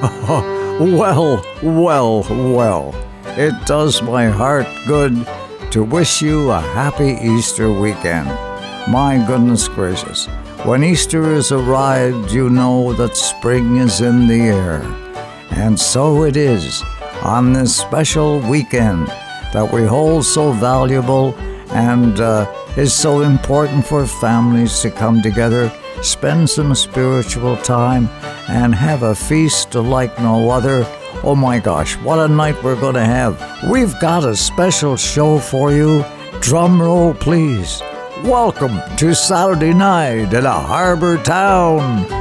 Well, 0.80 1.44
well, 1.62 2.26
well. 2.30 2.94
It 3.36 3.52
does 3.66 4.00
my 4.00 4.28
heart 4.30 4.66
good 4.86 5.28
to 5.72 5.84
wish 5.84 6.22
you 6.22 6.50
a 6.50 6.58
happy 6.58 7.18
Easter 7.20 7.70
weekend. 7.70 8.28
My 8.88 9.22
goodness 9.26 9.68
gracious. 9.68 10.24
When 10.64 10.82
Easter 10.82 11.34
is 11.34 11.52
arrived, 11.52 12.32
you 12.32 12.48
know 12.48 12.94
that 12.94 13.14
spring 13.14 13.76
is 13.76 14.00
in 14.00 14.26
the 14.26 14.40
air. 14.40 14.80
And 15.50 15.78
so 15.78 16.24
it 16.24 16.36
is 16.36 16.82
on 17.22 17.52
this 17.52 17.76
special 17.76 18.40
weekend 18.40 19.08
that 19.52 19.70
we 19.70 19.84
hold 19.84 20.24
so 20.24 20.52
valuable 20.52 21.34
and 21.72 22.18
uh, 22.20 22.50
is 22.78 22.94
so 22.94 23.20
important 23.20 23.86
for 23.86 24.06
families 24.06 24.80
to 24.80 24.90
come 24.90 25.20
together, 25.20 25.70
spend 26.00 26.48
some 26.48 26.74
spiritual 26.74 27.58
time, 27.58 28.08
and 28.50 28.74
have 28.74 29.04
a 29.04 29.14
feast 29.14 29.74
like 29.76 30.18
no 30.18 30.50
other. 30.50 30.84
Oh 31.22 31.36
my 31.36 31.60
gosh, 31.60 31.96
what 31.98 32.18
a 32.18 32.26
night 32.26 32.60
we're 32.64 32.80
going 32.80 32.94
to 32.94 33.04
have! 33.04 33.38
We've 33.70 33.98
got 34.00 34.24
a 34.24 34.34
special 34.34 34.96
show 34.96 35.38
for 35.38 35.72
you. 35.72 36.04
Drum 36.40 36.82
roll, 36.82 37.14
please. 37.14 37.80
Welcome 38.24 38.80
to 38.96 39.14
Saturday 39.14 39.72
night 39.72 40.34
in 40.34 40.44
a 40.44 40.50
harbor 40.50 41.16
town. 41.22 42.19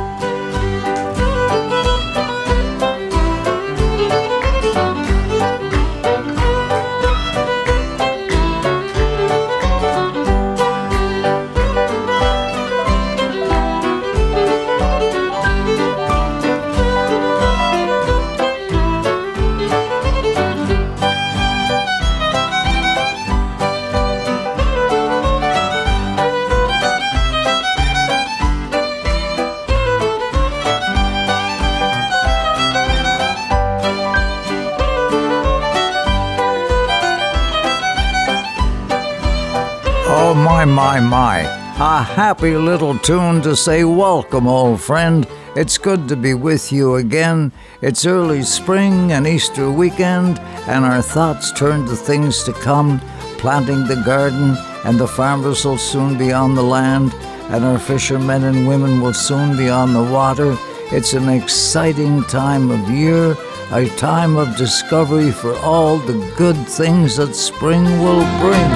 Happy 42.30 42.56
little 42.56 42.96
tune 43.00 43.42
to 43.42 43.56
say 43.56 43.84
welcome, 43.84 44.48
old 44.48 44.80
friend. 44.80 45.28
It's 45.56 45.80
good 45.80 46.08
to 46.10 46.16
be 46.16 46.36
with 46.36 46.72
you 46.72 46.98
again. 46.98 47.52
It's 47.82 48.06
early 48.06 48.44
spring 48.44 49.14
and 49.14 49.26
Easter 49.26 49.72
weekend, 49.72 50.38
and 50.68 50.86
our 50.86 51.02
thoughts 51.02 51.52
turn 51.52 51.88
to 51.88 51.96
things 51.96 52.44
to 52.44 52.54
come, 52.54 53.00
planting 53.40 53.88
the 53.88 54.04
garden, 54.06 54.56
and 54.86 55.00
the 55.00 55.08
farmers 55.08 55.66
will 55.66 55.80
soon 55.80 56.20
be 56.20 56.32
on 56.32 56.54
the 56.54 56.62
land, 56.62 57.16
and 57.50 57.66
our 57.66 57.80
fishermen 57.80 58.44
and 58.44 58.68
women 58.68 59.02
will 59.02 59.16
soon 59.16 59.58
be 59.58 59.68
on 59.68 59.94
the 59.94 60.04
water. 60.14 60.56
It's 60.92 61.14
an 61.14 61.30
exciting 61.30 62.22
time 62.26 62.70
of 62.70 62.92
year, 62.92 63.36
a 63.72 63.86
time 63.98 64.36
of 64.36 64.58
discovery 64.58 65.30
for 65.30 65.54
all 65.60 65.98
the 65.98 66.18
good 66.36 66.58
things 66.66 67.18
that 67.18 67.36
spring 67.36 67.86
will 68.02 68.26
bring. 68.42 68.72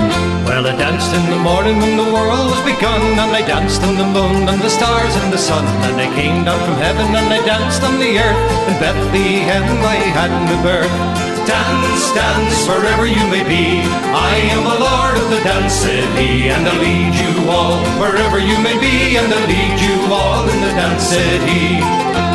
Well, 0.46 0.70
I 0.70 0.76
danced 0.78 1.10
in 1.18 1.26
the 1.34 1.42
morning 1.42 1.82
when 1.82 1.98
the 1.98 2.14
world 2.14 2.54
was 2.54 2.62
begun, 2.62 3.02
and 3.02 3.34
I 3.34 3.42
danced 3.42 3.82
on 3.82 3.98
the 3.98 4.06
moon 4.06 4.46
and 4.46 4.62
the 4.62 4.70
stars 4.70 5.16
and 5.18 5.34
the 5.34 5.42
sun, 5.42 5.66
and 5.90 5.98
I 5.98 6.14
came 6.14 6.46
down 6.46 6.62
from 6.62 6.78
heaven 6.78 7.10
and 7.10 7.26
I 7.26 7.42
danced 7.42 7.82
on 7.82 7.98
the 7.98 8.22
earth. 8.22 8.42
In 8.70 8.78
Bethlehem 8.78 9.66
I 9.82 9.98
had 10.14 10.30
my 10.46 10.62
birth. 10.62 10.94
Dance, 11.50 12.06
dance, 12.14 12.68
wherever 12.70 13.06
you 13.10 13.26
may 13.34 13.44
be. 13.44 13.82
I 14.14 14.36
am 14.54 14.64
the 14.64 14.78
Lord 14.78 15.18
of 15.18 15.28
the 15.34 15.42
dance 15.42 15.74
city, 15.74 16.54
and 16.54 16.70
I'll 16.70 16.78
lead 16.78 17.18
you 17.18 17.50
all 17.50 17.82
wherever 17.98 18.38
you 18.38 18.62
may 18.62 18.78
be, 18.78 19.18
and 19.18 19.34
I'll 19.34 19.48
lead 19.50 19.78
you 19.82 19.98
all 20.14 20.46
in 20.48 20.62
the 20.62 20.74
dance 20.78 21.04
city. 21.10 22.33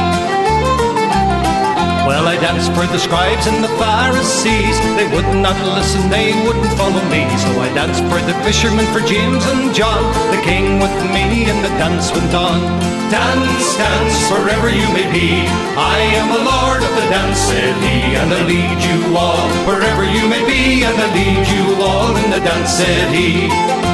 Well, 2.08 2.26
I 2.26 2.40
danced 2.40 2.72
for 2.72 2.88
the 2.88 2.96
scribes 2.96 3.44
and 3.44 3.62
the 3.62 3.68
Pharisees. 3.76 4.80
They 4.96 5.04
would 5.12 5.28
not 5.44 5.60
listen, 5.76 6.08
they 6.08 6.32
wouldn't 6.40 6.72
follow 6.80 7.04
me. 7.12 7.28
So 7.36 7.52
I 7.60 7.68
danced 7.76 8.00
for 8.08 8.16
the 8.24 8.32
fishermen, 8.40 8.88
for 8.96 9.04
James 9.04 9.44
and 9.44 9.76
John. 9.76 10.00
The 10.32 10.40
king 10.40 10.80
with 10.80 10.96
me, 11.12 11.44
and 11.52 11.60
the 11.60 11.68
dance 11.76 12.08
went 12.08 12.32
on. 12.32 12.64
Dance, 13.12 13.76
dance, 13.76 14.16
wherever 14.32 14.72
you 14.72 14.88
may 14.96 15.04
be. 15.12 15.44
I 15.76 16.00
am 16.16 16.32
the 16.32 16.44
Lord 16.48 16.80
of 16.80 16.92
the 16.96 17.06
dance 17.12 17.44
city, 17.44 18.16
and 18.16 18.32
I'll 18.32 18.48
lead 18.48 18.80
you 18.88 19.12
all 19.12 19.44
wherever 19.68 20.08
you 20.08 20.24
may 20.32 20.40
be, 20.48 20.88
and 20.88 20.96
I'll 20.96 21.12
lead 21.12 21.44
you 21.44 21.84
all 21.84 22.16
in 22.16 22.30
the 22.32 22.40
dance 22.40 22.72
city. 22.72 23.87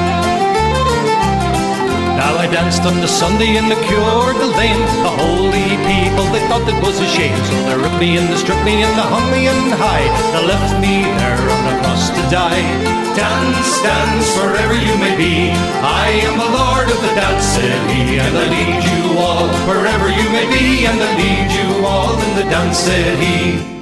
Now 2.24 2.40
I 2.40 2.46
danced 2.48 2.80
on 2.88 2.96
the 3.04 3.06
Sunday 3.06 3.60
in 3.60 3.68
the 3.68 3.76
Cure 3.84 4.32
de 4.32 4.48
Lane. 4.56 4.80
The 5.04 5.12
holy 5.12 5.76
people, 5.84 6.24
they 6.32 6.40
thought 6.48 6.64
it 6.64 6.80
was 6.80 6.96
a 6.96 7.04
shame. 7.04 7.36
So 7.44 7.52
they 7.68 7.76
ripped 7.76 8.00
me 8.00 8.16
and 8.16 8.24
they 8.32 8.40
stripped 8.40 8.64
me 8.64 8.80
and 8.80 8.96
they 8.96 9.08
hung 9.12 9.28
me 9.28 9.44
in 9.44 9.60
high. 9.76 10.08
They 10.32 10.40
left 10.48 10.72
me 10.80 11.04
there 11.20 11.44
on 11.52 11.62
the 11.68 11.76
cross 11.84 12.08
to 12.16 12.22
die. 12.32 12.64
Dance, 13.12 13.72
dance, 13.84 14.28
wherever 14.40 14.72
you 14.72 14.96
may 15.04 15.12
be. 15.20 15.52
I 15.84 16.24
am 16.24 16.40
the 16.40 16.48
Lord 16.48 16.88
of 16.88 16.96
the 17.04 17.12
dance 17.12 17.44
city, 17.44 18.16
and 18.16 18.32
I 18.32 18.44
lead 18.48 18.80
you 18.88 19.20
all 19.20 19.44
wherever 19.68 20.08
you 20.08 20.24
may 20.32 20.48
be, 20.48 20.88
and 20.88 20.96
I 20.96 21.10
lead 21.20 21.52
you 21.52 21.84
all 21.84 22.16
in 22.16 22.30
the 22.40 22.48
dance 22.48 22.78
city. 22.88 23.73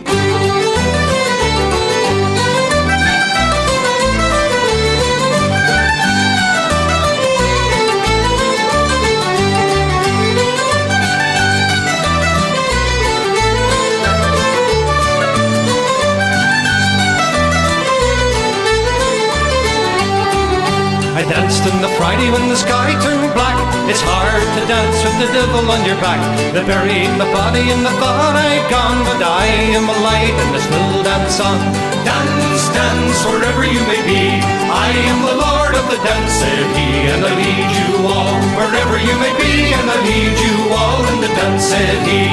Danced 21.53 21.69
on 21.69 21.83
the 21.85 21.93
Friday 22.01 22.33
when 22.33 22.49
the 22.49 22.57
sky 22.57 22.97
turned 23.05 23.29
black. 23.37 23.53
It's 23.85 24.01
hard 24.01 24.41
to 24.57 24.63
dance 24.65 24.97
with 25.05 25.21
the 25.21 25.29
devil 25.37 25.61
on 25.69 25.85
your 25.85 26.01
back. 26.01 26.17
They 26.57 26.65
buried 26.65 27.13
my 27.21 27.29
body 27.29 27.61
in 27.69 27.85
the 27.85 27.93
thought 28.01 28.33
I'd 28.41 28.65
gone, 28.73 29.05
but 29.05 29.21
I 29.21 29.45
am 29.77 29.85
alive 29.85 30.33
and 30.33 30.57
I 30.57 30.61
still 30.65 31.05
dance 31.05 31.37
on. 31.45 31.61
Dance, 32.09 32.65
dance, 32.73 33.21
wherever 33.29 33.69
you 33.69 33.85
may 33.85 34.01
be. 34.01 34.41
I 34.73 34.97
am 35.13 35.19
the 35.29 35.37
Lord 35.45 35.77
of 35.77 35.85
the 35.93 36.01
dance 36.01 36.33
said 36.41 36.65
he, 36.73 36.89
and 37.13 37.21
I 37.21 37.33
lead 37.37 37.69
you 37.85 38.01
all 38.09 38.41
wherever 38.57 38.97
you 38.97 39.13
may 39.21 39.37
be, 39.37 39.77
and 39.77 39.87
I 39.93 39.97
lead 40.09 40.33
you 40.33 40.57
all 40.73 41.05
in 41.05 41.21
the 41.21 41.33
dance 41.37 41.69
city. 41.69 42.33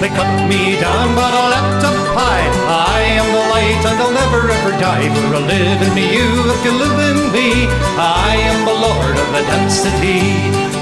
They 0.00 0.08
cut 0.16 0.32
me 0.48 0.80
down, 0.80 1.12
but 1.12 1.28
I 1.28 1.41
die. 4.80 5.08
For 5.14 5.34
I 5.34 5.40
live 5.54 5.80
in 5.88 5.96
you, 5.96 6.28
if 6.54 6.60
you 6.64 6.72
live 6.72 6.98
in 7.10 7.18
me. 7.32 7.66
I 7.96 8.36
am 8.50 8.58
the 8.64 8.78
Lord 8.86 9.16
of 9.22 9.28
the 9.34 9.42
dance 9.50 9.74
city. 9.74 10.20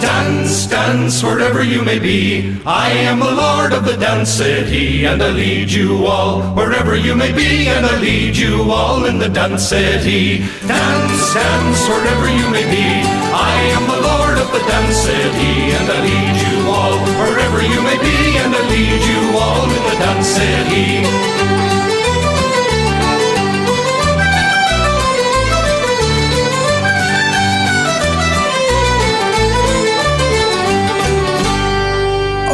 Dance, 0.00 0.66
dance, 0.66 1.22
wherever 1.22 1.62
you 1.62 1.82
may 1.82 1.98
be. 1.98 2.56
I 2.64 2.88
am 3.08 3.18
the 3.20 3.30
Lord 3.30 3.72
of 3.72 3.84
the 3.84 3.96
dance 3.96 4.30
city, 4.30 5.04
and 5.06 5.22
I 5.22 5.30
lead 5.30 5.70
you 5.70 6.06
all 6.06 6.40
wherever 6.54 6.96
you 6.96 7.14
may 7.14 7.32
be, 7.32 7.68
and 7.68 7.84
I 7.84 7.98
lead 8.00 8.36
you 8.36 8.70
all 8.70 9.04
in 9.04 9.18
the 9.18 9.28
dance 9.28 9.68
city. 9.68 10.38
Dance, 10.66 11.34
dance, 11.34 11.82
wherever 11.88 12.28
you 12.28 12.46
may 12.50 12.64
be. 12.64 12.86
I 13.32 13.54
am 13.76 13.84
the 13.92 14.00
Lord 14.08 14.36
of 14.38 14.48
the 14.56 14.62
dance 14.72 14.96
city, 14.96 15.54
and 15.76 15.86
I 15.96 15.98
lead 16.08 16.36
you 16.46 16.56
all 16.70 16.96
wherever 17.20 17.60
you 17.60 17.80
may 17.82 17.98
be, 17.98 18.16
and 18.40 18.50
I 18.54 18.62
lead 18.72 19.02
you 19.12 19.38
all 19.38 19.64
in 19.64 19.82
the 19.90 19.96
dance 20.04 20.30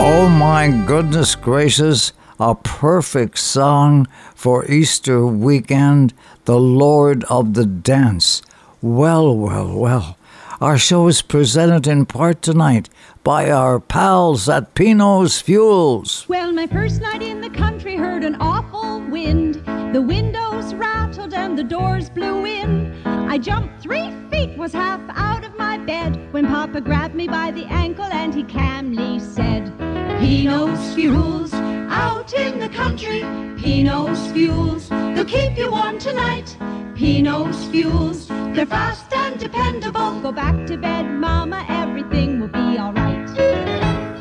Oh 0.08 0.28
my 0.28 0.68
goodness 0.86 1.34
gracious, 1.34 2.12
a 2.38 2.54
perfect 2.54 3.38
song 3.38 4.06
for 4.36 4.64
Easter 4.70 5.26
weekend, 5.26 6.14
the 6.44 6.60
Lord 6.60 7.24
of 7.24 7.54
the 7.54 7.66
Dance. 7.66 8.40
Well, 8.80 9.36
well, 9.36 9.76
well. 9.76 10.16
Our 10.60 10.78
show 10.78 11.08
is 11.08 11.22
presented 11.22 11.88
in 11.88 12.06
part 12.06 12.40
tonight 12.40 12.88
by 13.24 13.50
our 13.50 13.80
pals 13.80 14.48
at 14.48 14.74
Pino's 14.74 15.40
Fuels. 15.40 16.24
Well, 16.28 16.52
my 16.52 16.68
first 16.68 17.00
night 17.00 17.20
in 17.20 17.40
the 17.40 17.50
country 17.50 17.96
heard 17.96 18.22
an 18.22 18.36
awful 18.36 19.00
wind. 19.10 19.56
The 19.92 20.02
windows 20.02 20.72
rattled 20.72 21.34
and 21.34 21.58
the 21.58 21.64
doors 21.64 22.10
blew 22.10 22.44
in. 22.44 23.04
I 23.04 23.38
jumped 23.38 23.82
three 23.82 24.12
feet, 24.30 24.56
was 24.56 24.72
half 24.72 25.00
out 25.10 25.44
of 25.44 25.58
my 25.58 25.78
bed 25.78 26.32
when 26.32 26.46
Papa 26.46 26.80
grabbed 26.80 27.16
me 27.16 27.26
by 27.26 27.50
the 27.50 27.64
ankle 27.64 28.04
and 28.04 28.32
he 28.32 28.44
calmly 28.44 29.18
said, 29.18 29.85
Pino's 30.18 30.94
Fuels. 30.94 31.52
Out 31.54 32.32
in 32.32 32.58
the 32.58 32.68
country, 32.68 33.20
Pino's 33.60 34.26
Fuels. 34.32 34.88
They'll 34.88 35.24
keep 35.24 35.56
you 35.56 35.70
warm 35.70 35.98
tonight. 35.98 36.56
Pino's 36.94 37.64
Fuels. 37.66 38.28
They're 38.28 38.66
fast 38.66 39.12
and 39.12 39.38
dependable. 39.38 40.20
Go 40.20 40.32
back 40.32 40.66
to 40.66 40.76
bed, 40.76 41.04
Mama. 41.10 41.64
Everything 41.68 42.40
will 42.40 42.48
be 42.48 42.78
alright. 42.78 43.26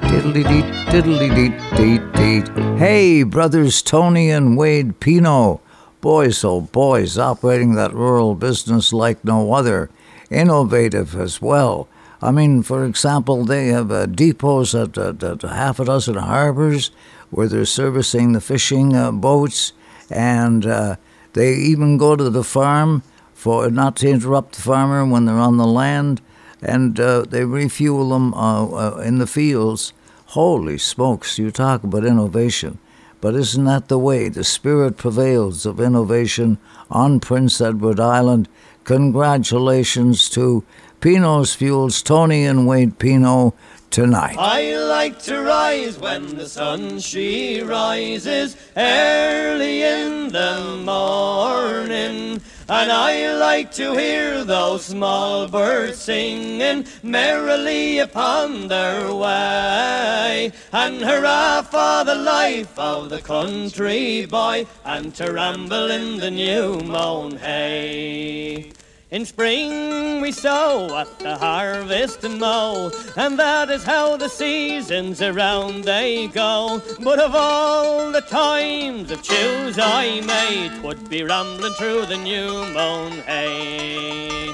Diddly 0.03 0.44
deet, 0.47 0.65
diddly 0.92 1.30
deet, 1.33 1.57
deet, 1.77 2.13
deet. 2.13 2.77
Hey, 2.77 3.24
brothers 3.24 3.81
Tony 3.81 4.30
and 4.30 4.57
Wade 4.57 5.00
Pino. 5.00 5.62
Boys, 6.01 6.44
oh 6.44 6.62
boys, 6.62 7.18
operating 7.18 7.75
that 7.75 7.94
rural 7.94 8.36
business 8.36 8.94
like 8.94 9.24
no 9.24 9.53
other. 9.53 9.89
Innovative 10.30 11.15
as 11.15 11.42
well. 11.42 11.88
I 12.21 12.31
mean, 12.31 12.63
for 12.63 12.85
example, 12.85 13.45
they 13.45 13.67
have 13.67 13.91
uh, 13.91 14.06
depots 14.06 14.73
at, 14.73 14.97
at, 14.97 15.21
at, 15.21 15.41
half 15.41 15.79
a 15.79 15.85
dozen 15.85 16.15
harbors 16.15 16.91
where 17.29 17.47
they're 17.47 17.65
servicing 17.65 18.31
the 18.31 18.41
fishing 18.41 18.95
uh, 18.95 19.12
boats, 19.12 19.73
and 20.09 20.65
uh, 20.65 20.95
they 21.33 21.53
even 21.53 21.97
go 21.97 22.15
to 22.15 22.29
the 22.29 22.44
farm 22.44 23.03
for 23.33 23.69
not 23.69 23.97
to 23.97 24.09
interrupt 24.09 24.53
the 24.53 24.62
farmer 24.62 25.06
when 25.06 25.25
they're 25.25 25.35
on 25.35 25.57
the 25.57 25.67
land, 25.67 26.21
and 26.62 27.00
uh, 27.00 27.21
they 27.21 27.44
refuel 27.45 28.09
them 28.09 28.33
uh, 28.33 28.65
uh, 28.65 28.97
in 28.97 29.19
the 29.19 29.27
fields. 29.27 29.94
Holy 30.27 30.77
smokes, 30.77 31.38
you 31.38 31.51
talk 31.51 31.83
about 31.83 32.06
innovation. 32.06 32.79
But 33.21 33.35
isn't 33.35 33.63
that 33.65 33.88
the 33.88 33.97
way? 33.97 34.29
The 34.29 34.44
spirit 34.44 34.97
prevails 34.97 35.65
of 35.65 35.79
innovation 35.79 36.57
on 36.89 37.19
Prince 37.19 37.59
Edward 37.59 38.00
Island. 38.00 38.47
Congratulations 38.83 40.29
to 40.29 40.63
Pino's 41.06 41.54
Fuels, 41.54 42.02
Tony 42.02 42.46
and 42.46 42.66
Wade 42.66 42.98
Pino, 42.98 43.54
tonight. 43.92 44.38
I 44.40 44.75
like 44.75 45.22
to 45.25 45.40
rise 45.40 46.00
when 46.00 46.36
the 46.36 46.50
sun 46.50 46.98
she 46.98 47.62
rises 47.62 48.57
early 48.75 49.84
in 49.84 50.30
the 50.30 50.81
morning. 50.84 52.42
And 52.68 52.92
I 52.92 53.36
like 53.36 53.72
to 53.74 53.94
hear 53.94 54.44
those 54.44 54.86
small 54.86 55.48
birds 55.48 56.00
singing 56.00 56.88
merrily 57.04 58.00
upon 58.00 58.68
their 58.68 59.13
way. 59.13 60.52
And 60.74 61.02
hurrah 61.04 61.62
for 61.62 62.04
the 62.04 62.16
life 62.16 62.80
of 62.80 63.12
the 63.12 63.22
country 63.22 64.25
boy, 64.25 64.66
and 64.84 65.13
to 65.13 65.31
ramble 65.31 65.92
in 65.92 66.18
the 66.18 66.31
new 66.31 66.80
mown 66.80 67.38
hay. 67.38 68.72
In 69.15 69.25
spring 69.25 70.19
we 70.19 70.33
sow, 70.33 70.94
at 70.97 71.19
the 71.19 71.38
harvest 71.38 72.21
mow, 72.23 72.91
and 73.15 73.39
that 73.39 73.69
is 73.69 73.85
how 73.85 74.17
the 74.17 74.27
seasons 74.27 75.21
around 75.21 75.85
they 75.85 76.27
go. 76.27 76.81
But 77.01 77.19
of 77.19 77.33
all 77.33 78.12
the 78.12 78.19
times 78.19 79.12
of 79.12 79.23
choose 79.23 79.79
I 79.79 80.19
made, 80.19 80.81
twould 80.81 81.09
be 81.09 81.23
rambling 81.23 81.71
through 81.75 82.07
the 82.07 82.17
new 82.17 82.65
mown 82.73 83.12
hay. 83.21 84.53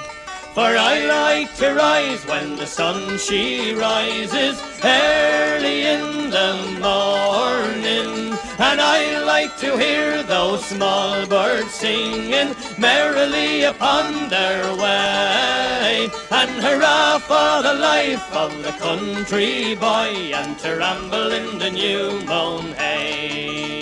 For 0.54 0.76
I 0.76 1.06
like 1.06 1.56
to 1.56 1.74
rise 1.74 2.26
when 2.26 2.58
the 2.58 2.66
sun 2.66 3.18
she 3.18 3.74
rises 3.74 4.62
early 4.84 5.84
in 5.84 6.30
the 6.30 6.52
morning. 6.82 8.38
And 8.60 8.82
I 8.82 9.24
like 9.24 9.56
to 9.60 9.78
hear 9.78 10.24
those 10.24 10.66
small 10.66 11.26
birds 11.26 11.72
singing 11.72 12.54
merrily 12.78 13.64
upon 13.64 14.28
their 14.28 14.76
way. 14.76 16.10
And 16.30 16.52
hurrah 16.62 17.20
for 17.20 17.64
the 17.64 17.76
life 17.76 18.36
of 18.36 18.52
the 18.62 18.74
country 18.74 19.76
boy 19.76 20.34
and 20.36 20.60
to 20.60 20.76
ramble 20.76 21.32
in 21.32 21.60
the 21.60 21.72
new 21.72 22.22
mown 22.26 22.74
hay. 22.74 23.81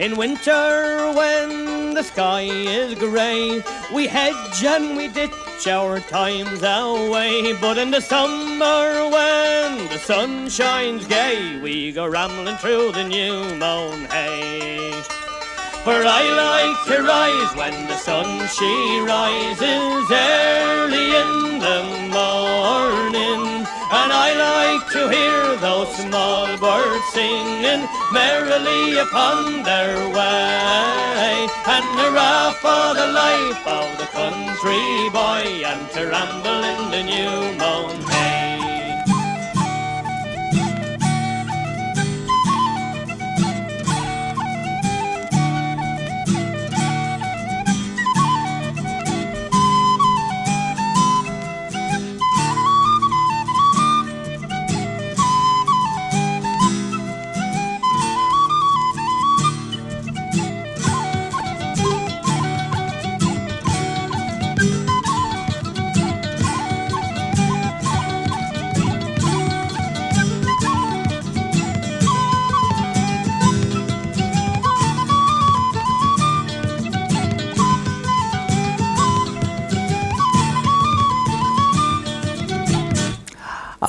In 0.00 0.16
winter, 0.16 1.12
when 1.12 1.92
the 1.92 2.02
sky 2.02 2.40
is 2.40 2.94
grey, 2.94 3.62
we 3.92 4.06
hedge 4.06 4.64
and 4.64 4.96
we 4.96 5.08
ditch 5.08 5.68
our 5.68 6.00
times 6.00 6.62
away. 6.62 7.52
But 7.60 7.76
in 7.76 7.90
the 7.90 8.00
summer, 8.00 9.10
when 9.10 9.88
the 9.88 9.98
sun 9.98 10.48
shines 10.48 11.06
gay, 11.06 11.60
we 11.60 11.92
go 11.92 12.06
rambling 12.06 12.56
through 12.56 12.92
the 12.92 13.04
new 13.04 13.54
mown 13.56 14.06
hay. 14.06 14.92
For 15.84 16.00
I 16.02 16.22
like 16.46 16.96
to 16.96 17.02
rise 17.02 17.54
when 17.54 17.86
the 17.86 17.98
sun 17.98 18.48
she 18.56 19.00
rises 19.00 20.10
early 20.10 21.08
in 21.14 21.58
the 21.60 22.08
morning. 22.08 23.66
And 23.92 24.12
I 24.12 24.28
like 24.38 24.86
to 24.92 25.08
hear 25.08 25.56
those 25.56 25.90
small 25.96 26.46
birds 26.58 27.04
singing 27.12 27.88
merrily 28.12 28.98
upon 28.98 29.64
their 29.64 29.98
way. 30.14 31.48
And 31.66 31.84
hurrah 31.98 32.52
for 32.62 32.94
the 32.94 33.08
life 33.10 33.66
of 33.66 33.98
the 33.98 34.06
country 34.14 35.10
boy, 35.10 35.66
and 35.66 35.90
to 35.90 36.06
ramble 36.06 36.62
in 36.62 36.90
the 36.94 37.02
new 37.02 37.58
mown 37.58 38.09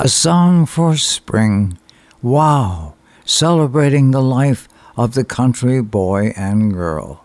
A 0.04 0.10
song 0.10 0.66
for 0.66 0.98
spring. 0.98 1.78
Wow! 2.24 2.96
Celebrating 3.24 4.10
the 4.10 4.22
life 4.24 4.68
of 4.98 5.14
the 5.14 5.24
country 5.24 5.80
boy 5.80 6.34
and 6.36 6.74
girl. 6.74 7.24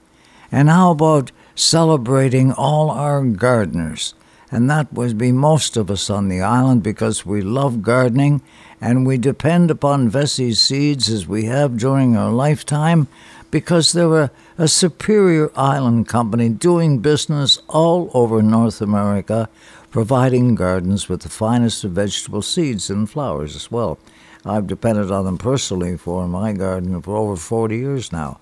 And 0.52 0.68
how 0.68 0.90
about 0.90 1.32
celebrating 1.54 2.52
all 2.52 2.90
our 2.90 3.24
gardeners? 3.24 4.12
And 4.52 4.68
that 4.68 4.92
would 4.92 5.16
be 5.16 5.32
most 5.32 5.78
of 5.78 5.90
us 5.90 6.10
on 6.10 6.28
the 6.28 6.42
island 6.42 6.82
because 6.82 7.24
we 7.24 7.40
love 7.40 7.80
gardening 7.80 8.42
and 8.78 9.06
we 9.06 9.16
depend 9.16 9.70
upon 9.70 10.10
Vesey's 10.10 10.60
seeds 10.60 11.08
as 11.08 11.26
we 11.26 11.46
have 11.46 11.78
during 11.78 12.14
our 12.14 12.30
lifetime 12.30 13.08
because 13.50 13.92
they're 13.92 14.24
a, 14.24 14.30
a 14.58 14.68
superior 14.68 15.50
island 15.56 16.08
company 16.08 16.50
doing 16.50 16.98
business 16.98 17.58
all 17.68 18.10
over 18.12 18.42
North 18.42 18.82
America 18.82 19.48
providing 19.96 20.54
gardens 20.54 21.08
with 21.08 21.22
the 21.22 21.28
finest 21.30 21.82
of 21.82 21.92
vegetable 21.92 22.42
seeds 22.42 22.90
and 22.90 23.08
flowers 23.08 23.56
as 23.56 23.70
well. 23.70 23.98
I've 24.44 24.66
depended 24.66 25.10
on 25.10 25.24
them 25.24 25.38
personally 25.38 25.96
for 25.96 26.28
my 26.28 26.52
garden 26.52 27.00
for 27.00 27.16
over 27.16 27.34
40 27.34 27.78
years 27.78 28.12
now, 28.12 28.38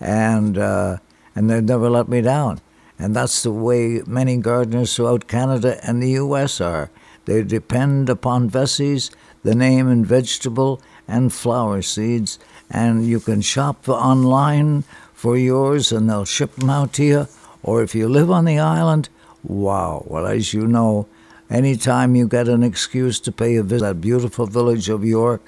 and 0.00 0.58
uh, 0.58 0.96
and 1.36 1.48
they've 1.48 1.62
never 1.62 1.88
let 1.88 2.08
me 2.08 2.22
down. 2.22 2.60
And 2.98 3.14
that's 3.14 3.44
the 3.44 3.52
way 3.52 4.02
many 4.04 4.38
gardeners 4.38 4.96
throughout 4.96 5.28
Canada 5.28 5.78
and 5.86 6.02
the 6.02 6.10
U.S. 6.22 6.60
are. 6.60 6.90
They 7.26 7.44
depend 7.44 8.08
upon 8.08 8.50
Veseys, 8.50 9.12
the 9.44 9.54
name 9.54 9.88
in 9.88 10.04
vegetable 10.04 10.82
and 11.06 11.32
flower 11.32 11.82
seeds, 11.82 12.40
and 12.68 13.06
you 13.06 13.20
can 13.20 13.42
shop 13.42 13.88
online 13.88 14.82
for 15.14 15.36
yours, 15.36 15.92
and 15.92 16.10
they'll 16.10 16.24
ship 16.24 16.56
them 16.56 16.68
out 16.68 16.92
to 16.94 17.04
you. 17.04 17.28
Or 17.62 17.84
if 17.84 17.94
you 17.94 18.08
live 18.08 18.28
on 18.28 18.44
the 18.44 18.58
island, 18.58 19.08
Wow. 19.46 20.04
Well, 20.08 20.26
as 20.26 20.52
you 20.52 20.66
know, 20.66 21.06
anytime 21.48 22.16
you 22.16 22.26
get 22.26 22.48
an 22.48 22.62
excuse 22.62 23.20
to 23.20 23.32
pay 23.32 23.56
a 23.56 23.62
visit 23.62 23.78
to 23.78 23.84
that 23.86 24.00
beautiful 24.00 24.46
village 24.46 24.88
of 24.88 25.04
York, 25.04 25.40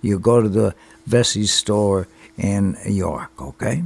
you 0.00 0.18
go 0.18 0.40
to 0.40 0.48
the 0.48 0.74
Vesey 1.06 1.46
store 1.46 2.06
in 2.38 2.76
York, 2.86 3.30
okay? 3.40 3.84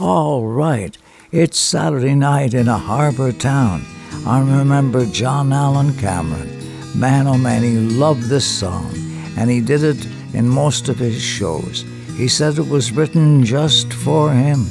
All 0.00 0.46
right. 0.46 0.96
It's 1.30 1.58
Saturday 1.58 2.14
night 2.14 2.54
in 2.54 2.68
a 2.68 2.78
harbor 2.78 3.32
town. 3.32 3.84
I 4.26 4.40
remember 4.40 5.04
John 5.04 5.52
Allan 5.52 5.94
Cameron. 5.98 6.56
Man, 6.98 7.26
oh 7.26 7.36
man, 7.36 7.62
he 7.62 7.76
loved 7.76 8.24
this 8.24 8.46
song, 8.46 8.90
and 9.36 9.50
he 9.50 9.60
did 9.60 9.84
it 9.84 10.06
in 10.32 10.48
most 10.48 10.88
of 10.88 10.98
his 10.98 11.20
shows. 11.20 11.84
He 12.16 12.26
said 12.26 12.58
it 12.58 12.68
was 12.68 12.92
written 12.92 13.44
just 13.44 13.92
for 13.92 14.32
him. 14.32 14.66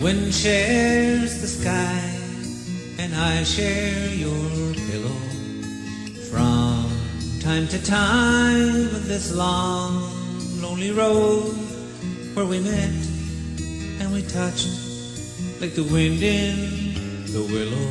Wind 0.00 0.34
shares 0.34 1.40
the 1.40 1.46
sky 1.46 2.21
and 3.02 3.16
I 3.16 3.42
share 3.42 4.14
your 4.14 4.74
pillow 4.74 5.18
from 6.30 6.88
time 7.40 7.66
to 7.66 7.84
time 7.84 8.92
with 8.94 9.08
this 9.08 9.34
long 9.34 10.08
lonely 10.62 10.92
road 10.92 11.52
where 12.34 12.46
we 12.46 12.60
met 12.60 12.94
and 13.98 14.12
we 14.12 14.22
touched 14.22 14.68
like 15.60 15.74
the 15.74 15.82
wind 15.82 16.22
in 16.22 17.24
the 17.32 17.42
willow. 17.42 17.90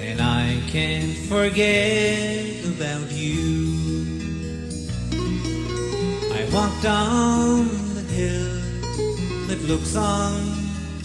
And 0.00 0.20
I 0.20 0.60
can't 0.66 1.16
forget 1.28 2.64
about 2.64 3.12
you. 3.12 3.70
I 6.34 6.48
walked 6.52 6.82
down 6.82 7.68
the 7.94 8.02
hill 8.18 8.54
that 9.46 9.60
looks 9.68 9.94
on 9.94 10.34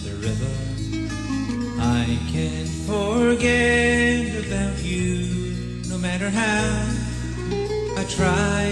the 0.02 0.14
river. 0.26 0.75
I 1.78 2.18
can't 2.32 2.68
forget 2.86 4.46
about 4.46 4.82
you, 4.82 5.82
no 5.88 5.98
matter 5.98 6.30
how 6.30 6.86
I 7.96 8.04
try. 8.08 8.64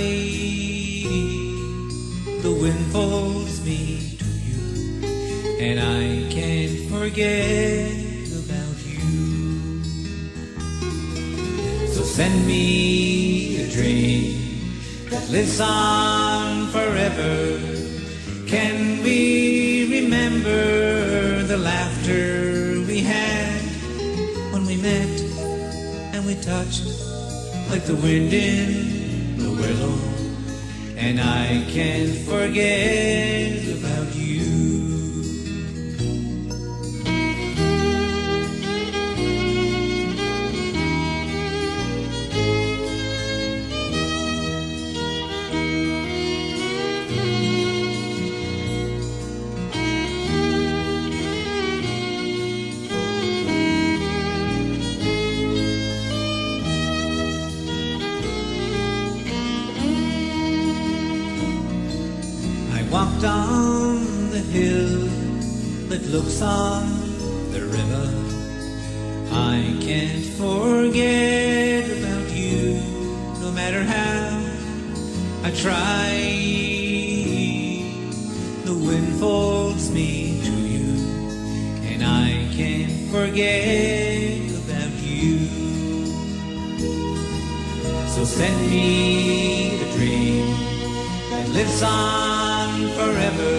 The 2.42 2.52
wind 2.52 2.86
folds 2.92 3.64
me 3.64 4.16
to 4.18 4.24
you, 4.24 5.02
and 5.60 5.80
I 5.80 6.30
can't 6.32 6.90
forget 6.90 7.90
about 8.42 8.78
you. 8.84 9.82
So 11.88 12.02
send 12.02 12.46
me 12.46 13.62
a 13.62 13.70
dream 13.70 14.70
that 15.10 15.28
lives 15.30 15.60
on 15.60 16.68
forever. 16.68 17.83
Can 18.46 19.02
we 19.02 20.00
remember 20.00 21.42
the 21.44 21.56
laughter 21.56 22.82
we 22.86 23.00
had 23.00 23.60
when 24.52 24.66
we 24.66 24.76
met 24.76 25.08
and 26.14 26.26
we 26.26 26.34
touched 26.36 26.84
like 27.70 27.84
the 27.84 27.94
wind 27.94 28.32
in 28.32 29.38
the 29.38 29.50
willow? 29.50 29.98
And 30.96 31.20
I 31.20 31.64
can't 31.70 32.16
forget 32.28 33.66
about 33.78 34.14
you. 34.14 34.63
Looks 66.14 66.42
on 66.42 66.86
the 67.50 67.62
river. 67.76 68.06
I 69.32 69.76
can't 69.80 70.24
forget 70.38 71.90
about 71.98 72.30
you, 72.30 72.80
no 73.40 73.50
matter 73.50 73.82
how 73.82 74.28
I 75.42 75.50
try. 75.50 76.12
The 78.64 78.74
wind 78.86 79.18
folds 79.18 79.90
me 79.90 80.40
to 80.44 80.52
you, 80.74 80.88
and 81.90 82.04
I 82.04 82.48
can't 82.54 83.10
forget 83.10 84.38
about 84.62 84.94
you. 85.02 85.48
So 88.14 88.24
send 88.24 88.70
me 88.70 89.78
the 89.82 89.88
dream 89.96 90.46
that 91.30 91.48
lives 91.48 91.82
on 91.82 92.70
forever. 92.98 93.54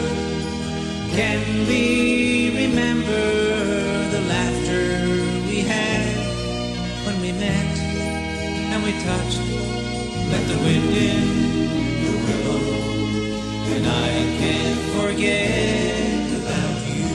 Can 1.18 1.68
we 1.68 2.05
Let 9.08 10.48
the 10.48 10.58
wind 10.58 10.98
in 10.98 11.26
the 12.04 12.12
willow, 12.26 12.66
and 13.76 13.86
I 13.86 14.10
can't 14.40 14.82
forget 14.98 16.26
about 16.42 16.80
you. 16.90 17.06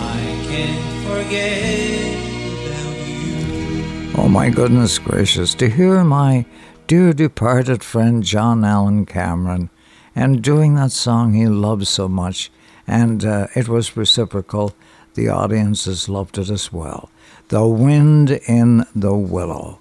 can't 0.48 0.88
forget 1.06 2.16
about 2.64 2.96
you. 3.06 3.34
Oh 4.16 4.28
my 4.30 4.48
goodness 4.48 4.98
gracious, 4.98 5.54
to 5.56 5.68
hear 5.68 6.02
my 6.02 6.46
dear 6.86 7.12
departed 7.12 7.84
friend 7.84 8.22
John 8.24 8.64
Allan 8.64 9.04
Cameron 9.04 9.68
and 10.18 10.42
doing 10.42 10.74
that 10.74 10.90
song 10.90 11.32
he 11.32 11.46
loves 11.46 11.88
so 11.88 12.08
much, 12.08 12.50
and 12.88 13.24
uh, 13.24 13.46
it 13.54 13.68
was 13.68 13.96
reciprocal. 13.96 14.74
The 15.14 15.28
audiences 15.28 16.08
loved 16.08 16.38
it 16.38 16.50
as 16.50 16.72
well. 16.72 17.08
The 17.48 17.64
Wind 17.64 18.32
in 18.48 18.84
the 18.96 19.14
Willow. 19.14 19.78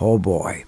Oh 0.00 0.18
boy. 0.18 0.64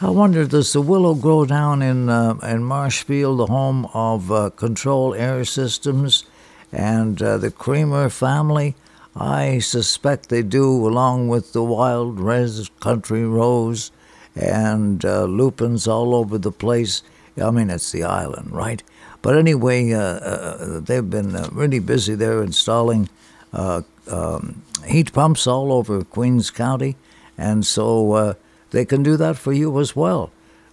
I 0.00 0.10
wonder, 0.10 0.44
does 0.44 0.72
the 0.72 0.80
willow 0.80 1.14
grow 1.14 1.44
down 1.44 1.82
in 1.82 2.08
uh, 2.08 2.34
in 2.42 2.64
Marshfield, 2.64 3.38
the 3.38 3.46
home 3.46 3.86
of 3.94 4.32
uh, 4.32 4.50
Control 4.50 5.14
Air 5.14 5.44
Systems 5.44 6.24
and 6.72 7.22
uh, 7.22 7.38
the 7.38 7.52
Creamer 7.52 8.08
family? 8.10 8.74
I 9.14 9.60
suspect 9.60 10.28
they 10.28 10.42
do, 10.42 10.66
along 10.88 11.28
with 11.28 11.52
the 11.52 11.62
wild 11.62 12.18
res 12.18 12.68
country 12.80 13.24
rose 13.24 13.92
and 14.34 15.04
uh, 15.04 15.26
lupins 15.26 15.86
all 15.86 16.12
over 16.16 16.38
the 16.38 16.50
place. 16.50 17.04
I 17.40 17.50
mean, 17.50 17.70
it's 17.70 17.92
the 17.92 18.04
island, 18.04 18.52
right? 18.52 18.82
But 19.22 19.36
anyway, 19.36 19.92
uh, 19.92 20.00
uh, 20.00 20.80
they've 20.80 21.08
been 21.08 21.34
uh, 21.36 21.48
really 21.52 21.78
busy 21.78 22.14
there 22.14 22.42
installing 22.42 23.08
uh, 23.52 23.82
um, 24.10 24.62
heat 24.86 25.12
pumps 25.12 25.46
all 25.46 25.72
over 25.72 26.04
Queens 26.04 26.50
County, 26.50 26.96
and 27.38 27.64
so 27.64 28.12
uh, 28.12 28.34
they 28.70 28.84
can 28.84 29.02
do 29.02 29.16
that 29.16 29.36
for 29.36 29.52
you 29.52 29.78
as 29.78 29.94
well. 29.94 30.30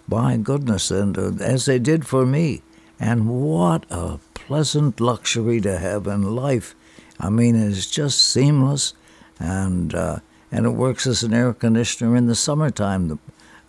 My 0.07 0.37
goodness, 0.37 0.89
and 0.89 1.17
uh, 1.17 1.31
as 1.43 1.65
they 1.65 1.79
did 1.79 2.07
for 2.07 2.25
me. 2.25 2.61
And 2.99 3.29
what 3.29 3.85
a 3.89 4.19
pleasant 4.33 4.99
luxury 4.99 5.61
to 5.61 5.77
have 5.77 6.05
in 6.07 6.35
life. 6.35 6.75
I 7.19 7.29
mean, 7.29 7.55
it's 7.55 7.89
just 7.89 8.19
seamless, 8.19 8.93
and 9.39 9.95
uh, 9.95 10.19
and 10.51 10.65
it 10.65 10.71
works 10.71 11.07
as 11.07 11.23
an 11.23 11.33
air 11.33 11.53
conditioner 11.53 12.15
in 12.15 12.25
the 12.25 12.35
summertime. 12.35 13.19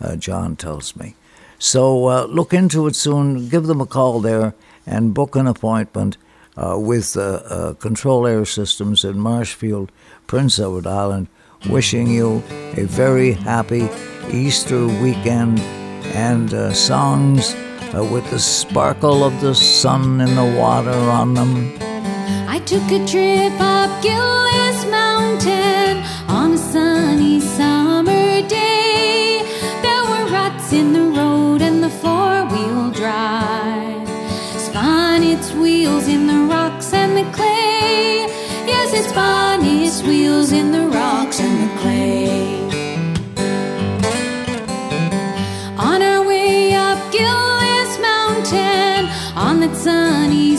Uh, 0.00 0.16
John 0.16 0.56
tells 0.56 0.96
me. 0.96 1.14
So 1.60 2.06
uh, 2.06 2.24
look 2.24 2.54
into 2.54 2.86
it 2.86 2.96
soon. 2.96 3.48
Give 3.48 3.66
them 3.66 3.82
a 3.82 3.86
call 3.86 4.20
there 4.20 4.54
and 4.86 5.14
book 5.14 5.36
an 5.36 5.46
appointment 5.46 6.16
uh, 6.56 6.78
with 6.78 7.16
uh, 7.16 7.20
uh, 7.20 7.74
Control 7.74 8.26
Air 8.26 8.46
Systems 8.46 9.04
in 9.04 9.20
Marshfield, 9.20 9.92
Prince 10.26 10.58
Edward 10.58 10.86
Island. 10.86 11.28
Wishing 11.68 12.06
you 12.06 12.42
a 12.76 12.84
very 12.84 13.32
happy 13.32 13.90
Easter 14.32 14.86
weekend 14.86 15.60
and 16.14 16.54
uh, 16.54 16.72
songs 16.72 17.54
uh, 17.94 18.08
with 18.10 18.28
the 18.30 18.38
sparkle 18.38 19.22
of 19.22 19.38
the 19.42 19.54
sun 19.54 20.22
in 20.22 20.34
the 20.34 20.58
water 20.58 20.90
on 20.90 21.34
them. 21.34 21.76
I 22.48 22.58
took 22.64 22.90
a 22.90 23.06
trip 23.06 23.52
up 23.60 24.02
Gillis 24.02 24.86
Mountain 24.90 26.02
on 26.30 26.52
a 26.52 26.58
sunny 26.58 27.40
summer 27.40 28.48
day. 28.48 29.29
The 37.24 37.30
clay. 37.32 38.26
Yes, 38.66 38.92
it's 38.94 39.08
spun 39.08 39.64
its 39.64 40.02
wheels 40.02 40.52
in 40.52 40.72
the 40.72 40.86
rocks 40.88 41.38
and 41.40 41.54
the 41.62 41.70
clay. 41.80 42.28
On 45.76 46.00
our 46.02 46.22
way 46.26 46.72
up 46.74 46.98
Gillis 47.12 47.92
Mountain 48.08 49.02
on 49.36 49.60
that 49.60 49.74
sunny 49.76 50.49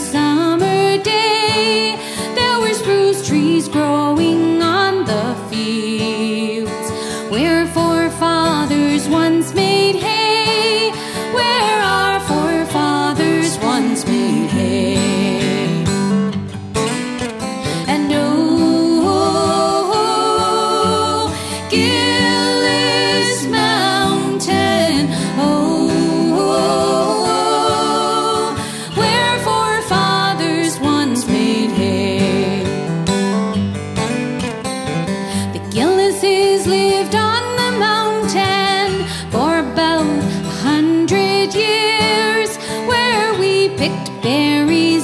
berries. 44.22 45.01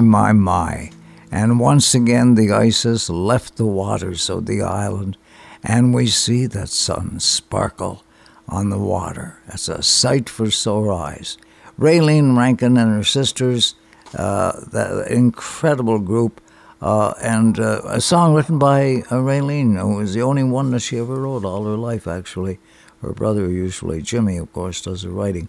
My, 0.00 0.32
my, 0.32 0.32
my. 0.32 0.90
And 1.30 1.60
once 1.60 1.94
again, 1.94 2.34
the 2.34 2.46
has 2.48 3.10
left 3.10 3.56
the 3.56 3.66
waters 3.66 4.30
of 4.30 4.46
the 4.46 4.62
island, 4.62 5.16
and 5.62 5.94
we 5.94 6.06
see 6.06 6.46
that 6.46 6.68
sun 6.68 7.20
sparkle 7.20 8.02
on 8.48 8.70
the 8.70 8.78
water. 8.78 9.38
It's 9.48 9.68
a 9.68 9.82
sight 9.82 10.28
for 10.28 10.50
sore 10.50 10.92
eyes. 10.92 11.36
Raylene 11.78 12.36
Rankin 12.36 12.76
and 12.76 12.92
her 12.92 13.04
sisters, 13.04 13.74
uh, 14.16 14.52
that 14.72 15.10
incredible 15.10 15.98
group, 15.98 16.40
uh, 16.80 17.12
and 17.20 17.58
uh, 17.58 17.82
a 17.84 18.00
song 18.00 18.34
written 18.34 18.58
by 18.58 19.02
uh, 19.10 19.16
Raylene, 19.16 19.78
who 19.78 19.96
was 19.96 20.14
the 20.14 20.22
only 20.22 20.44
one 20.44 20.70
that 20.70 20.80
she 20.80 20.98
ever 20.98 21.20
wrote 21.20 21.44
all 21.44 21.64
her 21.64 21.76
life, 21.76 22.06
actually. 22.06 22.58
Her 23.02 23.12
brother, 23.12 23.48
usually, 23.48 24.02
Jimmy, 24.02 24.38
of 24.38 24.52
course, 24.52 24.80
does 24.80 25.02
the 25.02 25.10
writing. 25.10 25.48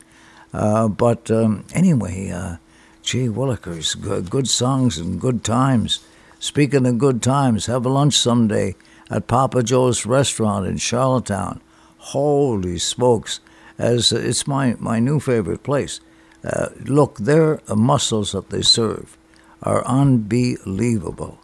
Uh, 0.54 0.88
but 0.88 1.32
um, 1.32 1.66
anyway, 1.74 2.30
uh, 2.30 2.58
gee 3.10 3.28
willikers, 3.28 4.00
good, 4.00 4.30
good 4.30 4.48
songs 4.48 5.00
and 5.00 5.20
good 5.20 5.44
times. 5.44 6.00
Speaking 6.40 6.86
of 6.86 7.00
good 7.00 7.24
times, 7.24 7.66
have 7.66 7.84
a 7.84 7.90
lunch 7.90 8.16
someday 8.16 8.76
at 9.10 9.26
Papa 9.26 9.64
Joe's 9.64 10.06
restaurant 10.06 10.68
in 10.68 10.78
Charlottetown. 10.78 11.60
Holy 11.98 12.78
smokes, 12.78 13.40
as 13.80 14.12
it's 14.12 14.46
my, 14.46 14.76
my 14.78 15.00
new 15.00 15.20
favorite 15.20 15.64
place. 15.64 16.00
Uh, 16.44 16.68
look, 16.86 17.18
their 17.18 17.62
mussels 17.76 18.34
that 18.34 18.52
they 18.52 18.62
serve 18.62 19.18
are 19.64 19.84
unbelievable. 19.88 21.40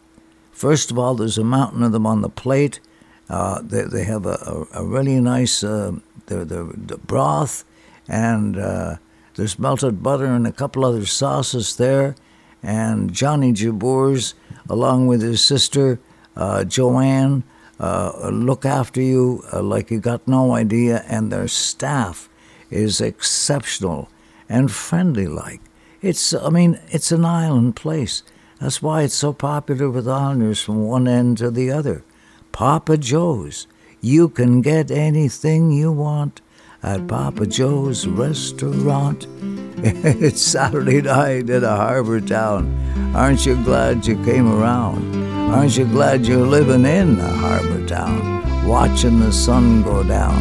First 0.51 0.91
of 0.91 0.99
all, 0.99 1.15
there's 1.15 1.39
a 1.39 1.43
mountain 1.43 1.81
of 1.81 1.93
them 1.93 2.05
on 2.05 2.21
the 2.21 2.29
plate. 2.29 2.79
Uh, 3.27 3.63
they, 3.63 3.85
they 3.85 4.03
have 4.03 4.27
a, 4.27 4.67
a, 4.73 4.83
a 4.83 4.85
really 4.85 5.19
nice 5.19 5.63
uh, 5.63 5.93
the 6.27 6.99
broth, 7.07 7.63
and 8.07 8.55
uh, 8.55 8.97
there's 9.35 9.59
melted 9.59 10.01
butter 10.01 10.25
and 10.25 10.47
a 10.47 10.51
couple 10.51 10.85
other 10.85 11.05
sauces 11.05 11.75
there. 11.75 12.15
And 12.63 13.13
Johnny 13.13 13.53
Jabours, 13.53 14.33
along 14.69 15.07
with 15.07 15.21
his 15.21 15.41
sister 15.41 15.99
uh, 16.35 16.63
Joanne, 16.63 17.43
uh, 17.79 18.29
look 18.31 18.65
after 18.65 19.01
you 19.01 19.43
uh, 19.53 19.61
like 19.61 19.91
you 19.91 19.99
got 19.99 20.27
no 20.27 20.53
idea. 20.53 21.03
And 21.07 21.31
their 21.31 21.47
staff 21.47 22.29
is 22.69 23.01
exceptional 23.01 24.09
and 24.49 24.71
friendly 24.71 25.27
like. 25.27 25.61
It's, 26.01 26.33
I 26.33 26.49
mean, 26.49 26.79
it's 26.89 27.11
an 27.11 27.25
island 27.25 27.75
place. 27.75 28.23
That's 28.59 28.81
why 28.81 29.03
it's 29.03 29.15
so 29.15 29.33
popular 29.33 29.89
with 29.89 30.07
islanders 30.07 30.61
from 30.61 30.85
one 30.85 31.07
end 31.07 31.39
to 31.39 31.51
the 31.51 31.71
other. 31.71 32.03
Papa 32.51 32.97
Joe's. 32.97 33.67
You 34.01 34.29
can 34.29 34.61
get 34.61 34.91
anything 34.91 35.71
you 35.71 35.91
want 35.91 36.41
at 36.85 37.07
Papa 37.07 37.47
Joe's 37.47 38.05
restaurant. 38.05 39.25
it's 39.77 40.39
Saturday 40.39 41.01
night 41.01 41.49
in 41.49 41.63
a 41.63 41.75
harbor 41.75 42.21
town. 42.21 42.71
Aren't 43.15 43.43
you 43.45 43.55
glad 43.63 44.05
you 44.05 44.23
came 44.23 44.47
around? 44.47 45.15
Aren't 45.51 45.77
you 45.77 45.85
glad 45.85 46.27
you're 46.27 46.45
living 46.45 46.85
in 46.85 47.19
a 47.19 47.27
harbor 47.27 47.85
town, 47.87 48.67
watching 48.67 49.19
the 49.19 49.31
sun 49.31 49.81
go 49.81 50.03
down? 50.03 50.39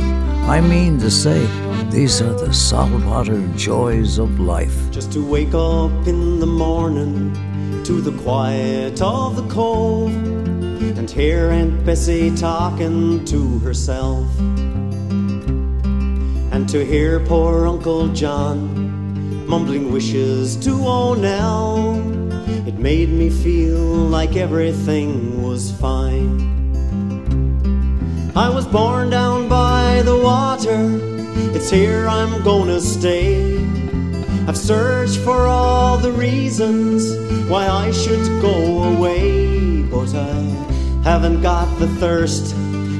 I 0.48 0.60
mean 0.60 0.98
to 0.98 1.10
say, 1.10 1.46
these 1.90 2.20
are 2.20 2.34
the 2.34 2.52
saltwater 2.52 3.40
joys 3.56 4.18
of 4.18 4.38
life. 4.38 4.90
Just 4.90 5.12
to 5.12 5.26
wake 5.26 5.54
up 5.54 6.06
in 6.06 6.40
the 6.40 6.46
morning 6.46 7.32
to 7.84 8.02
the 8.02 8.12
quiet 8.22 9.00
of 9.00 9.36
the 9.36 9.48
cove 9.48 10.14
and 10.14 11.10
hear 11.10 11.48
Aunt 11.48 11.86
Bessie 11.86 12.36
talking 12.36 13.24
to 13.24 13.58
herself. 13.60 14.28
And 16.54 16.68
to 16.68 16.84
hear 16.84 17.18
poor 17.18 17.66
Uncle 17.66 18.06
John 18.12 19.44
mumbling 19.44 19.90
wishes 19.90 20.54
to 20.58 20.70
O'Nell. 20.86 21.96
It 22.64 22.78
made 22.78 23.08
me 23.08 23.28
feel 23.28 23.82
like 23.82 24.36
everything 24.36 25.42
was 25.42 25.72
fine. 25.72 26.30
I 28.36 28.48
was 28.50 28.68
born 28.68 29.10
down 29.10 29.48
by 29.48 30.02
the 30.04 30.16
water, 30.16 30.78
it's 31.56 31.70
here 31.70 32.06
I'm 32.06 32.44
gonna 32.44 32.80
stay. 32.80 33.58
I've 34.46 34.56
searched 34.56 35.18
for 35.18 35.48
all 35.48 35.98
the 35.98 36.12
reasons 36.12 37.02
why 37.50 37.66
I 37.66 37.90
should 37.90 38.24
go 38.40 38.84
away, 38.94 39.82
but 39.82 40.14
I 40.14 40.34
haven't 41.02 41.42
got 41.42 41.66
the 41.80 41.88
thirst 41.98 42.54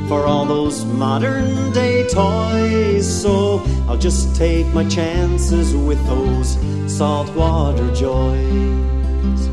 for 0.09 0.27
all 0.27 0.45
those 0.45 0.85
modern 0.85 1.73
day 1.73 2.07
toys, 2.09 3.07
so 3.07 3.63
I'll 3.89 3.97
just 3.97 4.37
take 4.37 4.67
my 4.75 4.87
chances 4.89 5.75
with 5.75 6.05
those 6.07 6.59
saltwater 6.87 7.91
joys. 7.95 9.49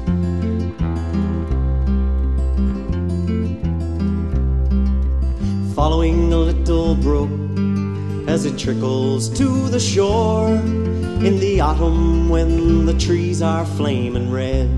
Following 5.75 6.33
a 6.33 6.37
little 6.37 6.95
brook 6.95 7.29
as 8.27 8.45
it 8.45 8.57
trickles 8.57 9.29
to 9.37 9.67
the 9.69 9.79
shore 9.79 10.49
in 10.49 11.39
the 11.39 11.61
autumn 11.61 12.29
when 12.29 12.85
the 12.85 12.93
trees 12.97 13.41
are 13.41 13.65
flaming 13.65 14.31
red. 14.31 14.69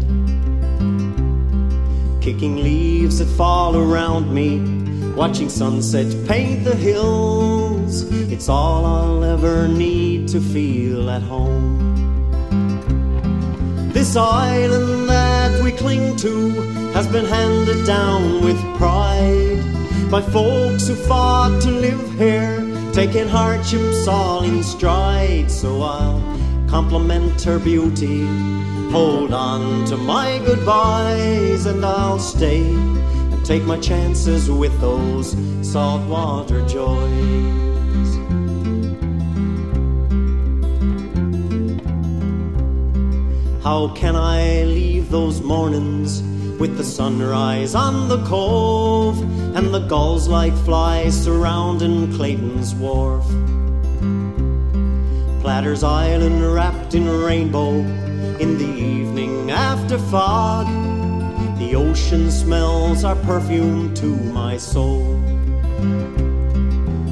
Kicking 2.22 2.58
leaves 2.58 3.20
that 3.20 3.28
fall 3.38 3.76
around 3.76 4.34
me, 4.34 4.83
watching 5.15 5.49
sunset 5.49 6.08
paint 6.28 6.63
the 6.63 6.76
hills. 6.76 8.04
It's 8.32 8.49
all 8.49 8.86
I'll 8.86 9.23
ever 9.23 9.67
need 9.67 10.28
to 10.30 10.41
feel 10.41 11.10
at 11.10 11.21
home. 11.21 11.82
This 13.93 14.15
island 14.15 15.08
that 15.08 15.63
we 15.63 15.71
cling 15.71 16.15
to 16.17 16.49
has 16.93 17.08
been 17.08 17.26
handed 17.26 17.86
down 17.86 18.43
with 18.43 18.60
pride 18.78 19.62
by 20.10 20.21
folks 20.21 20.88
who 20.88 20.95
fought 20.95 21.62
to 21.62 21.69
live 21.69 22.17
here, 22.17 22.60
taking 22.91 23.28
hardships 23.28 24.08
all 24.08 24.43
in 24.43 24.63
stride. 24.63 25.52
So 25.52 25.84
I'll 25.84 26.21
compliment 26.67 27.39
her 27.43 27.60
beauty, 27.60 28.26
hold 28.91 29.32
on 29.32 29.86
to 29.86 29.95
my 29.95 30.41
goodbyes, 30.43 31.67
and 31.67 31.86
I'll 31.86 32.19
stay 32.19 32.63
take 33.44 33.64
my 33.64 33.78
chances 33.78 34.50
with 34.50 34.80
those 34.80 35.36
saltwater 35.62 36.66
joys. 36.66 37.04
How 43.62 43.94
can 43.96 44.16
I 44.16 44.64
leave 44.64 45.10
those 45.10 45.42
mornings 45.42 46.22
with 46.58 46.78
the 46.78 46.84
sunrise 46.86 47.76
on 47.76 48.08
the 48.08 48.24
cove 48.26 49.22
and 49.56 49.74
the 49.74 49.88
gulls 49.88 50.30
like 50.30 50.54
flies 50.66 51.14
surrounding 51.22 52.14
Clayton's 52.14 52.74
wharf? 52.76 53.26
Platter's 55.42 55.84
Island 55.84 56.54
wrapped 56.54 56.96
in 56.96 57.10
rainbow 57.10 57.72
in 58.40 58.58
the 58.58 58.66
evening 58.66 59.52
after 59.52 59.98
fog. 59.98 60.83
The 61.63 61.76
ocean 61.76 62.30
smells 62.30 63.06
are 63.06 63.15
perfume 63.15 63.93
to 63.93 64.08
my 64.08 64.58
soul. 64.58 65.17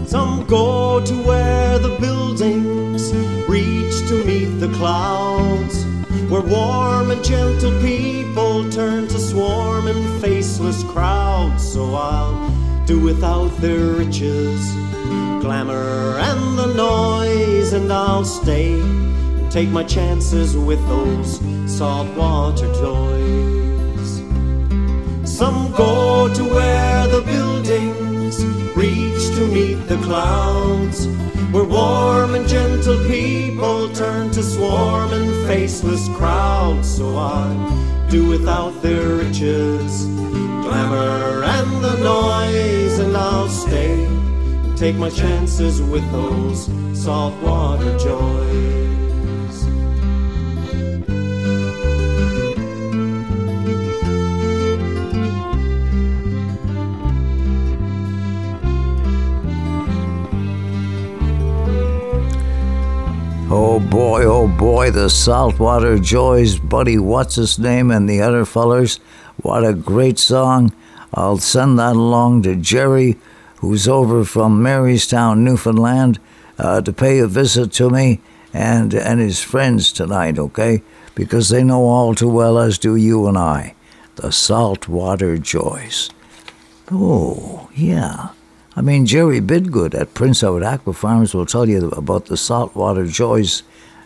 Some 0.05 0.45
go 0.45 0.99
to 1.03 1.13
where 1.23 1.79
the 1.79 1.95
buildings 2.01 3.13
reach 3.47 3.95
to 4.09 4.25
meet 4.25 4.59
the 4.59 4.67
clouds, 4.73 5.85
where 6.29 6.41
warm 6.41 7.11
and 7.11 7.23
gentle 7.23 7.71
people 7.81 8.69
turn 8.69 9.07
to 9.07 9.19
swarm 9.19 9.83
swarming 9.85 10.19
faceless 10.19 10.83
crowds. 10.83 11.63
So 11.71 11.95
I'll 11.95 12.51
do 12.85 12.99
without 12.99 13.55
their 13.61 13.85
riches, 14.03 14.59
glamour, 15.41 16.17
and 16.19 16.59
the 16.59 16.73
noise, 16.75 17.71
and 17.71 17.91
I'll 17.91 18.25
stay 18.25 18.73
and 18.81 19.49
take 19.49 19.69
my 19.69 19.85
chances 19.85 20.57
with 20.57 20.85
those 20.89 21.39
saltwater 21.65 22.67
joys. 22.73 23.60
Some 25.41 25.71
go 25.71 26.31
to 26.31 26.43
where 26.43 27.07
the 27.07 27.23
buildings 27.23 28.45
reach 28.75 29.25
to 29.35 29.47
meet 29.47 29.87
the 29.87 29.97
clouds, 30.03 31.07
where 31.51 31.63
warm 31.63 32.35
and 32.35 32.47
gentle 32.47 32.99
people 33.07 33.89
turn 33.89 34.29
to 34.33 34.43
swarming 34.43 35.31
faceless 35.47 36.07
crowds. 36.09 36.95
So 36.95 37.17
I 37.17 38.07
do 38.07 38.27
without 38.27 38.83
their 38.83 39.15
riches, 39.15 40.05
glamour, 40.05 41.43
and 41.43 41.83
the 41.85 41.97
noise, 42.03 42.99
and 42.99 43.17
I'll 43.17 43.49
stay 43.49 44.05
and 44.05 44.77
take 44.77 44.95
my 44.95 45.09
chances 45.09 45.81
with 45.81 46.05
those 46.11 46.69
soft 46.93 47.41
water 47.41 47.97
joys. 47.97 49.10
Oh 63.53 63.81
boy, 63.81 64.23
oh 64.23 64.47
boy, 64.47 64.91
the 64.91 65.09
Saltwater 65.09 65.99
Joys, 65.99 66.57
Buddy 66.57 66.95
Wasisname, 66.95 67.93
and 67.93 68.07
the 68.07 68.21
other 68.21 68.45
fellers. 68.45 69.01
What 69.41 69.65
a 69.65 69.73
great 69.73 70.17
song. 70.17 70.73
I'll 71.13 71.37
send 71.37 71.77
that 71.77 71.97
along 71.97 72.43
to 72.43 72.55
Jerry, 72.55 73.17
who's 73.57 73.89
over 73.89 74.23
from 74.23 74.63
Marystown, 74.63 75.39
Newfoundland, 75.39 76.17
uh, 76.57 76.79
to 76.79 76.93
pay 76.93 77.19
a 77.19 77.27
visit 77.27 77.73
to 77.73 77.89
me 77.89 78.21
and, 78.53 78.93
and 78.93 79.19
his 79.19 79.41
friends 79.43 79.91
tonight, 79.91 80.39
okay? 80.39 80.81
Because 81.13 81.49
they 81.49 81.61
know 81.61 81.83
all 81.83 82.15
too 82.15 82.29
well, 82.29 82.57
as 82.57 82.77
do 82.77 82.95
you 82.95 83.27
and 83.27 83.37
I, 83.37 83.75
the 84.15 84.31
Saltwater 84.31 85.37
Joys. 85.37 86.09
Oh, 86.89 87.69
yeah. 87.75 88.29
I 88.73 88.81
mean, 88.81 89.05
Jerry 89.05 89.41
Bidgood 89.41 89.93
at 89.93 90.13
Prince 90.13 90.43
Edward 90.43 90.63
Aqua 90.63 90.93
Farms 90.93 91.33
will 91.33 91.45
tell 91.45 91.67
you 91.67 91.89
about 91.89 92.27
the 92.27 92.37
saltwater 92.37 93.05
joys 93.05 93.63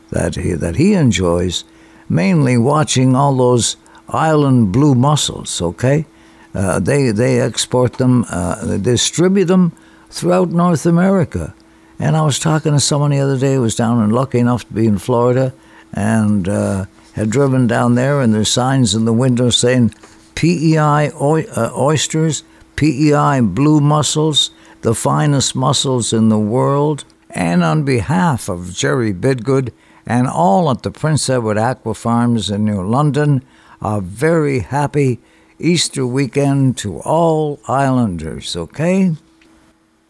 that 0.10 0.36
he, 0.36 0.54
that 0.54 0.78
he 0.78 0.94
enjoys, 0.94 1.64
mainly 2.10 2.58
watching 2.58 3.16
all 3.16 3.36
those 3.36 3.78
island 4.10 4.72
blue 4.72 4.96
mussels, 4.96 5.62
okay? 5.62 6.06
Uh, 6.54 6.80
they, 6.80 7.12
they 7.12 7.40
export 7.40 7.94
them, 7.94 8.26
uh, 8.30 8.66
they 8.66 8.78
distribute 8.80 9.46
them 9.46 9.72
throughout 10.10 10.50
North 10.50 10.86
America. 10.86 11.54
And 12.00 12.18
I 12.18 12.24
was 12.24 12.40
talking 12.40 12.72
to 12.72 12.80
someone 12.80 13.12
the 13.12 13.20
other 13.20 13.38
day 13.38 13.56
who 13.56 13.62
was 13.62 13.76
down 13.76 14.02
and 14.02 14.14
lucky 14.14 14.40
enough 14.40 14.68
to 14.68 14.74
be 14.74 14.88
in 14.88 14.98
Florida 14.98 15.54
and 15.94 16.50
uh, 16.50 16.86
had 17.14 17.30
driven 17.30 17.68
down 17.68 17.96
there, 17.96 18.20
and 18.20 18.34
there's 18.34 18.52
signs 18.52 18.96
in 18.96 19.06
the 19.06 19.14
window 19.14 19.50
saying 19.50 19.94
PEI 20.36 21.12
uh, 21.12 21.72
oysters, 21.74 22.44
PEI 22.76 23.40
blue 23.42 23.80
mussels, 23.80 24.52
the 24.86 24.94
finest 24.94 25.56
muscles 25.56 26.14
in 26.14 26.30
the 26.30 26.38
world. 26.38 27.06
And 27.32 27.64
on 27.64 27.82
behalf 27.82 28.48
of 28.48 28.72
Jerry 28.72 29.12
Bidgood 29.12 29.72
and 30.06 30.28
all 30.28 30.70
at 30.70 30.84
the 30.84 30.92
Prince 30.92 31.28
Edward 31.28 31.58
Aqua 31.58 31.96
Farms 31.96 32.52
in 32.52 32.66
New 32.66 32.84
London, 32.84 33.44
a 33.82 34.00
very 34.00 34.60
happy 34.60 35.20
Easter 35.58 36.06
weekend 36.06 36.78
to 36.78 37.00
all 37.00 37.60
islanders, 37.68 38.56
okay? 38.56 39.16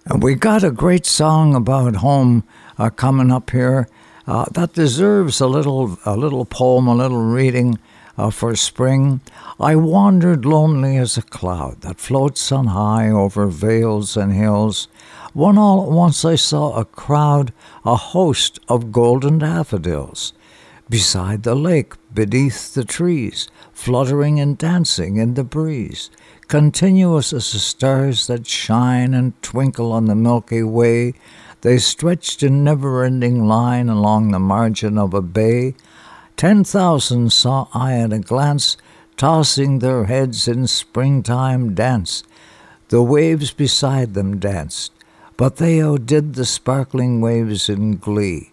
And 0.07 0.21
we 0.21 0.35
got 0.35 0.61
a 0.61 0.71
great 0.71 1.05
song 1.05 1.55
about 1.55 1.95
home 1.95 2.43
uh, 2.77 2.89
coming 2.89 3.31
up 3.31 3.51
here 3.51 3.87
uh, 4.27 4.43
that 4.51 4.73
deserves 4.73 5.39
a 5.39 5.47
little, 5.47 5.97
a 6.05 6.17
little 6.17 6.43
poem, 6.43 6.87
a 6.87 6.95
little 6.95 7.23
reading 7.23 7.79
uh, 8.17 8.29
for 8.29 8.55
spring. 8.55 9.21
I 9.59 9.75
wandered 9.75 10.45
lonely 10.45 10.97
as 10.97 11.17
a 11.17 11.21
cloud 11.21 11.81
that 11.81 11.99
floats 11.99 12.51
on 12.51 12.67
high 12.67 13.09
over 13.09 13.47
vales 13.47 14.17
and 14.17 14.33
hills. 14.33 14.87
When 15.33 15.57
all 15.57 15.83
at 15.83 15.91
once 15.91 16.23
I 16.23 16.35
saw 16.35 16.73
a 16.73 16.85
crowd, 16.85 17.53
a 17.83 17.95
host 17.95 18.59
of 18.69 18.91
golden 18.91 19.39
daffodils. 19.39 20.33
Beside 20.89 21.43
the 21.43 21.55
lake, 21.55 21.93
beneath 22.13 22.73
the 22.73 22.85
trees, 22.85 23.49
fluttering 23.73 24.39
and 24.39 24.57
dancing 24.57 25.17
in 25.17 25.33
the 25.33 25.43
breeze, 25.43 26.11
continuous 26.47 27.33
as 27.33 27.51
the 27.51 27.59
stars 27.59 28.27
that 28.27 28.45
shine 28.45 29.15
and 29.15 29.41
twinkle 29.41 29.91
on 29.91 30.05
the 30.05 30.15
Milky 30.15 30.61
Way, 30.61 31.13
they 31.61 31.79
stretched 31.79 32.43
in 32.43 32.63
never 32.63 33.03
ending 33.03 33.47
line 33.47 33.89
along 33.89 34.29
the 34.31 34.39
margin 34.39 34.99
of 34.99 35.15
a 35.15 35.21
bay. 35.23 35.73
Ten 36.37 36.65
thousand 36.65 37.31
saw 37.31 37.67
I 37.73 37.93
at 37.93 38.11
a 38.11 38.19
glance, 38.19 38.75
tossing 39.15 39.79
their 39.79 40.05
heads 40.05 40.47
in 40.47 40.67
springtime 40.67 41.73
dance. 41.73 42.23
The 42.89 43.01
waves 43.01 43.51
beside 43.51 44.13
them 44.13 44.39
danced, 44.39 44.91
but 45.37 45.55
they 45.55 45.81
outdid 45.81 46.33
the 46.33 46.45
sparkling 46.45 47.21
waves 47.21 47.69
in 47.69 47.97
glee. 47.97 48.51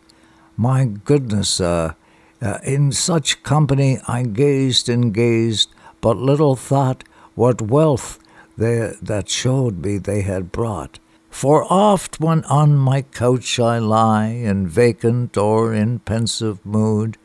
My 0.57 0.85
goodness, 0.85 1.61
uh, 1.61 1.95
uh, 2.41 2.59
in 2.63 2.93
such 2.93 3.43
company 3.43 3.99
I 4.07 4.23
gazed 4.23 4.89
and 4.89 5.13
gazed, 5.13 5.69
but 6.01 6.17
little 6.17 6.55
thought 6.55 7.05
what 7.35 7.61
wealth 7.61 8.19
they, 8.57 8.95
that 9.03 9.29
showed 9.29 9.85
me 9.85 9.99
they 9.99 10.23
had 10.23 10.53
brought. 10.53 10.99
For 11.31 11.65
oft 11.73 12.21
when 12.21 12.45
on 12.45 12.77
my 12.77 13.03
couch 13.03 13.59
I 13.59 13.79
lie, 13.79 14.27
in 14.27 14.69
vacant 14.69 15.37
or 15.37 15.73
in 15.73 15.99
pensive 16.01 16.65
mood, 16.65 17.17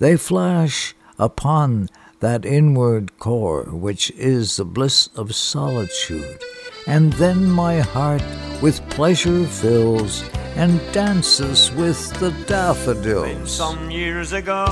they 0.00 0.16
flash 0.16 0.94
upon 1.18 1.88
that 2.18 2.44
inward 2.44 3.18
core 3.18 3.64
which 3.64 4.10
is 4.12 4.56
the 4.56 4.64
bliss 4.64 5.08
of 5.14 5.34
solitude. 5.34 6.42
And 6.86 7.12
then 7.14 7.48
my 7.48 7.78
heart 7.80 8.22
with 8.60 8.86
pleasure 8.90 9.46
fills 9.46 10.24
and 10.56 10.80
dances 10.92 11.70
with 11.72 12.12
the 12.18 12.30
Been 12.30 12.46
daffodils. 12.46 13.50
some 13.50 13.90
years 13.90 14.32
ago 14.32 14.66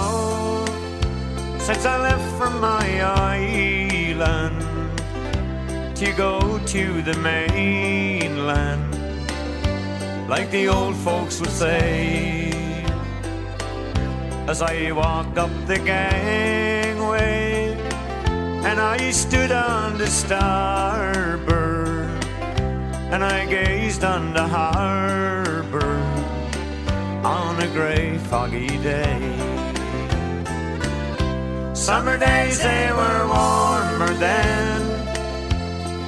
since 1.58 1.84
I 1.84 2.00
left 2.00 2.38
from 2.38 2.60
my 2.60 3.02
island 3.02 4.60
to 5.96 6.12
go 6.12 6.58
to 6.64 7.02
the 7.02 7.14
mainland, 7.18 8.94
like 10.30 10.50
the 10.50 10.68
old 10.68 10.96
folks 10.96 11.40
would 11.40 11.50
say. 11.50 12.47
As 14.48 14.62
I 14.62 14.92
walked 14.92 15.36
up 15.36 15.50
the 15.66 15.76
gangway, 15.76 17.76
and 18.64 18.80
I 18.80 19.10
stood 19.10 19.52
on 19.52 19.98
the 19.98 20.06
starboard, 20.06 22.08
and 23.12 23.22
I 23.22 23.44
gazed 23.44 24.04
on 24.04 24.32
the 24.32 24.48
harbor 24.48 26.00
on 27.22 27.62
a 27.62 27.66
grey 27.74 28.16
foggy 28.16 28.68
day. 28.78 29.20
Summer 31.74 32.16
days 32.16 32.58
they 32.58 32.90
were 32.90 33.26
warmer 33.28 34.14
then 34.14 34.80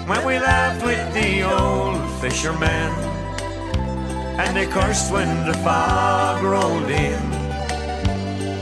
when 0.09 0.24
we 0.24 0.38
laughed 0.38 0.83
with 0.83 1.12
the 1.12 1.42
old 1.42 2.00
fishermen 2.22 2.90
and 4.40 4.57
they 4.57 4.66
cursed 4.66 5.12
when 5.12 5.46
the 5.46 5.53
fog 5.59 6.42
rolled 6.42 6.88
in. 6.88 7.39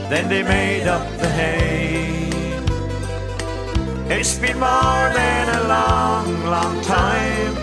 Then 0.09 0.27
they 0.27 0.41
made 0.41 0.87
up 0.87 1.05
the 1.19 1.29
hay. 1.29 2.29
It's 4.09 4.39
been 4.39 4.59
more 4.59 5.05
than 5.13 5.43
a 5.55 5.67
long, 5.67 6.45
long 6.45 6.81
time 6.81 7.53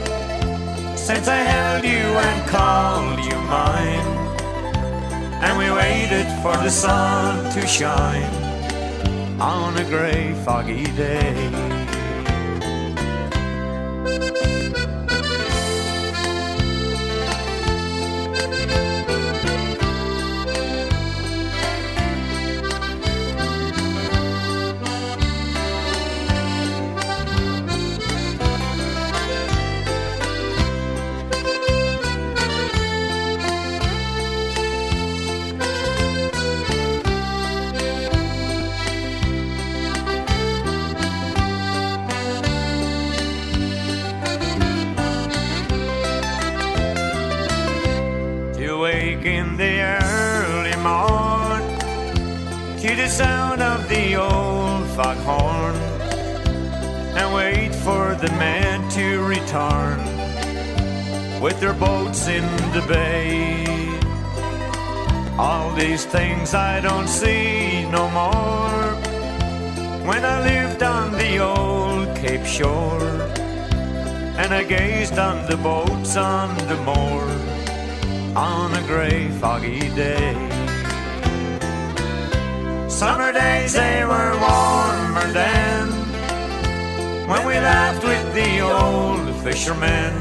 since 0.96 1.26
I 1.26 1.38
held 1.38 1.84
you 1.84 2.06
and 2.28 2.48
called 2.48 3.18
you 3.18 3.36
mine. 3.50 4.08
And 5.42 5.58
we 5.58 5.72
waited 5.72 6.26
for 6.40 6.56
the 6.62 6.70
sun 6.70 7.52
to 7.52 7.66
shine 7.66 8.32
on 9.40 9.76
a 9.76 9.84
grey, 9.84 10.32
foggy 10.44 10.84
day. 10.94 11.76
Foghorn 54.96 55.74
and 57.18 57.34
wait 57.34 57.74
for 57.74 58.14
the 58.14 58.30
men 58.38 58.88
to 58.88 59.22
return 59.26 59.98
with 61.38 61.60
their 61.60 61.74
boats 61.74 62.28
in 62.28 62.44
the 62.72 62.82
bay. 62.88 63.66
All 65.38 65.70
these 65.74 66.06
things 66.06 66.54
I 66.54 66.80
don't 66.80 67.08
see 67.08 67.84
no 67.90 68.08
more 68.08 68.84
when 70.08 70.24
I 70.24 70.40
lived 70.40 70.82
on 70.82 71.12
the 71.12 71.40
old 71.40 72.16
Cape 72.16 72.46
shore 72.46 73.10
and 74.40 74.54
I 74.54 74.64
gazed 74.64 75.18
on 75.18 75.46
the 75.46 75.58
boats 75.58 76.16
on 76.16 76.56
the 76.68 76.76
moor 76.88 77.24
on 78.34 78.72
a 78.72 78.82
grey 78.86 79.28
foggy 79.40 79.90
day. 79.94 80.55
Summer 82.96 83.30
days 83.30 83.74
they 83.74 84.06
were 84.06 84.32
warmer 84.40 85.30
then 85.34 85.90
when 87.28 87.46
we 87.46 87.52
laughed 87.52 88.02
with 88.02 88.34
the 88.34 88.60
old 88.60 89.36
fishermen 89.44 90.14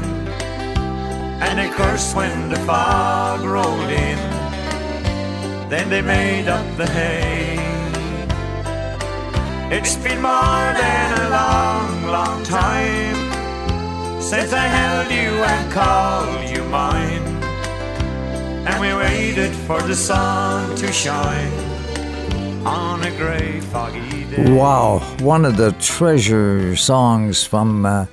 and 1.40 1.58
they 1.58 1.70
cursed 1.70 2.14
when 2.14 2.50
the 2.50 2.56
fog 2.66 3.40
rolled 3.40 3.90
in. 3.90 4.18
Then 5.70 5.88
they 5.88 6.02
made 6.02 6.48
up 6.48 6.66
the 6.76 6.84
hay. 6.84 7.56
It's 9.74 9.96
been 9.96 10.20
more 10.20 10.68
than 10.82 11.18
a 11.18 11.30
long, 11.30 12.06
long 12.08 12.44
time 12.44 14.20
since 14.20 14.52
I 14.52 14.66
held 14.66 15.10
you 15.10 15.30
and 15.42 15.72
called 15.72 16.50
you 16.50 16.62
mine. 16.64 17.24
And 18.68 18.78
we 18.78 18.92
waited 18.92 19.54
for 19.66 19.80
the 19.80 19.96
sun 19.96 20.76
to 20.76 20.92
shine 20.92 21.75
Wow, 24.56 24.98
one 25.20 25.44
of 25.44 25.56
the 25.56 25.70
treasure 25.72 26.74
songs 26.74 27.44
from 27.44 27.86
uh, 27.86 28.06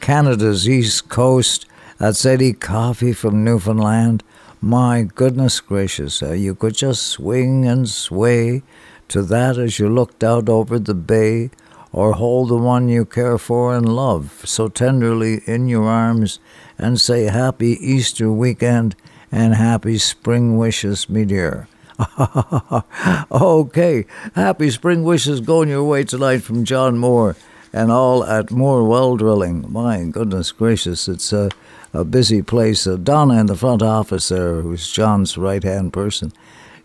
Canada's 0.00 0.66
East 0.66 1.10
Coast. 1.10 1.66
That's 1.98 2.24
Eddie 2.24 2.54
Coffey 2.54 3.12
from 3.12 3.44
Newfoundland. 3.44 4.22
My 4.62 5.02
goodness 5.02 5.60
gracious, 5.60 6.22
uh, 6.22 6.32
you 6.32 6.54
could 6.54 6.74
just 6.74 7.02
swing 7.02 7.66
and 7.66 7.86
sway 7.86 8.62
to 9.08 9.22
that 9.24 9.58
as 9.58 9.78
you 9.78 9.88
looked 9.88 10.24
out 10.24 10.48
over 10.48 10.78
the 10.78 10.94
bay, 10.94 11.50
or 11.92 12.14
hold 12.14 12.48
the 12.48 12.56
one 12.56 12.88
you 12.88 13.04
care 13.04 13.36
for 13.36 13.76
and 13.76 13.94
love 13.94 14.42
so 14.44 14.68
tenderly 14.68 15.42
in 15.46 15.68
your 15.68 15.84
arms 15.84 16.38
and 16.78 16.98
say 17.00 17.24
Happy 17.24 17.76
Easter 17.80 18.32
weekend 18.32 18.96
and 19.30 19.54
happy 19.54 19.98
spring 19.98 20.56
wishes, 20.56 21.10
me 21.10 21.24
dear. 21.24 21.68
okay, 23.32 24.04
happy 24.34 24.70
spring 24.70 25.02
wishes 25.02 25.40
going 25.40 25.68
your 25.68 25.82
way 25.82 26.04
tonight 26.04 26.38
from 26.42 26.64
John 26.64 26.96
Moore 26.96 27.34
and 27.72 27.90
all 27.90 28.24
at 28.24 28.52
Moore 28.52 28.84
Well 28.84 29.16
Drilling. 29.16 29.66
My 29.70 30.04
goodness 30.04 30.52
gracious, 30.52 31.08
it's 31.08 31.32
a, 31.32 31.50
a 31.92 32.04
busy 32.04 32.40
place. 32.40 32.86
Uh, 32.86 32.96
Donna 32.96 33.40
in 33.40 33.46
the 33.46 33.56
front 33.56 33.82
office 33.82 34.28
there, 34.28 34.60
who's 34.60 34.88
John's 34.90 35.36
right 35.36 35.62
hand 35.64 35.92
person, 35.92 36.32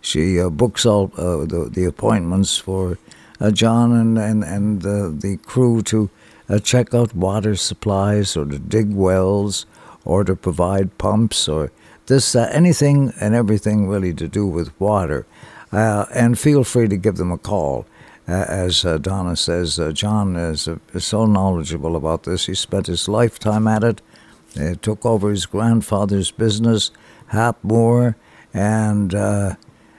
she 0.02 0.40
uh, 0.40 0.50
books 0.50 0.84
all 0.86 1.12
uh, 1.16 1.46
the, 1.46 1.70
the 1.72 1.86
appointments 1.86 2.58
for 2.58 2.98
uh, 3.40 3.52
John 3.52 3.92
and, 3.92 4.18
and, 4.18 4.44
and 4.44 4.84
uh, 4.84 5.10
the 5.10 5.38
crew 5.46 5.84
to 5.84 6.10
uh, 6.50 6.58
check 6.58 6.94
out 6.94 7.14
water 7.14 7.56
supplies 7.56 8.36
or 8.36 8.46
to 8.46 8.58
dig 8.58 8.94
wells 8.94 9.68
or 10.06 10.24
to 10.24 10.36
provide 10.36 10.98
pumps 10.98 11.48
or 11.48 11.72
this 12.08 12.36
uh, 12.36 12.50
anything 12.52 13.14
and 13.20 13.34
everything 13.34 13.88
really 13.88 14.14
to 14.14 14.28
do 14.28 14.46
with 14.46 14.80
water. 14.80 15.26
Uh, 15.72 16.06
and 16.14 16.38
feel 16.38 16.64
free 16.64 16.88
to 16.88 16.98
give 16.98 17.16
them 17.16 17.32
a 17.32 17.38
call. 17.38 17.86
Uh, 18.28 18.46
as 18.48 18.86
uh, 18.86 18.98
Donna 18.98 19.36
says, 19.36 19.80
uh, 19.80 19.92
John 19.92 20.36
is, 20.38 20.68
uh, 20.68 20.78
is 20.94 21.04
so 21.04 21.26
knowledgeable 21.26 21.96
about 21.96 22.24
this. 22.24 22.46
He 22.46 22.54
spent 22.56 22.88
his 22.88 23.10
lifetime 23.10 23.68
at 23.68 23.84
it. 23.84 24.02
He 24.54 24.76
took 24.76 25.06
over 25.06 25.32
his 25.32 25.46
grandfather's 25.46 26.32
business, 26.32 26.92
Hap 27.28 27.58
Moore, 27.64 28.16
and 28.54 29.14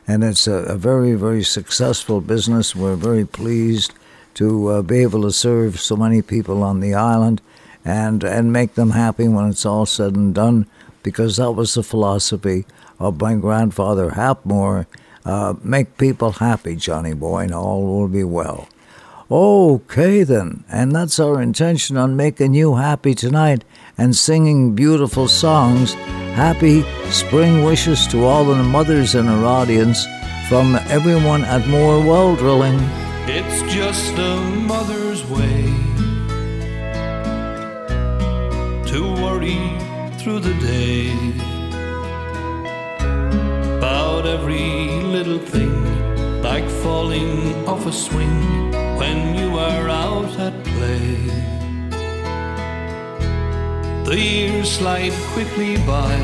and 0.06 0.22
it's 0.22 0.46
a, 0.46 0.52
a 0.52 0.76
very 0.76 1.14
very 1.14 1.42
successful 1.42 2.20
business. 2.20 2.76
We're 2.76 2.94
very 2.94 3.26
pleased 3.26 3.94
to 4.34 4.82
be 4.84 5.02
able 5.02 5.22
to 5.22 5.32
serve 5.32 5.80
so 5.80 5.96
many 5.96 6.22
people 6.22 6.62
on 6.62 6.78
the 6.78 6.94
island, 6.94 7.42
and 7.84 8.22
and 8.22 8.52
make 8.52 8.74
them 8.74 8.90
happy 8.90 9.26
when 9.26 9.50
it's 9.50 9.66
all 9.66 9.86
said 9.86 10.14
and 10.14 10.32
done 10.32 10.66
because 11.04 11.36
that 11.36 11.52
was 11.52 11.74
the 11.74 11.84
philosophy 11.84 12.64
of 12.98 13.20
my 13.20 13.36
grandfather 13.36 14.10
Hap 14.10 14.44
Moore. 14.44 14.88
Uh, 15.24 15.54
make 15.62 15.96
people 15.96 16.32
happy, 16.32 16.74
Johnny 16.74 17.14
boy, 17.14 17.44
and 17.44 17.54
all 17.54 17.84
will 17.84 18.08
be 18.08 18.24
well. 18.24 18.68
Okay, 19.30 20.22
then, 20.22 20.64
and 20.68 20.92
that's 20.92 21.18
our 21.18 21.40
intention 21.40 21.96
on 21.96 22.16
making 22.16 22.52
you 22.52 22.74
happy 22.74 23.14
tonight 23.14 23.64
and 23.96 24.14
singing 24.14 24.74
beautiful 24.74 25.28
songs. 25.28 25.94
Happy 26.34 26.82
spring 27.10 27.64
wishes 27.64 28.06
to 28.08 28.24
all 28.24 28.44
the 28.44 28.62
mothers 28.62 29.14
in 29.14 29.28
our 29.28 29.44
audience 29.44 30.06
from 30.48 30.76
everyone 30.88 31.44
at 31.44 31.66
Moore 31.68 32.00
Well 32.00 32.36
Drilling. 32.36 32.78
It's 33.26 33.62
just 33.72 34.12
a 34.18 34.36
mother's 34.66 35.24
way 35.24 35.64
to 38.90 39.14
worry 39.22 39.93
through 40.24 40.40
the 40.40 40.54
day 40.54 41.12
about 43.76 44.24
every 44.24 45.02
little 45.16 45.38
thing, 45.38 45.76
like 46.40 46.66
falling 46.82 47.54
off 47.68 47.84
a 47.84 47.92
swing 47.92 48.70
when 48.96 49.36
you 49.36 49.58
are 49.58 49.86
out 49.90 50.32
at 50.38 50.54
play. 50.64 51.16
The 54.08 54.18
years 54.18 54.72
slide 54.72 55.12
quickly 55.34 55.76
by, 55.92 56.16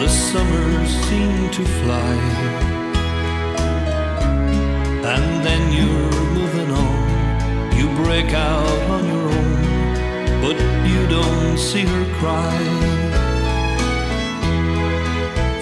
the 0.00 0.08
summers 0.08 0.90
seem 1.08 1.50
to 1.50 1.64
fly, 1.80 2.16
and 5.12 5.44
then 5.46 5.62
you're 5.76 6.24
moving 6.38 6.70
on. 6.70 6.96
You 7.78 7.86
break 8.02 8.32
out 8.32 8.80
on 8.94 9.02
your 9.12 9.28
own, 9.38 9.43
but 10.44 10.58
you 10.92 11.00
don't 11.06 11.56
see 11.56 11.84
her 11.94 12.04
cry. 12.18 12.58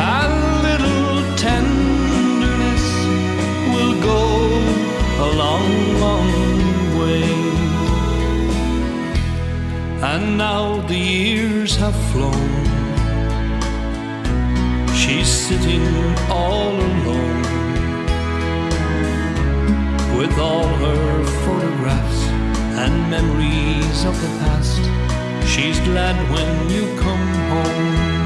A 0.00 0.22
little 0.66 1.36
tenderness 1.36 2.84
will 3.72 3.94
go 4.02 4.22
a 5.26 5.28
long, 5.42 5.70
long 6.00 6.30
way. 6.98 7.22
And 10.10 10.36
now 10.36 10.80
the 10.88 10.98
years 10.98 11.76
have 11.76 11.94
flown. 12.10 12.50
She's 14.92 15.28
sitting 15.28 15.86
all 16.28 16.74
alone 16.88 17.42
with 20.18 20.36
all 20.36 20.66
her 20.84 21.24
photographs 21.44 22.20
and 22.82 23.08
memories 23.08 24.04
of 24.04 24.20
the 24.20 24.30
past. 24.40 25.01
She's 25.54 25.78
glad 25.80 26.16
when 26.30 26.70
you 26.70 26.86
come 26.98 27.28
home. 27.50 28.21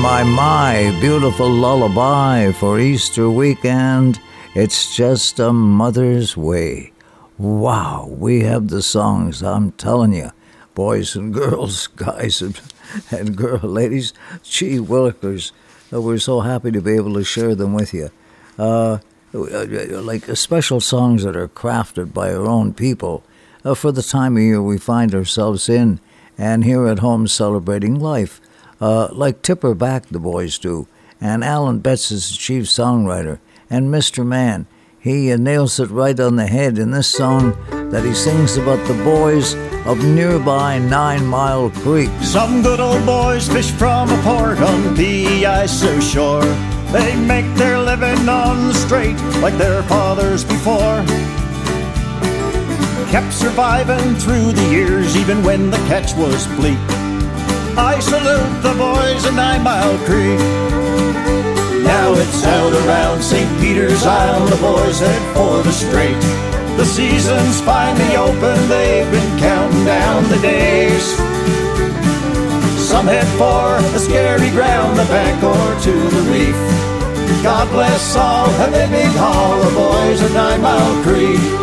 My, 0.00 0.22
my, 0.22 0.96
beautiful 1.00 1.48
lullaby 1.48 2.52
for 2.52 2.78
Easter 2.78 3.28
weekend. 3.28 4.20
It's 4.54 4.94
just 4.94 5.38
a 5.38 5.52
mother's 5.52 6.36
way. 6.36 6.92
Wow, 7.38 8.06
we 8.08 8.40
have 8.40 8.68
the 8.68 8.82
songs, 8.82 9.42
I'm 9.42 9.72
telling 9.72 10.12
you. 10.12 10.30
Boys 10.74 11.16
and 11.16 11.34
girls, 11.34 11.86
guys 11.96 12.40
and, 12.40 12.60
and 13.10 13.36
girl 13.36 13.58
ladies, 13.58 14.12
gee 14.42 14.78
willikers. 14.78 15.52
Uh, 15.92 16.00
We're 16.00 16.18
so 16.18 16.40
happy 16.40 16.70
to 16.70 16.80
be 16.80 16.94
able 16.94 17.14
to 17.14 17.24
share 17.24 17.54
them 17.54 17.74
with 17.74 17.92
you. 17.92 18.10
Uh, 18.58 18.98
like 19.32 20.28
uh, 20.28 20.34
special 20.34 20.80
songs 20.80 21.24
that 21.24 21.36
are 21.36 21.48
crafted 21.48 22.12
by 22.14 22.32
our 22.32 22.46
own 22.46 22.72
people 22.72 23.24
uh, 23.64 23.74
for 23.74 23.92
the 23.92 24.02
time 24.02 24.36
of 24.36 24.42
year 24.42 24.62
we 24.62 24.78
find 24.78 25.14
ourselves 25.14 25.68
in 25.68 26.00
and 26.38 26.64
here 26.64 26.86
at 26.86 27.00
home 27.00 27.26
celebrating 27.26 27.98
life. 27.98 28.40
Uh, 28.82 29.06
like 29.12 29.42
Tipper 29.42 29.76
Back, 29.76 30.06
the 30.06 30.18
boys 30.18 30.58
do, 30.58 30.88
and 31.20 31.44
Alan 31.44 31.78
Betts 31.78 32.10
is 32.10 32.32
the 32.32 32.36
chief 32.36 32.64
songwriter, 32.64 33.38
and 33.70 33.94
Mr. 33.94 34.26
Man. 34.26 34.66
He 34.98 35.30
uh, 35.30 35.36
nails 35.36 35.78
it 35.78 35.88
right 35.88 36.18
on 36.18 36.34
the 36.34 36.48
head 36.48 36.78
in 36.78 36.90
this 36.90 37.06
song 37.06 37.56
that 37.92 38.04
he 38.04 38.12
sings 38.12 38.56
about 38.56 38.84
the 38.88 39.00
boys 39.04 39.54
of 39.86 40.04
nearby 40.04 40.80
Nine 40.80 41.24
Mile 41.24 41.70
Creek. 41.70 42.10
Some 42.22 42.60
good 42.62 42.80
old 42.80 43.06
boys 43.06 43.48
fish 43.48 43.70
from 43.70 44.10
a 44.10 44.20
port 44.22 44.58
on 44.58 44.94
the 44.96 45.44
ISO 45.44 46.02
shore. 46.02 46.42
They 46.90 47.14
make 47.14 47.54
their 47.54 47.78
living 47.78 48.28
on 48.28 48.66
the 48.66 48.74
straight 48.74 49.16
like 49.40 49.56
their 49.58 49.84
fathers 49.84 50.44
before. 50.44 51.04
Kept 53.12 53.32
surviving 53.32 54.16
through 54.16 54.50
the 54.50 54.70
years 54.72 55.16
even 55.16 55.44
when 55.44 55.70
the 55.70 55.78
catch 55.86 56.16
was 56.16 56.48
bleak. 56.56 57.11
I 57.76 58.00
salute 58.00 58.62
the 58.62 58.74
boys 58.76 59.24
in 59.24 59.36
Nine 59.36 59.62
Mile 59.62 59.96
Creek. 60.04 60.38
Now 61.84 62.12
it's 62.14 62.44
out 62.44 62.72
around 62.84 63.22
St. 63.22 63.48
Peter's 63.60 64.04
Isle, 64.04 64.46
the 64.46 64.56
boys 64.56 65.00
head 65.00 65.34
for 65.34 65.62
the 65.62 65.72
strait. 65.72 66.20
The 66.76 66.84
season's 66.84 67.60
finally 67.62 68.16
open, 68.16 68.68
they've 68.68 69.10
been 69.10 69.38
counting 69.38 69.84
down 69.84 70.24
the 70.28 70.38
days. 70.40 71.04
Some 72.78 73.06
head 73.06 73.26
for 73.38 73.76
a 73.96 73.98
scary 73.98 74.50
ground, 74.50 74.98
the 74.98 75.04
bank 75.04 75.42
or 75.42 75.80
to 75.80 75.92
the 75.92 76.22
reef. 76.30 76.56
God 77.42 77.70
bless 77.70 78.16
all 78.16 78.50
of 78.50 78.72
the 78.72 78.86
big 78.90 79.10
haul, 79.16 79.58
the 79.60 79.74
boys 79.74 80.20
of 80.20 80.34
Nine 80.34 80.60
Mile 80.60 81.02
Creek. 81.02 81.61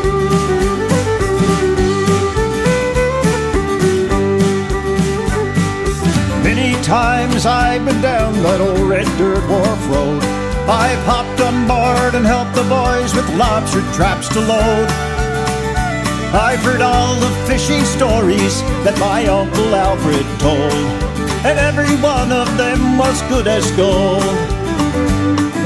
Times 6.90 7.46
I've 7.46 7.86
been 7.86 8.02
down 8.02 8.34
that 8.42 8.60
old 8.60 8.90
red 8.90 9.06
dirt 9.22 9.46
wharf 9.46 9.82
road. 9.94 10.26
I've 10.66 10.98
hopped 11.06 11.38
on 11.38 11.70
board 11.70 12.18
and 12.18 12.26
helped 12.26 12.58
the 12.58 12.66
boys 12.66 13.14
with 13.14 13.30
lobster 13.38 13.86
traps 13.94 14.28
to 14.34 14.42
load. 14.42 14.90
I've 16.34 16.58
heard 16.66 16.82
all 16.82 17.14
the 17.22 17.30
fishing 17.46 17.86
stories 17.86 18.66
that 18.82 18.98
my 18.98 19.22
Uncle 19.30 19.70
Alfred 19.70 20.26
told, 20.42 20.74
and 21.46 21.62
every 21.62 21.94
one 22.02 22.34
of 22.34 22.50
them 22.58 22.98
was 22.98 23.22
good 23.30 23.46
as 23.46 23.70
gold. 23.78 24.26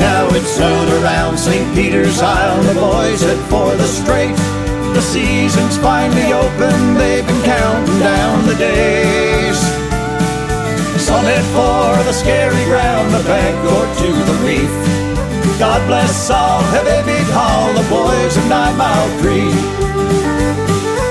Now 0.03 0.27
it's 0.35 0.59
out 0.59 0.89
around 0.99 1.39
St. 1.39 1.73
Peter's 1.73 2.19
Isle, 2.19 2.63
the 2.67 2.75
boys 2.75 3.23
head 3.23 3.39
for 3.47 3.71
the 3.79 3.87
strait. 3.87 4.35
The 4.91 4.99
season's 5.01 5.77
finally 5.79 6.35
open, 6.35 6.99
they've 6.99 7.25
been 7.25 7.43
counting 7.47 7.99
down 8.03 8.45
the 8.45 8.55
days. 8.59 9.62
Head 11.21 11.45
for 11.53 12.03
the 12.03 12.11
scary 12.11 12.65
ground, 12.65 13.13
the 13.13 13.23
bank 13.23 13.55
or 13.69 13.85
to 14.01 14.09
the 14.11 14.37
reef. 14.43 14.73
God 15.57 15.85
bless 15.87 16.29
all 16.29 16.61
heavy 16.73 17.05
big 17.05 17.27
haul, 17.31 17.71
the 17.73 17.87
boys 17.87 18.35
of 18.35 18.45
Nine 18.49 18.75
Mile 18.75 19.09
Creek. 19.21 19.55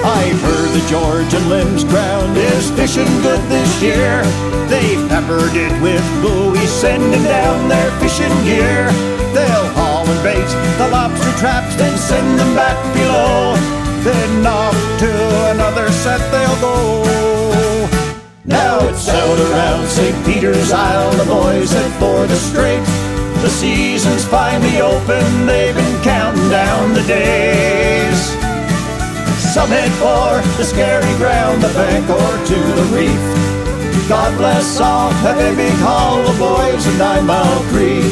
I've 0.05 0.41
heard 0.43 0.71
the 0.75 0.85
George 0.91 1.33
and 1.33 1.49
Limbs 1.49 1.85
ground 1.85 2.37
is 2.37 2.71
fishing 2.73 3.09
good 3.23 3.41
this 3.49 3.71
year. 3.81 4.23
They've 4.69 5.09
peppered 5.09 5.57
it 5.57 5.73
with 5.81 6.05
buoys, 6.21 6.71
sending 6.71 7.23
down 7.23 7.69
their 7.69 7.91
fishing 7.99 8.37
gear. 8.45 8.91
They'll 9.33 9.69
haul 9.73 10.05
and 10.05 10.23
bait 10.23 10.51
the 10.77 10.89
lobster 10.93 11.33
traps, 11.39 11.75
then 11.77 11.97
send 11.97 12.39
them 12.39 12.55
back 12.55 12.77
below. 12.93 13.57
Then 14.05 14.47
off 14.47 14.77
to 15.01 15.11
another 15.53 15.91
set 15.91 16.21
they'll 16.31 16.61
go. 16.61 17.32
Now 18.45 18.81
it's 18.89 19.09
out 19.09 19.39
around 19.39 19.87
St. 19.87 20.27
Peter's 20.27 20.73
Isle, 20.73 21.13
the 21.13 21.25
boys 21.27 21.71
head 21.71 21.93
for 22.01 22.27
the 22.27 22.35
strait. 22.35 22.83
The 23.41 23.49
season's 23.49 24.25
finally 24.25 24.81
open, 24.81 25.47
they've 25.47 25.75
been 25.75 26.03
counting 26.03 26.51
down 26.51 26.93
the 26.93 27.03
days. 27.07 28.19
Some 29.55 29.71
head 29.71 29.93
for 30.03 30.43
the 30.59 30.65
scary 30.65 31.15
ground, 31.19 31.63
the 31.63 31.69
bank 31.69 32.11
or 32.11 32.47
to 32.47 32.59
the 32.59 32.87
reef. 32.91 34.09
God 34.09 34.37
bless 34.37 34.81
all, 34.81 35.13
have 35.23 35.39
a 35.39 35.55
big 35.55 35.75
haul 35.79 36.19
of 36.27 36.37
boys 36.37 36.85
of 36.85 36.99
Nine 36.99 37.25
Mile 37.25 37.63
Creek. 37.71 38.11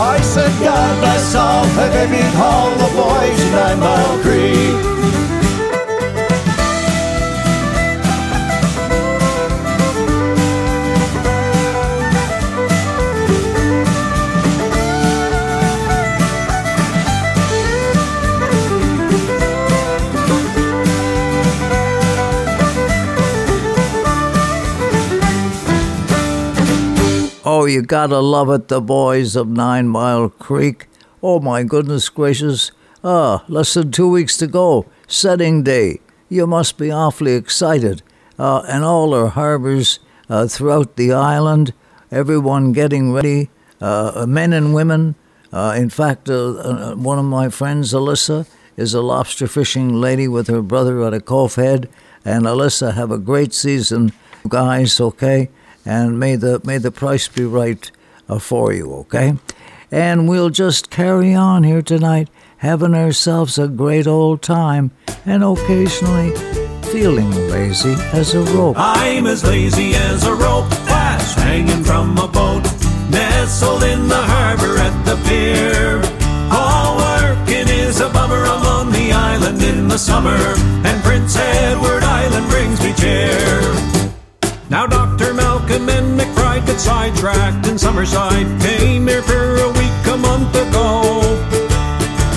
I 0.00 0.18
said, 0.22 0.50
God 0.64 1.00
bless 1.00 1.34
all, 1.34 1.64
have 1.64 1.92
a 1.92 2.10
big 2.10 2.32
haul 2.32 2.72
of 2.72 2.92
boys 2.96 3.44
of 3.44 3.52
Nine 3.52 3.78
Mile 3.78 4.22
Creek. 4.22 4.92
Oh, 27.62 27.66
you 27.66 27.82
gotta 27.82 28.18
love 28.18 28.50
it, 28.50 28.66
the 28.66 28.80
boys 28.80 29.36
of 29.36 29.46
Nine 29.46 29.86
Mile 29.86 30.28
Creek. 30.30 30.88
Oh, 31.22 31.38
my 31.38 31.62
goodness 31.62 32.08
gracious. 32.08 32.72
Ah, 33.04 33.44
less 33.46 33.74
than 33.74 33.92
two 33.92 34.08
weeks 34.10 34.36
to 34.38 34.48
go. 34.48 34.86
Setting 35.06 35.62
day. 35.62 36.00
You 36.28 36.48
must 36.48 36.76
be 36.76 36.90
awfully 36.90 37.34
excited. 37.34 38.02
Uh, 38.36 38.62
and 38.66 38.82
all 38.82 39.14
our 39.14 39.28
harbors 39.28 40.00
uh, 40.28 40.48
throughout 40.48 40.96
the 40.96 41.12
island, 41.12 41.72
everyone 42.10 42.72
getting 42.72 43.12
ready, 43.12 43.48
uh, 43.80 44.26
men 44.28 44.52
and 44.52 44.74
women. 44.74 45.14
In 45.52 45.88
fact, 45.88 46.28
one 46.28 47.20
of 47.20 47.24
my 47.26 47.48
friends, 47.48 47.92
Alyssa, 47.92 48.48
is 48.76 48.92
a 48.92 49.00
lobster 49.02 49.46
fishing 49.46 50.00
lady 50.00 50.26
with 50.26 50.48
her 50.48 50.62
brother 50.62 51.00
at 51.04 51.14
a 51.14 51.20
cove 51.20 51.54
head. 51.54 51.88
And 52.24 52.44
Alyssa, 52.44 52.94
have 52.94 53.12
a 53.12 53.18
great 53.18 53.54
season, 53.54 54.10
guys, 54.48 55.00
okay? 55.00 55.48
And 55.84 56.18
may 56.18 56.36
the 56.36 56.60
may 56.64 56.78
the 56.78 56.90
price 56.90 57.28
be 57.28 57.44
right 57.44 57.90
uh, 58.28 58.38
for 58.38 58.72
you, 58.72 58.92
okay? 58.94 59.34
And 59.90 60.28
we'll 60.28 60.50
just 60.50 60.90
carry 60.90 61.34
on 61.34 61.64
here 61.64 61.82
tonight, 61.82 62.28
having 62.58 62.94
ourselves 62.94 63.58
a 63.58 63.68
great 63.68 64.06
old 64.06 64.40
time, 64.42 64.90
and 65.26 65.44
occasionally 65.44 66.34
feeling 66.92 67.30
lazy 67.50 67.94
as 68.12 68.34
a 68.34 68.42
rope. 68.56 68.76
I'm 68.78 69.26
as 69.26 69.44
lazy 69.44 69.94
as 69.94 70.26
a 70.26 70.34
rope 70.34 70.68
that's 70.86 71.34
hanging 71.34 71.84
from 71.84 72.16
a 72.18 72.28
boat, 72.28 72.62
nestled 73.10 73.82
in 73.82 74.08
the 74.08 74.22
harbor 74.22 74.78
at 74.78 75.04
the 75.04 75.16
pier. 75.28 76.00
All 76.50 76.96
working 76.98 77.68
is 77.68 78.00
a 78.00 78.08
bummer. 78.08 78.44
I'm 78.44 78.66
on 78.66 78.92
the 78.92 79.12
island 79.12 79.62
in 79.62 79.88
the 79.88 79.98
summer, 79.98 80.38
and 80.86 81.02
Prince 81.02 81.36
Edward 81.36 82.02
Island 82.02 82.48
brings 82.48 82.82
me 82.82 82.92
cheer. 82.94 83.60
Now 84.70 84.86
Dr. 84.86 85.11
And 85.74 86.20
McBride 86.20 86.66
got 86.66 86.78
sidetracked 86.78 87.66
in 87.66 87.76
Summerside. 87.76 88.60
Came 88.60 89.06
here 89.06 89.22
for 89.22 89.56
a 89.56 89.68
week 89.68 90.06
a 90.12 90.18
month 90.18 90.54
ago. 90.54 91.02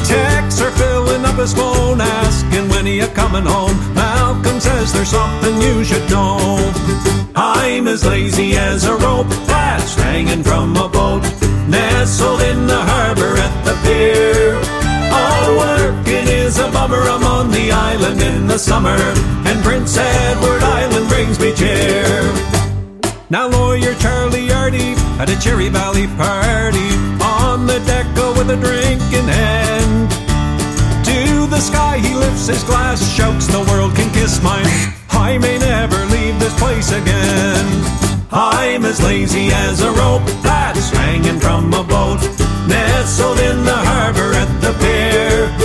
Texts 0.06 0.62
are 0.62 0.72
filling 0.72 1.26
up 1.26 1.36
his 1.36 1.54
phone, 1.54 2.00
asking 2.00 2.70
when 2.70 2.86
he 2.86 3.02
a 3.02 3.10
coming 3.10 3.44
home. 3.44 3.76
Malcolm 3.94 4.62
says 4.62 4.94
there's 4.94 5.10
something 5.10 5.62
you 5.62 5.84
should 5.84 6.10
know. 6.10 6.58
I'm 7.36 7.90
as 7.90 8.06
lazy 8.06 8.56
as 8.56 8.86
a 8.86 8.96
rope 8.96 9.28
that's 9.48 9.96
hanging 9.96 10.42
from 10.42 10.78
a 10.78 10.88
boat, 10.88 11.24
nestled 11.68 12.42
in 12.42 12.68
the 12.68 12.80
harbor 12.80 13.36
at 13.36 13.66
the 13.66 13.76
pier. 13.84 14.56
All 15.12 15.58
working 15.58 16.28
is 16.30 16.58
a 16.58 16.72
bummer. 16.72 17.02
I'm 17.02 17.26
on 17.26 17.52
the 17.52 17.70
island 17.74 18.22
in 18.22 18.48
the 18.48 18.58
summer, 18.58 18.98
and 19.46 19.62
Prince 19.62 19.98
Edward 19.98 20.64
Island 20.64 21.10
brings 21.10 21.38
me 21.38 21.54
cheer. 21.54 22.55
Now 23.28 23.48
lawyer 23.48 23.96
Charlie 23.96 24.52
Arty 24.52 24.94
at 25.20 25.30
a 25.30 25.40
Cherry 25.40 25.70
Valley 25.70 26.06
party 26.16 26.90
on 27.24 27.66
the 27.66 27.80
deck 27.80 28.06
with 28.38 28.52
a 28.52 28.56
drink 28.56 29.02
in 29.12 29.28
hand. 29.28 30.12
To 31.06 31.48
the 31.48 31.60
sky 31.60 31.98
he 31.98 32.14
lifts 32.14 32.46
his 32.46 32.64
glass, 32.64 33.02
shouts, 33.16 33.48
"The 33.48 33.62
world 33.62 33.96
can 33.96 34.12
kiss 34.12 34.40
mine. 34.44 34.68
I 35.10 35.40
may 35.40 35.58
never 35.58 36.06
leave 36.06 36.40
this 36.40 36.54
place 36.54 36.92
again. 36.92 37.66
I'm 38.32 38.86
as 38.86 39.02
lazy 39.02 39.52
as 39.52 39.82
a 39.82 39.92
rope 39.92 40.30
that's 40.44 40.92
hanging 40.92 41.40
from 41.40 41.74
a 41.74 41.84
boat, 41.84 42.22
nestled 42.68 43.40
in 43.40 43.66
the 43.66 43.80
harbor 43.90 44.34
at 44.34 44.62
the 44.62 44.74
pier." 44.74 45.65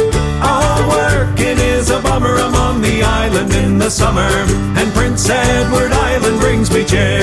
Summer, 3.91 4.31
and 4.79 4.93
Prince 4.95 5.29
Edward 5.29 5.91
Island 5.91 6.39
brings 6.39 6.71
me 6.71 6.85
cheer. 6.85 7.21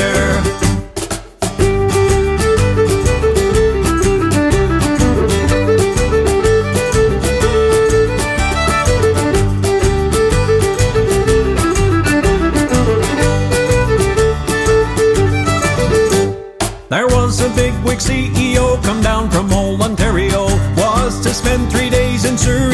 There 16.90 17.08
was 17.08 17.40
a 17.40 17.50
big 17.56 17.74
wig 17.86 18.00
CEO 18.00 18.84
come 18.84 19.02
down 19.02 19.32
from 19.32 19.54
old 19.54 19.82
Ontario, 19.82 20.48
was 20.76 21.22
to 21.22 21.34
spend 21.34 21.72
three 21.72 21.90
days 21.90 22.26
in 22.26 22.38
Souris 22.38 22.66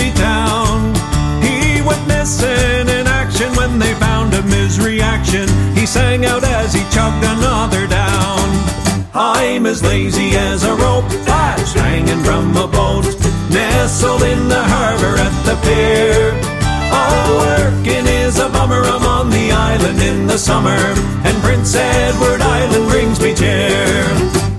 sang 5.93 6.25
out 6.25 6.43
as 6.43 6.73
he 6.73 6.81
chugged 6.89 7.23
another 7.23 7.85
down. 7.85 8.49
I'm 9.13 9.67
as 9.67 9.83
lazy 9.83 10.31
as 10.31 10.63
a 10.63 10.73
rope 10.73 11.07
that's 11.23 11.73
hanging 11.73 12.23
from 12.23 12.57
a 12.57 12.67
boat, 12.67 13.05
nestled 13.51 14.23
in 14.23 14.47
the 14.47 14.63
harbor 14.73 15.13
at 15.27 15.35
the 15.47 15.55
pier. 15.65 16.33
All 16.99 17.37
working 17.45 18.07
is 18.07 18.39
a 18.39 18.49
bummer. 18.49 18.81
I'm 18.81 19.05
on 19.05 19.29
the 19.29 19.51
island 19.51 20.01
in 20.01 20.25
the 20.25 20.39
summer, 20.39 20.81
and 21.27 21.35
Prince 21.43 21.75
Edward 21.75 22.41
Island 22.41 22.89
brings 22.89 23.21
me 23.21 23.35
cheer. 23.35 24.03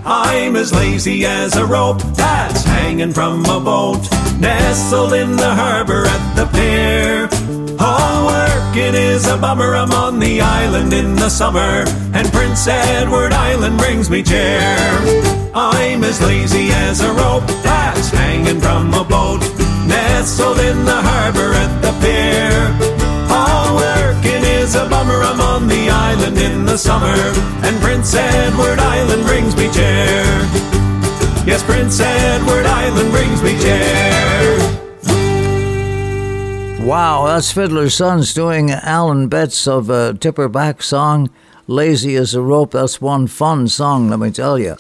I'm 0.07 0.55
as 0.55 0.73
lazy 0.73 1.27
as 1.27 1.57
a 1.57 1.67
rope 1.67 2.01
that's 2.15 2.63
hanging 2.63 3.13
from 3.13 3.45
a 3.47 3.59
boat, 3.59 4.07
nestled 4.39 5.15
in 5.15 5.35
the 5.35 5.53
harbor 5.53 6.07
at 6.07 6.35
the 6.37 6.47
pier. 6.55 7.24
Working 8.75 8.97
is 8.97 9.29
a 9.29 9.37
bummer. 9.37 9.77
I'm 9.77 9.93
on 9.93 10.19
the 10.19 10.41
island 10.41 10.93
in 10.93 11.15
the 11.15 11.29
summer, 11.29 11.85
and 12.13 12.27
Prince 12.33 12.67
Edward 12.67 13.33
Island 13.33 13.79
brings 13.79 14.11
me 14.11 14.21
cheer. 14.21 14.67
I'm 15.55 16.03
as 16.03 16.21
lazy 16.21 16.71
as 16.73 17.01
a 17.01 17.13
rope 17.13 17.47
that's 17.63 18.09
hanging 18.09 18.61
from 18.61 18.93
a 18.93 19.05
boat, 19.05 19.43
nestled 19.87 20.59
in 20.59 20.85
the 20.85 21.01
harbor 21.09 21.55
at 21.55 21.73
the 21.83 21.93
pier. 22.03 22.51
All 23.31 23.77
working 23.77 24.43
is 24.43 24.75
a 24.75 24.89
bummer. 24.89 25.23
I'm 25.23 25.41
on 25.41 25.69
the 25.69 25.89
island 25.91 26.39
in 26.39 26.67
the 26.67 26.77
summer, 26.77 27.15
and 27.63 27.81
Prince 27.81 28.13
Edward 28.13 28.81
Island 28.81 29.25
brings 29.25 29.55
me 29.55 29.71
cheer. 29.71 30.27
Yes, 31.47 31.63
Prince 31.63 32.01
Edward 32.01 32.67
Island 32.67 33.13
brings 33.13 33.41
me 33.41 33.57
cheer. 33.57 34.74
Wow, 36.81 37.27
that's 37.27 37.51
Fiddler's 37.51 37.95
Sons 37.95 38.35
doing 38.35 38.71
Alan 38.71 39.29
Betts 39.29 39.67
of 39.67 39.89
a 39.89 40.15
Tipper 40.15 40.49
Back 40.49 40.83
song, 40.83 41.31
Lazy 41.67 42.15
as 42.17 42.35
a 42.35 42.43
Rope. 42.43 42.73
That's 42.73 43.01
one 43.01 43.27
fun 43.27 43.69
song, 43.69 44.11
let 44.11 44.19
me 44.19 44.31
tell 44.31 44.59
you. 44.59 44.77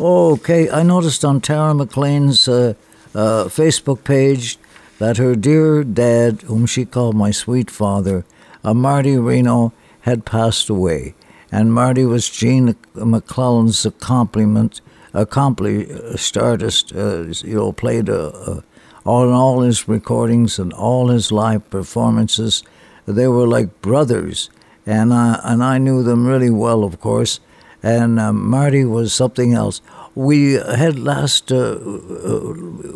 Okay, 0.00 0.70
I 0.70 0.82
noticed 0.82 1.24
on 1.24 1.40
Tara 1.40 1.74
MacLean's 1.74 2.46
uh, 2.46 2.74
uh, 3.14 3.44
Facebook 3.44 4.04
page 4.04 4.56
that 4.98 5.16
her 5.16 5.34
dear 5.34 5.82
dad, 5.82 6.42
whom 6.42 6.64
she 6.64 6.84
called 6.84 7.16
my 7.16 7.32
sweet 7.32 7.70
father, 7.70 8.24
uh, 8.62 8.72
Marty 8.72 9.16
Reno, 9.16 9.72
had 10.02 10.24
passed 10.24 10.68
away. 10.68 11.14
And 11.50 11.74
Marty 11.74 12.04
was 12.04 12.30
Gene 12.30 12.76
MacLellan's 12.94 13.84
accompaniment, 13.84 14.80
accomplished 15.12 16.36
artist, 16.36 16.92
uh, 16.94 17.24
you 17.44 17.56
know, 17.56 17.72
played 17.72 18.08
a, 18.08 18.28
uh, 18.28 18.60
on 19.04 19.28
all 19.28 19.60
his 19.60 19.88
recordings 19.88 20.58
and 20.58 20.72
all 20.72 21.08
his 21.08 21.32
live 21.32 21.68
performances. 21.70 22.62
They 23.06 23.28
were 23.28 23.46
like 23.46 23.82
brothers, 23.82 24.50
and 24.86 25.12
I, 25.12 25.40
and 25.44 25.62
I 25.62 25.78
knew 25.78 26.02
them 26.02 26.26
really 26.26 26.50
well, 26.50 26.84
of 26.84 27.00
course. 27.00 27.40
And 27.82 28.20
uh, 28.20 28.32
Marty 28.32 28.84
was 28.84 29.12
something 29.12 29.54
else. 29.54 29.80
We 30.14 30.52
had 30.52 30.98
last, 30.98 31.50
uh, 31.50 31.56
uh, 31.56 32.38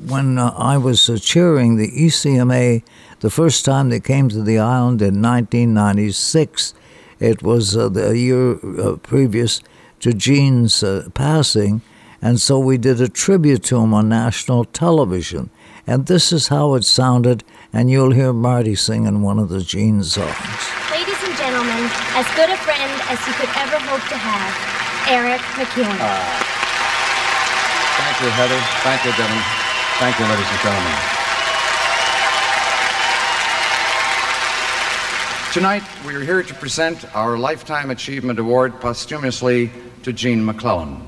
when 0.06 0.38
uh, 0.38 0.54
I 0.56 0.76
was 0.76 1.10
uh, 1.10 1.18
cheering 1.20 1.76
the 1.76 1.88
ECMA, 1.88 2.82
the 3.20 3.30
first 3.30 3.64
time 3.64 3.88
they 3.88 4.00
came 4.00 4.28
to 4.28 4.42
the 4.42 4.58
island 4.58 5.02
in 5.02 5.22
1996, 5.22 6.74
it 7.18 7.42
was 7.42 7.76
uh, 7.76 7.88
the 7.88 8.16
year 8.16 8.58
uh, 8.78 8.96
previous 8.96 9.60
to 10.00 10.12
Gene's 10.12 10.82
uh, 10.82 11.08
passing, 11.14 11.80
and 12.20 12.40
so 12.40 12.58
we 12.58 12.76
did 12.76 13.00
a 13.00 13.08
tribute 13.08 13.64
to 13.64 13.78
him 13.78 13.94
on 13.94 14.08
national 14.08 14.64
television. 14.64 15.50
And 15.86 16.06
this 16.06 16.32
is 16.32 16.48
how 16.48 16.74
it 16.74 16.82
sounded, 16.84 17.44
and 17.72 17.88
you'll 17.88 18.10
hear 18.10 18.32
Marty 18.32 18.74
singing 18.74 19.22
one 19.22 19.38
of 19.38 19.48
the 19.50 19.62
Gene 19.62 20.02
songs. 20.02 20.34
Ladies 20.90 21.22
and 21.22 21.36
gentlemen, 21.38 21.88
as 22.18 22.26
good 22.34 22.50
a 22.50 22.56
friend 22.56 22.90
as 23.06 23.24
you 23.24 23.32
could 23.34 23.50
ever 23.54 23.78
hope 23.86 24.02
to 24.10 24.16
have, 24.18 25.08
Eric 25.08 25.40
MacEwen. 25.54 25.96
Ah. 26.00 26.42
Thank 28.02 28.20
you, 28.20 28.30
Heather. 28.34 28.58
Thank 28.82 29.04
you, 29.04 29.12
Denny. 29.14 29.40
Thank 30.02 30.18
you, 30.18 30.26
ladies 30.26 30.50
and 30.50 30.60
gentlemen. 30.60 31.16
Tonight, 35.52 35.84
we 36.04 36.14
are 36.16 36.20
here 36.20 36.42
to 36.42 36.54
present 36.54 37.14
our 37.14 37.38
Lifetime 37.38 37.90
Achievement 37.90 38.40
Award 38.40 38.80
posthumously 38.80 39.70
to 40.02 40.12
Gene 40.12 40.44
MacLellan. 40.44 41.00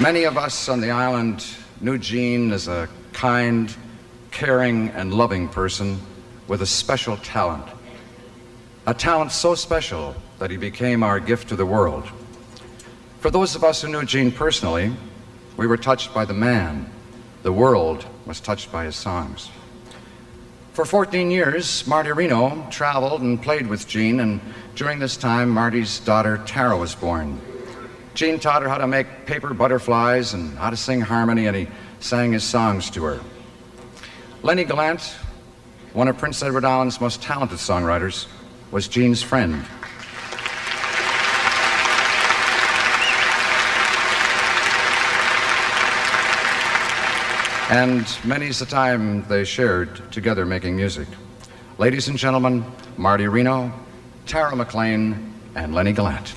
Many 0.00 0.24
of 0.24 0.36
us 0.36 0.68
on 0.68 0.80
the 0.80 0.90
island 0.90 1.46
knew 1.80 1.98
Gene 1.98 2.50
as 2.50 2.66
a 2.66 2.88
kind, 3.12 3.72
caring, 4.32 4.88
and 4.88 5.14
loving 5.14 5.48
person 5.48 6.00
with 6.48 6.62
a 6.62 6.66
special 6.66 7.16
talent. 7.18 7.64
A 8.88 8.92
talent 8.92 9.30
so 9.30 9.54
special 9.54 10.16
that 10.40 10.50
he 10.50 10.56
became 10.56 11.04
our 11.04 11.20
gift 11.20 11.48
to 11.50 11.56
the 11.56 11.64
world. 11.64 12.08
For 13.20 13.30
those 13.30 13.54
of 13.54 13.62
us 13.62 13.82
who 13.82 13.88
knew 13.88 14.04
Gene 14.04 14.32
personally, 14.32 14.92
we 15.56 15.68
were 15.68 15.76
touched 15.76 16.12
by 16.12 16.24
the 16.24 16.34
man. 16.34 16.90
The 17.44 17.52
world 17.52 18.04
was 18.26 18.40
touched 18.40 18.72
by 18.72 18.86
his 18.86 18.96
songs. 18.96 19.48
For 20.72 20.84
14 20.84 21.30
years, 21.30 21.86
Marty 21.86 22.10
Reno 22.10 22.66
traveled 22.68 23.22
and 23.22 23.40
played 23.40 23.68
with 23.68 23.86
Gene, 23.86 24.18
and 24.18 24.40
during 24.74 24.98
this 24.98 25.16
time, 25.16 25.50
Marty's 25.50 26.00
daughter 26.00 26.42
Tara 26.46 26.76
was 26.76 26.96
born. 26.96 27.40
Gene 28.14 28.38
taught 28.38 28.62
her 28.62 28.68
how 28.68 28.78
to 28.78 28.86
make 28.86 29.26
paper 29.26 29.52
butterflies 29.52 30.34
and 30.34 30.56
how 30.56 30.70
to 30.70 30.76
sing 30.76 31.00
harmony, 31.00 31.46
and 31.48 31.56
he 31.56 31.68
sang 31.98 32.32
his 32.32 32.44
songs 32.44 32.88
to 32.90 33.02
her. 33.02 33.20
Lenny 34.42 34.62
Gallant, 34.62 35.16
one 35.94 36.06
of 36.06 36.16
Prince 36.16 36.40
Edward 36.42 36.64
Island's 36.64 37.00
most 37.00 37.20
talented 37.20 37.58
songwriters, 37.58 38.26
was 38.70 38.86
Gene's 38.86 39.20
friend. 39.20 39.64
And 47.70 48.06
many's 48.24 48.60
the 48.60 48.66
time 48.66 49.26
they 49.26 49.44
shared 49.44 50.12
together 50.12 50.46
making 50.46 50.76
music. 50.76 51.08
Ladies 51.78 52.06
and 52.06 52.16
gentlemen, 52.16 52.64
Marty 52.96 53.26
Reno, 53.26 53.72
Tara 54.26 54.54
MacLean, 54.54 55.34
and 55.56 55.74
Lenny 55.74 55.92
Gallant. 55.92 56.34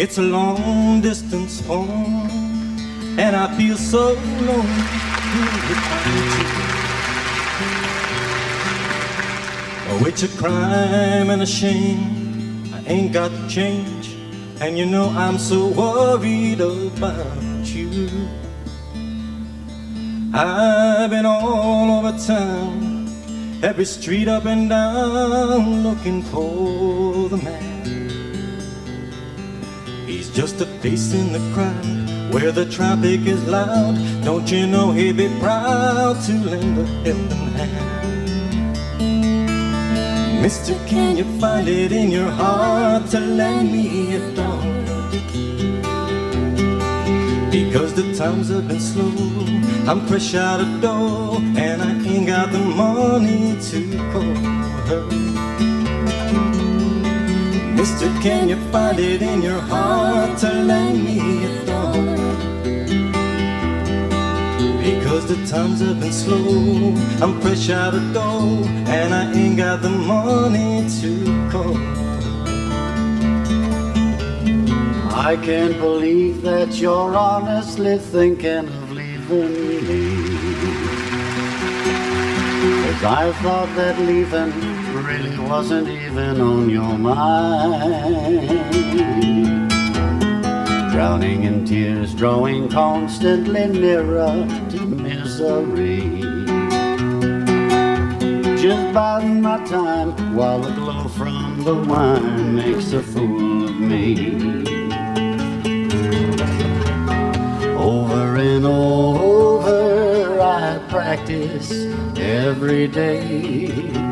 It's 0.00 0.16
a 0.16 0.22
long 0.22 1.00
distance 1.00 1.58
home, 1.66 2.30
and 3.18 3.34
I 3.34 3.52
feel 3.58 3.76
so 3.76 4.12
lonely 4.12 5.00
without. 5.66 6.38
Oh, 9.90 10.04
it's 10.06 10.22
a 10.22 10.28
crime 10.38 11.30
and 11.30 11.42
a 11.42 11.46
shame. 11.46 12.72
I 12.72 12.84
ain't 12.86 13.12
got 13.12 13.32
the 13.32 13.48
change, 13.48 14.14
and 14.60 14.78
you 14.78 14.86
know 14.86 15.08
I'm 15.08 15.36
so 15.36 15.66
worried 15.66 16.60
about 16.60 17.64
you. 17.64 18.08
I've 20.32 21.10
been 21.10 21.26
all 21.26 21.98
over 21.98 22.16
town, 22.16 23.08
every 23.64 23.84
street 23.84 24.28
up 24.28 24.44
and 24.44 24.70
down, 24.70 25.82
looking 25.82 26.22
for 26.22 27.28
the 27.30 27.38
man. 27.38 27.77
Just 30.38 30.60
a 30.60 30.66
face 30.66 31.12
in 31.14 31.32
the 31.32 31.40
crowd 31.52 32.32
where 32.32 32.52
the 32.52 32.64
traffic 32.64 33.26
is 33.26 33.44
loud. 33.48 33.96
Don't 34.22 34.48
you 34.48 34.68
know 34.68 34.92
he'd 34.92 35.16
be 35.16 35.26
proud 35.40 36.22
to 36.26 36.32
lend 36.32 36.78
a 36.78 36.86
helping 37.02 37.54
hand? 37.58 38.78
Mister, 40.40 40.74
can 40.86 41.16
you 41.16 41.24
find 41.40 41.66
it 41.66 41.90
in 41.90 42.12
your 42.12 42.30
heart 42.30 43.10
to 43.10 43.18
lend 43.18 43.72
me 43.72 44.14
a 44.14 44.20
dollar? 44.36 44.84
Because 47.50 47.94
the 47.94 48.14
times 48.14 48.48
have 48.50 48.68
been 48.68 48.78
slow. 48.78 49.10
I'm 49.90 50.06
fresh 50.06 50.36
out 50.36 50.60
of 50.60 50.80
dough, 50.80 51.42
and 51.56 51.82
I 51.82 51.90
ain't 52.06 52.28
got 52.28 52.52
the 52.52 52.60
money 52.60 53.58
to 53.72 53.80
call 54.12 54.36
her. 54.86 55.27
Mister, 57.78 58.08
can 58.20 58.48
you 58.48 58.56
find 58.72 58.98
it 58.98 59.22
in 59.22 59.40
your 59.40 59.60
heart 59.60 60.36
to 60.38 60.52
lend 60.52 61.04
me 61.04 61.44
a 61.44 61.64
dollar? 61.64 62.16
Because 64.82 65.28
the 65.28 65.36
times 65.46 65.78
have 65.78 66.00
been 66.00 66.12
slow. 66.12 66.92
I'm 67.22 67.40
fresh 67.40 67.70
out 67.70 67.94
of 67.94 68.12
door 68.12 68.66
and 68.66 69.14
I 69.14 69.32
ain't 69.32 69.58
got 69.58 69.82
the 69.82 69.90
money 69.90 70.88
to 71.00 71.24
call. 71.52 71.76
I 75.14 75.36
can't 75.36 75.78
believe 75.78 76.42
that 76.42 76.80
you're 76.80 77.14
honestly 77.14 77.98
thinking 77.98 78.66
of 78.66 78.90
leaving 78.90 79.86
me. 79.86 80.16
Cause 82.82 83.04
I 83.04 83.32
thought 83.40 83.70
that 83.76 84.00
leaving 84.00 84.77
really 84.94 85.38
wasn't 85.38 85.88
even 85.88 86.40
on 86.40 86.70
your 86.70 86.98
mind. 86.98 88.48
Drowning 90.90 91.44
in 91.44 91.64
tears, 91.64 92.14
drawing 92.14 92.68
constantly 92.68 93.66
nearer 93.66 94.46
to 94.70 94.80
misery. 94.86 96.22
Just 98.56 98.92
biding 98.92 99.40
my 99.40 99.64
time 99.64 100.34
while 100.34 100.60
the 100.60 100.72
glow 100.72 101.08
from 101.08 101.62
the 101.62 101.74
wine 101.74 102.56
makes 102.56 102.92
a 102.92 103.02
fool 103.02 103.64
of 103.68 103.78
me. 103.78 104.36
Over 107.76 108.36
and 108.36 108.66
over 108.66 110.40
I 110.40 110.78
practice 110.88 111.70
every 112.16 112.88
day 112.88 114.07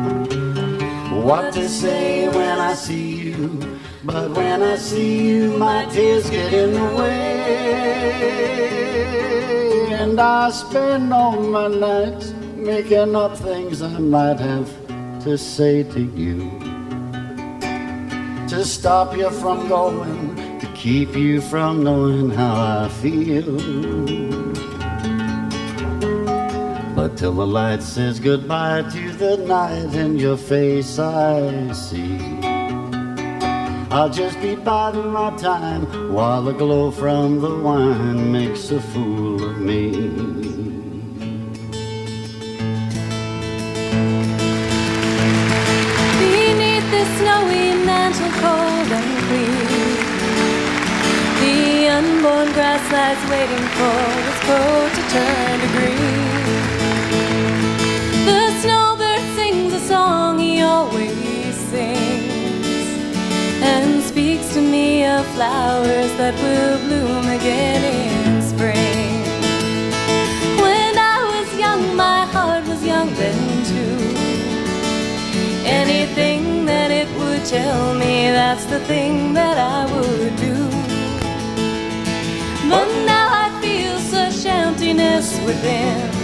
What 1.23 1.53
to 1.53 1.67
say 1.67 2.27
when 2.29 2.59
I 2.59 2.73
see 2.73 3.15
you 3.29 3.79
But 4.03 4.31
when 4.31 4.61
I 4.63 4.75
see 4.77 5.27
you 5.27 5.57
my 5.57 5.85
tears 5.85 6.29
get 6.29 6.53
in 6.53 6.73
the 6.73 6.95
way 6.95 7.47
And 9.93 10.19
I 10.19 10.49
spend 10.51 11.13
all 11.13 11.41
my 11.41 11.67
nights 11.67 12.33
making 12.55 13.15
up 13.15 13.37
things 13.37 13.81
I 13.81 13.97
might 13.99 14.39
have 14.39 14.69
to 15.23 15.37
say 15.37 15.83
to 15.83 15.99
you 15.99 16.49
To 18.47 18.63
stop 18.63 19.15
you 19.17 19.29
from 19.29 19.67
going 19.67 20.59
to 20.59 20.67
keep 20.73 21.15
you 21.15 21.41
from 21.41 21.83
knowing 21.83 22.29
how 22.31 22.85
I 22.85 22.89
feel. 22.89 24.46
But 27.07 27.15
till 27.15 27.31
the 27.31 27.47
light 27.47 27.81
says 27.81 28.19
goodbye 28.19 28.81
to 28.91 29.11
the 29.13 29.37
night 29.37 29.95
in 29.95 30.17
your 30.17 30.35
face, 30.35 30.99
I 30.99 31.71
see. 31.71 32.19
I'll 33.89 34.09
just 34.09 34.41
be 34.41 34.57
biding 34.57 35.13
my 35.13 35.33
time 35.37 36.11
while 36.11 36.41
the 36.43 36.51
glow 36.51 36.91
from 36.91 37.39
the 37.39 37.59
wine 37.59 38.29
makes 38.29 38.71
a 38.71 38.81
fool 38.81 39.41
of 39.41 39.57
me. 39.57 39.91
Beneath 46.19 46.87
the 46.91 47.05
snowy 47.15 47.85
mantle, 47.87 48.31
cold 48.43 48.91
and 48.99 49.11
clear, 49.27 49.63
the 51.39 51.87
unborn 51.87 52.51
grass 52.51 52.83
lies 52.91 53.21
waiting 53.31 53.65
for 53.77 53.97
its 54.27 54.39
coat 54.43 54.91
to 54.93 55.01
turn 55.13 55.59
to 55.61 55.67
green. 55.77 56.16
Snowbird 58.61 59.21
sings 59.35 59.71
a 59.71 59.79
song 59.79 60.39
he 60.39 60.61
always 60.61 61.55
sings, 61.69 62.87
and 63.61 64.01
speaks 64.01 64.51
to 64.55 64.61
me 64.61 65.05
of 65.05 65.23
flowers 65.35 66.11
that 66.17 66.33
will 66.41 66.79
bloom 66.87 67.25
again 67.37 67.83
in 67.83 68.41
spring. 68.41 69.21
When 70.59 70.97
I 70.97 71.17
was 71.33 71.59
young, 71.59 71.95
my 71.95 72.25
heart 72.25 72.67
was 72.67 72.83
young 72.83 73.13
then 73.13 73.63
too. 73.71 73.97
Anything 75.63 76.65
that 76.65 76.89
it 76.89 77.09
would 77.19 77.45
tell 77.45 77.93
me, 77.93 78.31
that's 78.31 78.65
the 78.65 78.79
thing 78.91 79.33
that 79.33 79.57
I 79.59 79.85
would 79.93 80.35
do. 80.35 80.57
But 82.67 82.87
now 83.05 83.27
I 83.43 83.61
feel 83.61 83.99
such 83.99 84.47
emptiness 84.47 85.39
within. 85.45 86.16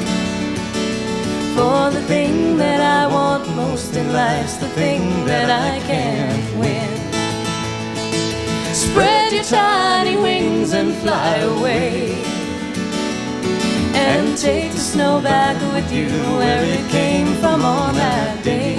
For 1.55 1.91
the 1.91 2.01
thing 2.07 2.57
that 2.57 2.81
I 2.81 3.05
want 3.07 3.47
most 3.55 3.95
in 3.95 4.11
life's 4.11 4.57
the 4.57 4.69
thing 4.69 5.01
that 5.25 5.49
I 5.49 5.79
can't 5.85 6.57
win. 6.57 6.91
Spread 8.73 9.33
your 9.33 9.43
tiny 9.43 10.15
wings 10.17 10.73
and 10.73 10.93
fly 10.95 11.35
away. 11.37 12.15
And 13.93 14.37
take 14.37 14.71
the 14.71 14.85
snow 14.93 15.21
back 15.21 15.55
with 15.73 15.91
you 15.91 16.09
where 16.39 16.63
it 16.63 16.89
came 16.89 17.35
from 17.35 17.63
on 17.63 17.93
that 17.95 18.43
day. 18.43 18.77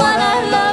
What 0.00 0.18
I 0.34 0.50
love 0.50 0.69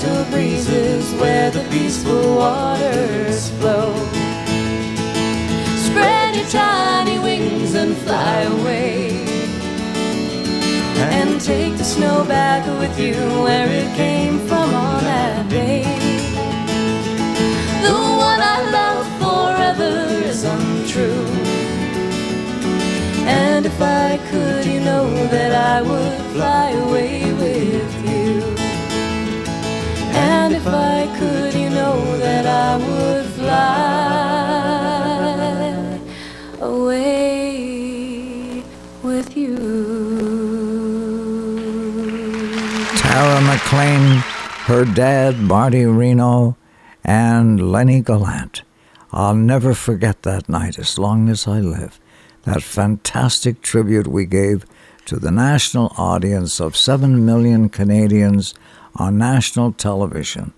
gentle 0.00 0.24
breezes 0.30 1.12
where 1.14 1.50
the 1.50 1.62
peaceful 1.70 2.36
waters 2.36 3.50
flow. 3.58 3.92
Spread 5.76 6.36
your 6.36 6.46
tiny 6.46 7.18
wings 7.18 7.74
and 7.74 7.94
fly 7.98 8.42
away. 8.42 9.10
And 10.96 11.40
take 11.40 11.76
the 11.76 11.84
snow 11.84 12.24
back 12.24 12.66
with 12.80 12.98
you 12.98 13.14
where 13.42 13.68
it 13.68 13.94
came 13.96 14.38
from 14.48 14.74
on 14.74 15.04
that 15.04 15.48
day. 15.50 15.82
The 17.82 17.92
one 17.92 18.40
I 18.40 18.58
love 18.78 19.06
forever 19.22 20.24
is 20.24 20.44
untrue. 20.44 21.26
And 23.26 23.66
if 23.66 23.80
I 23.80 24.18
could, 24.30 24.64
you 24.64 24.80
know 24.80 25.26
that 25.28 25.52
I 25.52 25.82
would 25.82 26.32
fly 26.32 26.70
away 26.70 27.32
I 30.74 31.06
could, 31.18 31.54
you 31.54 31.70
know 31.70 32.18
that 32.18 32.46
I 32.46 32.76
would 32.76 33.26
fly 33.34 34.40
away 36.60 37.82
with 39.02 39.36
you. 39.36 39.56
Tara 42.96 43.40
MacLean, 43.42 44.22
her 44.66 44.84
dad, 44.84 45.38
Marty 45.40 45.84
Reno, 45.84 46.56
and 47.04 47.72
Lenny 47.72 48.00
Gallant. 48.00 48.62
I'll 49.12 49.34
never 49.34 49.74
forget 49.74 50.22
that 50.22 50.48
night 50.48 50.78
as 50.78 50.98
long 50.98 51.28
as 51.28 51.48
I 51.48 51.60
live. 51.60 51.98
That 52.44 52.62
fantastic 52.62 53.60
tribute 53.60 54.06
we 54.06 54.24
gave 54.24 54.64
to 55.06 55.16
the 55.16 55.30
national 55.30 55.92
audience 55.98 56.60
of 56.60 56.76
7 56.76 57.24
million 57.26 57.68
Canadians 57.68 58.54
on 58.94 59.18
national 59.18 59.72
television. 59.72 60.52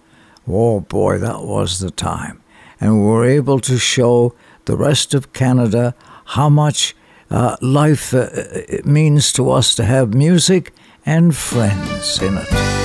Oh 0.46 0.80
boy, 0.80 1.18
that 1.18 1.42
was 1.42 1.78
the 1.78 1.90
time. 1.90 2.42
And 2.80 3.00
we 3.00 3.06
were 3.06 3.24
able 3.24 3.60
to 3.60 3.78
show 3.78 4.34
the 4.64 4.76
rest 4.76 5.14
of 5.14 5.32
Canada 5.32 5.94
how 6.24 6.48
much 6.48 6.96
uh, 7.30 7.56
life 7.60 8.12
uh, 8.12 8.28
it 8.32 8.84
means 8.86 9.32
to 9.32 9.50
us 9.50 9.74
to 9.76 9.84
have 9.84 10.14
music 10.14 10.72
and 11.06 11.34
friends 11.34 12.20
in 12.20 12.36
it. 12.36 12.81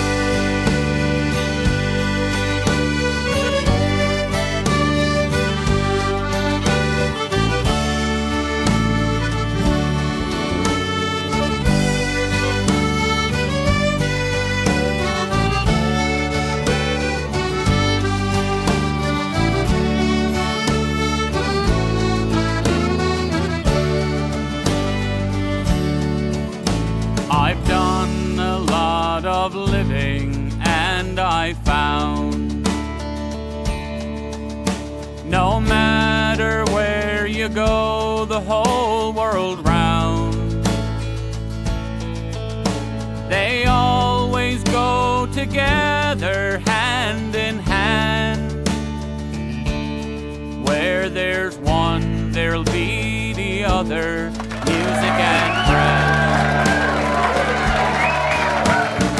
Music 53.89 55.15
and 55.23 55.53
friends. 55.69 56.67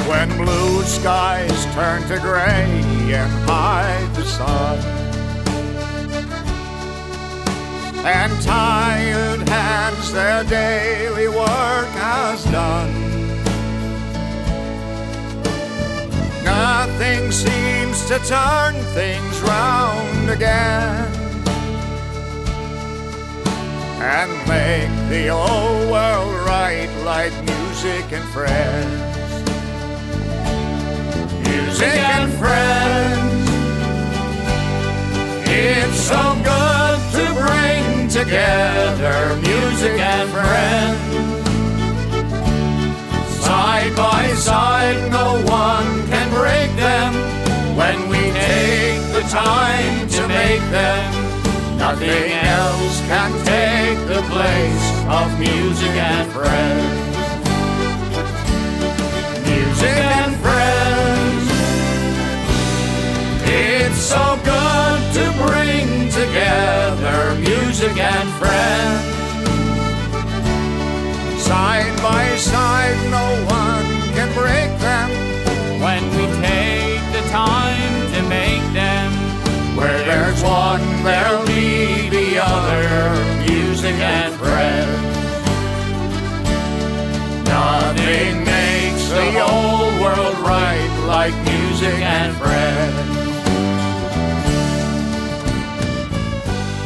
When 0.10 0.30
blue 0.38 0.84
skies 0.84 1.66
turn 1.74 2.02
to 2.10 2.20
gray 2.20 2.66
and 3.14 3.32
hide 3.50 4.14
the 4.14 4.26
sun, 4.26 4.80
and 8.06 8.42
tired 8.42 9.48
hands 9.48 10.12
their 10.12 10.44
daily 10.44 11.30
work 11.30 11.88
has 12.04 12.44
done. 12.46 12.94
Nothing 16.44 17.32
seems 17.32 18.06
to 18.08 18.20
turn 18.20 18.76
things 18.94 19.42
round 19.42 20.30
again 20.30 21.27
and 24.00 24.32
make 24.48 25.10
the 25.10 25.30
old 25.30 25.90
world 25.90 26.34
right 26.46 26.90
like 27.04 27.34
music 27.44 28.06
and 28.12 28.24
friends. 28.30 29.50
Music 31.48 31.98
and 31.98 32.32
friends. 32.34 33.50
It's 35.50 36.00
so 36.00 36.36
good 36.44 37.00
to 37.18 37.26
bring 37.42 38.08
together 38.08 39.36
music 39.38 40.00
and 40.00 40.30
friends. 40.30 41.46
Side 43.44 43.96
by 43.96 44.28
side, 44.34 45.12
no 45.12 45.42
one 45.46 46.08
can 46.08 46.30
break 46.30 46.70
them 46.76 47.14
when 47.76 48.10
we 48.10 48.18
take 48.18 49.02
the 49.14 49.22
time 49.30 50.08
to 50.10 50.28
make 50.28 50.62
them. 50.70 51.17
Nothing 51.78 52.32
else 52.32 53.00
can 53.08 53.32
take 53.46 54.00
the 54.08 54.22
place 54.34 54.88
of 55.08 55.40
music 55.40 55.92
and 55.92 56.32
friends. 56.32 57.18
Music 59.48 59.98
and 60.18 60.36
friends. 60.38 61.46
It's 63.46 64.02
so 64.14 64.40
good 64.44 65.00
to 65.18 65.26
bring 65.46 66.10
together 66.10 67.36
music 67.40 67.96
and 67.98 68.30
friends. 68.40 69.04
Side 71.44 71.96
by 72.02 72.36
side, 72.38 72.87
like 91.28 91.44
music 91.44 92.00
and 92.00 92.32
friends. 92.38 92.96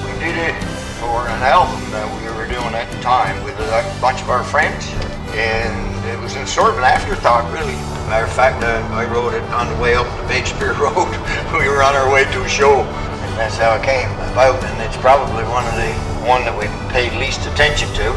We 0.02 0.12
did 0.18 0.34
it 0.34 0.58
for 0.98 1.30
an 1.30 1.46
album 1.46 1.78
that 1.94 2.10
we 2.18 2.26
were 2.34 2.50
doing 2.50 2.74
at 2.74 2.90
the 2.90 3.00
time 3.06 3.38
with 3.44 3.54
a 3.60 3.86
bunch 4.02 4.20
of 4.24 4.32
our 4.34 4.44
friends, 4.44 4.90
and 5.38 5.78
it 6.10 6.18
was 6.20 6.36
in 6.36 6.48
sort 6.48 6.72
of 6.72 6.80
an 6.80 6.86
afterthought, 6.86 7.46
really. 7.54 7.78
Matter 8.10 8.26
of 8.26 8.34
fact, 8.34 8.64
uh, 8.64 8.82
I 8.98 9.06
wrote 9.06 9.36
it 9.36 9.46
on 9.54 9.70
the 9.70 9.78
way 9.78 9.94
up 9.94 10.10
the 10.26 10.34
Shakespeare 10.34 10.74
Road. 10.82 11.14
we 11.54 11.70
were 11.70 11.86
on 11.86 11.94
our 11.94 12.10
way 12.12 12.26
to 12.26 12.42
a 12.42 12.50
show, 12.50 12.82
and 12.82 13.32
that's 13.38 13.58
how 13.62 13.78
it 13.78 13.86
came 13.86 14.10
about. 14.34 14.58
And 14.58 14.82
it's 14.82 14.98
probably 14.98 15.46
one 15.54 15.70
of 15.70 15.76
the 15.78 15.94
one 16.26 16.42
that 16.50 16.58
we 16.58 16.66
paid 16.90 17.14
least 17.22 17.46
attention 17.46 17.94
to, 17.94 18.10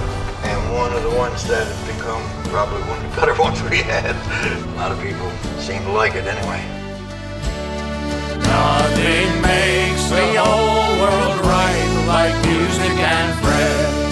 and 0.49 0.57
one 0.72 0.97
of 0.97 1.03
the 1.03 1.12
ones 1.20 1.45
that 1.53 1.68
have 1.68 1.85
become 1.85 2.25
probably 2.55 2.81
one 2.89 3.05
of 3.05 3.11
the 3.11 3.21
better 3.21 3.35
ones 3.35 3.61
we 3.65 3.79
had. 3.79 4.15
A 4.15 4.77
lot 4.77 4.93
of 4.93 5.01
people 5.03 5.29
seem 5.59 5.83
to 5.83 5.91
like 5.91 6.15
it 6.15 6.25
anyway. 6.25 6.63
Nothing 8.47 9.43
makes 9.43 10.09
the 10.09 10.39
whole 10.39 11.01
world 11.03 11.41
right 11.41 12.05
like 12.07 12.35
music 12.47 12.97
and 12.97 13.35
friends. 13.43 14.05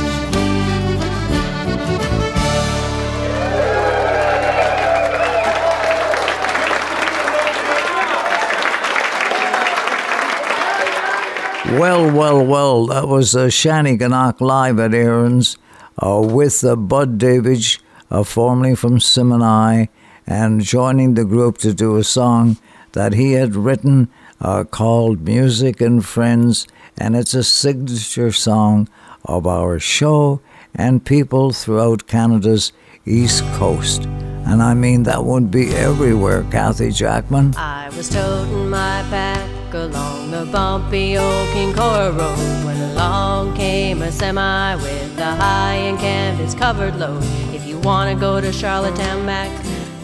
Well, 11.78 12.10
well, 12.10 12.44
well, 12.44 12.86
that 12.86 13.06
was 13.06 13.36
uh, 13.36 13.46
Shanneyganock 13.46 14.40
live 14.40 14.80
at 14.80 14.92
Aaron's 14.92 15.56
uh, 16.02 16.20
with 16.20 16.64
uh, 16.64 16.74
Bud 16.76 17.18
Davidge, 17.18 17.81
uh, 18.12 18.22
formerly 18.22 18.76
from 18.76 18.98
Simani, 18.98 19.88
and 20.26 20.60
joining 20.60 21.14
the 21.14 21.24
group 21.24 21.58
to 21.58 21.72
do 21.72 21.96
a 21.96 22.04
song 22.04 22.58
that 22.92 23.14
he 23.14 23.32
had 23.32 23.56
written 23.56 24.08
uh, 24.40 24.64
called 24.64 25.22
Music 25.22 25.80
and 25.80 26.04
Friends, 26.04 26.68
and 26.98 27.16
it's 27.16 27.32
a 27.32 27.42
signature 27.42 28.30
song 28.30 28.88
of 29.24 29.46
our 29.46 29.78
show 29.78 30.40
and 30.74 31.04
people 31.04 31.52
throughout 31.52 32.06
Canada's 32.06 32.72
East 33.06 33.44
Coast. 33.54 34.04
And 34.44 34.62
I 34.62 34.74
mean, 34.74 35.04
that 35.04 35.24
would 35.24 35.50
be 35.50 35.74
everywhere, 35.74 36.44
Kathy 36.50 36.90
Jackman. 36.90 37.54
I 37.56 37.88
was 37.96 38.10
toting 38.10 38.68
my 38.68 39.04
pack 39.08 39.51
along 39.74 40.30
the 40.30 40.44
bumpy 40.46 41.16
old 41.16 41.48
Kinkora 41.48 42.16
Road 42.16 42.64
when 42.64 42.80
along 42.90 43.54
came 43.54 44.02
a 44.02 44.12
semi 44.12 44.74
with 44.76 45.18
a 45.18 45.34
high 45.36 45.74
and 45.74 45.98
canvas 45.98 46.54
covered 46.54 46.96
load. 46.96 47.22
If 47.54 47.66
you 47.66 47.78
want 47.78 48.12
to 48.12 48.20
go 48.20 48.40
to 48.40 48.52
Charlottetown 48.52 49.24
back 49.26 49.50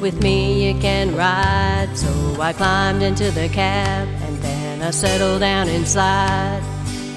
with 0.00 0.22
me, 0.22 0.68
you 0.68 0.80
can 0.80 1.14
ride. 1.14 1.90
So 1.94 2.40
I 2.40 2.52
climbed 2.52 3.02
into 3.02 3.30
the 3.30 3.48
cab 3.48 4.08
and 4.22 4.36
then 4.38 4.82
I 4.82 4.90
settled 4.90 5.40
down 5.40 5.68
inside. 5.68 6.62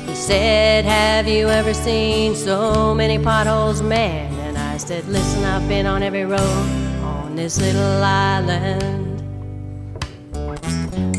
He 0.05 0.15
said, 0.15 0.85
Have 0.85 1.27
you 1.27 1.47
ever 1.47 1.73
seen 1.73 2.35
so 2.35 2.93
many 2.93 3.17
potholes, 3.17 3.81
man? 3.81 4.33
And 4.39 4.57
I 4.57 4.77
said, 4.77 5.07
Listen, 5.07 5.43
I've 5.45 5.67
been 5.67 5.85
on 5.85 6.03
every 6.03 6.25
road 6.25 6.67
on 7.03 7.35
this 7.35 7.59
little 7.59 8.03
island. 8.03 9.11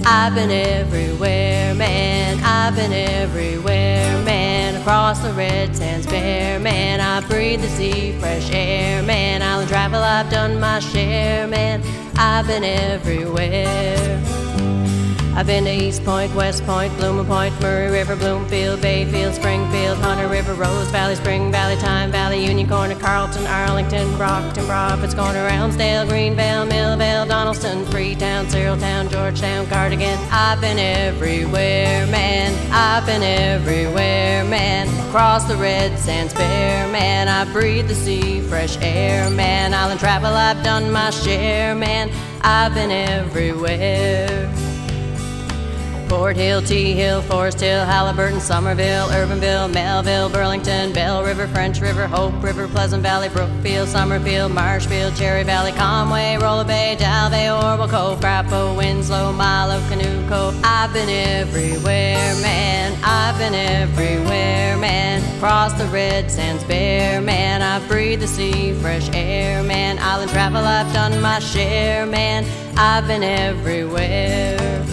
I've 0.05 0.34
been 0.34 0.50
everywhere, 0.50 1.74
man. 1.74 2.40
I've 2.42 2.74
been 2.74 2.92
everywhere, 2.92 4.22
man. 4.24 4.80
Across 4.80 5.20
the 5.20 5.32
red 5.32 5.76
sands 5.76 6.07
bare, 6.07 6.59
man. 6.59 7.00
I 7.00 7.26
breathe 7.28 7.61
the 7.61 7.68
sea, 7.68 8.12
fresh 8.18 8.50
air, 8.53 9.03
man. 9.03 9.42
Island 9.42 9.68
travel, 9.68 10.03
I've 10.03 10.28
done 10.28 10.59
my 10.59 10.80
share, 10.80 11.46
man. 11.46 11.82
I've 12.16 12.48
been 12.48 12.64
everywhere. 12.64 14.51
I've 15.34 15.46
been 15.46 15.64
to 15.64 15.72
East 15.72 16.04
Point, 16.04 16.34
West 16.34 16.62
Point, 16.64 16.94
Bloomer 16.98 17.24
Point, 17.24 17.58
Murray 17.62 17.90
River, 17.90 18.16
Bloomfield, 18.16 18.82
Bayfield, 18.82 19.34
Springfield, 19.34 19.96
Hunter 19.96 20.28
River, 20.28 20.52
Rose 20.52 20.90
Valley, 20.90 21.14
Spring 21.14 21.50
Valley, 21.50 21.76
Tyne 21.76 22.12
Valley, 22.12 22.44
Union 22.44 22.68
Corner, 22.68 22.94
Carlton, 22.94 23.46
Arlington, 23.46 24.14
Brockton, 24.18 24.66
Prophets 24.66 25.14
Corner, 25.14 25.48
Roundsdale, 25.48 26.06
Greenvale, 26.06 26.68
Millvale, 26.68 27.26
Donaldson, 27.26 27.86
Freetown, 27.86 28.44
Cyriltown, 28.44 29.10
Georgetown, 29.10 29.66
Cardigan. 29.68 30.18
I've 30.30 30.60
been 30.60 30.78
everywhere, 30.78 32.06
man. 32.08 32.54
I've 32.70 33.06
been 33.06 33.22
everywhere, 33.22 34.44
man. 34.44 34.86
Across 35.08 35.44
the 35.44 35.56
red 35.56 35.98
sands 35.98 36.34
bare, 36.34 36.86
man. 36.92 37.28
I 37.28 37.50
breathe 37.54 37.88
the 37.88 37.94
sea, 37.94 38.42
fresh 38.42 38.76
air, 38.82 39.30
man. 39.30 39.72
Island 39.72 39.98
travel, 39.98 40.34
I've 40.34 40.62
done 40.62 40.92
my 40.92 41.08
share, 41.08 41.74
man. 41.74 42.10
I've 42.42 42.74
been 42.74 42.90
everywhere. 42.90 44.71
Fort 46.12 46.36
Hill, 46.36 46.60
Tea 46.60 46.92
Hill, 46.92 47.22
Forest 47.22 47.60
Hill, 47.60 47.86
Halliburton, 47.86 48.38
Somerville, 48.38 49.08
Urbanville, 49.08 49.72
Melville, 49.72 50.28
Burlington, 50.28 50.92
Belle 50.92 51.24
River, 51.24 51.48
French 51.48 51.80
River, 51.80 52.06
Hope 52.06 52.34
River, 52.42 52.68
Pleasant 52.68 53.02
Valley, 53.02 53.30
Brookfield, 53.30 53.88
Summerfield, 53.88 54.52
Marshfield, 54.52 55.16
Cherry 55.16 55.42
Valley, 55.42 55.72
Conway, 55.72 56.36
Rollo 56.38 56.64
Bay, 56.64 56.98
Dalvay, 57.00 57.48
Orwell 57.50 57.88
Cove, 57.88 58.20
Crapaud, 58.20 58.76
Winslow, 58.76 59.32
Milo, 59.32 59.80
Canoe 59.88 60.28
Cove. 60.28 60.54
I've 60.62 60.92
been 60.92 61.08
everywhere, 61.08 62.34
man. 62.42 62.94
I've 63.02 63.38
been 63.38 63.54
everywhere, 63.54 64.76
man. 64.76 65.22
Across 65.38 65.78
the 65.78 65.86
red 65.86 66.30
sands 66.30 66.62
bare, 66.64 67.22
man. 67.22 67.62
I've 67.62 67.88
breathed 67.88 68.20
the 68.20 68.28
sea, 68.28 68.74
fresh 68.74 69.08
air, 69.14 69.62
man. 69.62 69.98
Island 69.98 70.30
travel, 70.30 70.62
I've 70.62 70.92
done 70.92 71.18
my 71.22 71.38
share, 71.38 72.04
man. 72.04 72.44
I've 72.76 73.06
been 73.06 73.22
everywhere. 73.22 74.91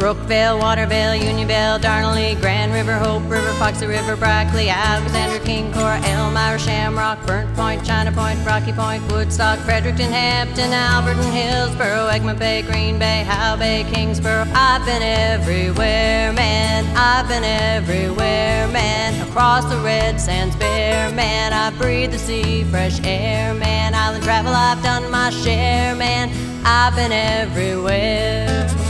Brookvale, 0.00 0.58
Watervale, 0.58 1.20
Unionville, 1.22 1.78
Darnley, 1.78 2.34
Grand 2.36 2.72
River, 2.72 2.94
Hope 2.94 3.22
River, 3.28 3.52
Foxy 3.58 3.84
River, 3.84 4.16
Brackley, 4.16 4.70
Alexander, 4.70 5.38
King, 5.44 5.70
Cora, 5.74 6.00
Elmira, 6.06 6.58
Shamrock, 6.58 7.26
Burnt 7.26 7.54
Point, 7.54 7.84
China 7.84 8.10
Point, 8.10 8.38
Rocky 8.46 8.72
Point, 8.72 9.02
Woodstock, 9.12 9.58
Fredericton, 9.58 10.10
Hampton, 10.10 10.70
Alberton, 10.70 11.30
Hillsborough, 11.30 12.06
Egmont 12.06 12.38
Bay, 12.38 12.62
Green 12.62 12.98
Bay, 12.98 13.24
Howe 13.24 13.58
Bay, 13.58 13.84
Kingsborough. 13.92 14.46
I've 14.54 14.86
been 14.86 15.02
everywhere, 15.02 16.32
man. 16.32 16.86
I've 16.96 17.28
been 17.28 17.44
everywhere, 17.44 18.68
man. 18.68 19.28
Across 19.28 19.66
the 19.66 19.76
red 19.80 20.18
sands 20.18 20.56
bare, 20.56 21.10
man. 21.10 21.52
I 21.52 21.76
breathe 21.76 22.12
the 22.12 22.18
sea, 22.18 22.64
fresh 22.64 23.00
air, 23.04 23.52
man. 23.52 23.94
Island 23.94 24.24
travel, 24.24 24.54
I've 24.54 24.82
done 24.82 25.10
my 25.10 25.28
share, 25.28 25.94
man. 25.94 26.30
I've 26.64 26.96
been 26.96 27.12
everywhere. 27.12 28.89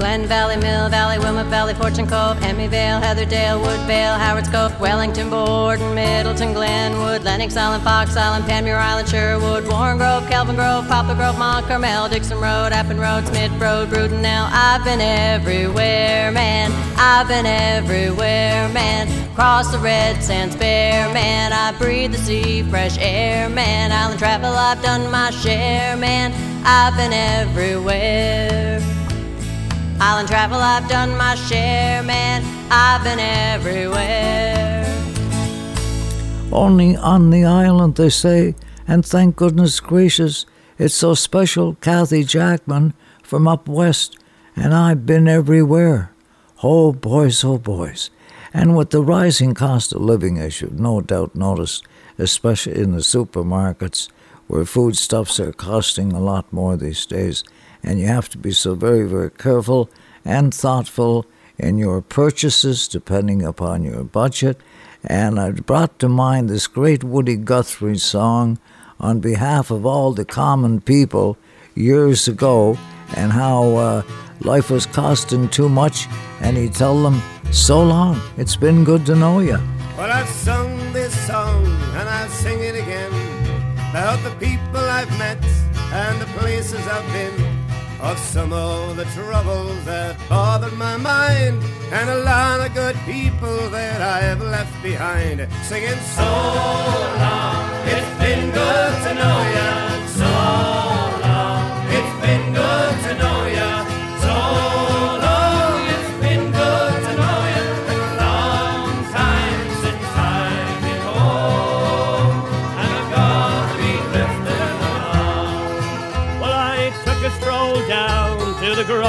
Glen 0.00 0.24
Valley, 0.26 0.56
Mill 0.56 0.88
Valley, 0.88 1.18
Wilmot 1.18 1.48
Valley, 1.48 1.74
Fortune 1.74 2.06
Cove, 2.06 2.38
Emyvale, 2.38 3.02
Heatherdale, 3.02 3.60
Woodvale, 3.60 4.16
Howard's 4.18 4.48
Cove, 4.48 4.72
Wellington, 4.80 5.28
Borden, 5.28 5.94
Middleton, 5.94 6.54
Glenwood, 6.54 7.22
Lennox 7.22 7.54
Island, 7.54 7.84
Fox 7.84 8.16
Island, 8.16 8.46
Panmure 8.46 8.78
Island, 8.78 9.10
Sherwood, 9.10 9.68
Warren 9.68 9.98
Grove, 9.98 10.26
Kelvin 10.30 10.56
Grove, 10.56 10.88
Poplar 10.88 11.16
Grove, 11.16 11.38
Mont 11.38 11.66
Carmel, 11.66 12.08
Dixon 12.08 12.38
Road, 12.38 12.72
Appin 12.72 12.98
Road, 12.98 13.26
Smith 13.26 13.52
Road, 13.60 13.90
Brudenell. 13.90 14.48
I've 14.50 14.82
been 14.84 15.02
everywhere, 15.02 16.32
man. 16.32 16.72
I've 16.96 17.28
been 17.28 17.44
everywhere, 17.44 18.70
man. 18.70 19.06
Cross 19.34 19.70
the 19.70 19.78
red 19.80 20.24
sands 20.24 20.56
bare, 20.56 21.12
man. 21.12 21.52
I 21.52 21.76
breathe 21.76 22.12
the 22.12 22.18
sea, 22.18 22.62
fresh 22.62 22.96
air, 22.98 23.50
man. 23.50 23.92
Island 23.92 24.18
travel, 24.18 24.48
I've 24.48 24.80
done 24.80 25.10
my 25.10 25.30
share, 25.30 25.94
man. 25.98 26.32
I've 26.64 26.96
been 26.96 27.12
everywhere. 27.12 28.99
Island 30.02 30.28
travel, 30.28 30.58
I've 30.58 30.88
done 30.88 31.14
my 31.18 31.34
share, 31.34 32.02
man. 32.02 32.42
I've 32.70 33.04
been 33.04 33.18
everywhere. 33.18 34.86
Only 36.50 36.96
on 36.96 37.28
the 37.28 37.44
island, 37.44 37.96
they 37.96 38.08
say, 38.08 38.54
and 38.88 39.04
thank 39.04 39.36
goodness 39.36 39.78
gracious, 39.78 40.46
it's 40.78 40.94
so 40.94 41.12
special, 41.12 41.74
Kathy 41.82 42.24
Jackman 42.24 42.94
from 43.22 43.46
up 43.46 43.68
west, 43.68 44.16
and 44.56 44.72
I've 44.72 45.04
been 45.04 45.28
everywhere. 45.28 46.12
Oh, 46.62 46.92
boys, 46.94 47.44
oh, 47.44 47.58
boys. 47.58 48.10
And 48.54 48.74
with 48.76 48.90
the 48.90 49.02
rising 49.02 49.52
cost 49.52 49.92
of 49.92 50.00
living, 50.00 50.38
as 50.38 50.62
you've 50.62 50.80
no 50.80 51.02
doubt 51.02 51.34
noticed, 51.34 51.86
especially 52.16 52.80
in 52.80 52.92
the 52.92 52.98
supermarkets, 52.98 54.08
where 54.46 54.64
foodstuffs 54.64 55.38
are 55.38 55.52
costing 55.52 56.12
a 56.12 56.20
lot 56.20 56.50
more 56.52 56.76
these 56.76 57.04
days, 57.04 57.44
and 57.82 57.98
you 57.98 58.06
have 58.06 58.28
to 58.30 58.38
be 58.38 58.52
so 58.52 58.74
very, 58.74 59.08
very 59.08 59.30
careful 59.30 59.90
and 60.24 60.54
thoughtful 60.54 61.26
in 61.58 61.78
your 61.78 62.00
purchases 62.00 62.88
depending 62.88 63.42
upon 63.42 63.82
your 63.82 64.04
budget. 64.04 64.60
And 65.04 65.40
I 65.40 65.50
brought 65.52 65.98
to 66.00 66.08
mind 66.08 66.48
this 66.48 66.66
great 66.66 67.02
Woody 67.02 67.36
Guthrie 67.36 67.98
song 67.98 68.58
on 68.98 69.20
behalf 69.20 69.70
of 69.70 69.86
all 69.86 70.12
the 70.12 70.24
common 70.24 70.80
people 70.80 71.38
years 71.74 72.28
ago 72.28 72.78
and 73.16 73.32
how 73.32 73.76
uh, 73.76 74.02
life 74.40 74.70
was 74.70 74.86
costing 74.86 75.48
too 75.48 75.68
much. 75.68 76.06
And 76.40 76.56
he'd 76.56 76.74
tell 76.74 77.02
them, 77.02 77.22
So 77.50 77.82
long, 77.82 78.20
it's 78.36 78.56
been 78.56 78.84
good 78.84 79.06
to 79.06 79.14
know 79.14 79.40
you. 79.40 79.58
Well, 79.96 80.10
I've 80.10 80.28
sung 80.28 80.92
this 80.92 81.14
song 81.26 81.66
and 81.66 82.08
I'll 82.08 82.28
sing 82.28 82.60
it 82.60 82.74
again 82.74 83.12
about 83.90 84.22
the 84.22 84.30
people 84.38 84.78
I've 84.78 85.10
met 85.18 85.42
and 85.92 86.20
the 86.20 86.26
places 86.38 86.86
I've 86.86 87.12
been. 87.12 87.59
Of 88.02 88.18
some 88.18 88.52
of 88.52 88.96
the 88.96 89.04
troubles 89.16 89.84
that 89.84 90.16
bothered 90.28 90.72
my 90.72 90.96
mind, 90.96 91.62
and 91.92 92.08
a 92.08 92.20
lot 92.24 92.66
of 92.66 92.72
good 92.72 92.96
people 93.04 93.68
that 93.68 94.00
I've 94.00 94.40
left 94.40 94.82
behind. 94.82 95.46
Singing 95.64 96.00
so 96.16 96.24
long, 96.24 97.70
it's 97.84 98.18
been 98.18 98.50
good 98.52 98.92
to 99.04 99.14
know 99.14 99.38
ya. 99.54 99.89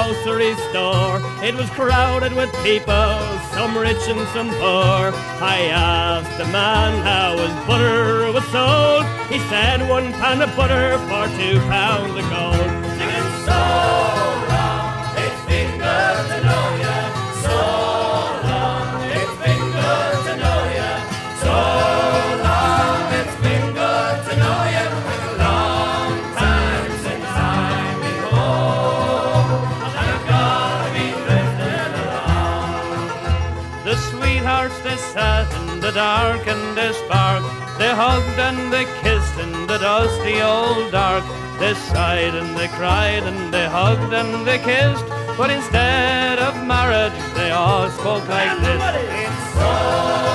Grocery 0.02 0.56
store. 0.70 1.22
It 1.44 1.56
was 1.56 1.70
crowded 1.72 2.34
with 2.34 2.52
people, 2.64 3.20
some 3.54 3.78
rich 3.78 4.08
and 4.08 4.28
some 4.30 4.50
poor. 4.50 5.12
I 5.42 5.70
asked 5.72 6.38
the 6.38 6.46
man 6.46 7.04
how 7.04 7.38
his 7.38 7.68
butter 7.68 8.32
was 8.32 8.46
sold. 8.48 9.06
He 9.30 9.40
said 9.50 9.88
one 9.88 10.12
pound 10.14 10.42
of 10.42 10.56
butter 10.56 10.98
for 11.08 11.28
two 11.38 11.60
pounds 11.68 12.18
of 12.18 12.30
gold. 12.30 12.72
Singing 12.98 13.46
so 13.46 14.21
dark 36.02 36.48
and 36.48 36.96
spark. 36.96 37.44
They 37.78 37.92
hugged 38.04 38.40
and 38.48 38.74
they 38.74 38.86
kissed 39.04 39.38
in 39.46 39.52
the 39.70 39.78
dusty 39.78 40.42
old 40.42 40.92
dark. 40.92 41.24
They 41.60 41.74
sighed 41.92 42.34
and 42.42 42.52
they 42.58 42.70
cried 42.80 43.24
and 43.32 43.54
they 43.54 43.68
hugged 43.78 44.12
and 44.22 44.32
they 44.48 44.60
kissed. 44.70 45.06
But 45.38 45.50
instead 45.52 46.40
of 46.40 46.54
marriage, 46.66 47.18
they 47.38 47.52
all 47.52 47.88
spoke 48.00 48.28
like 48.28 48.58
this. 48.66 50.31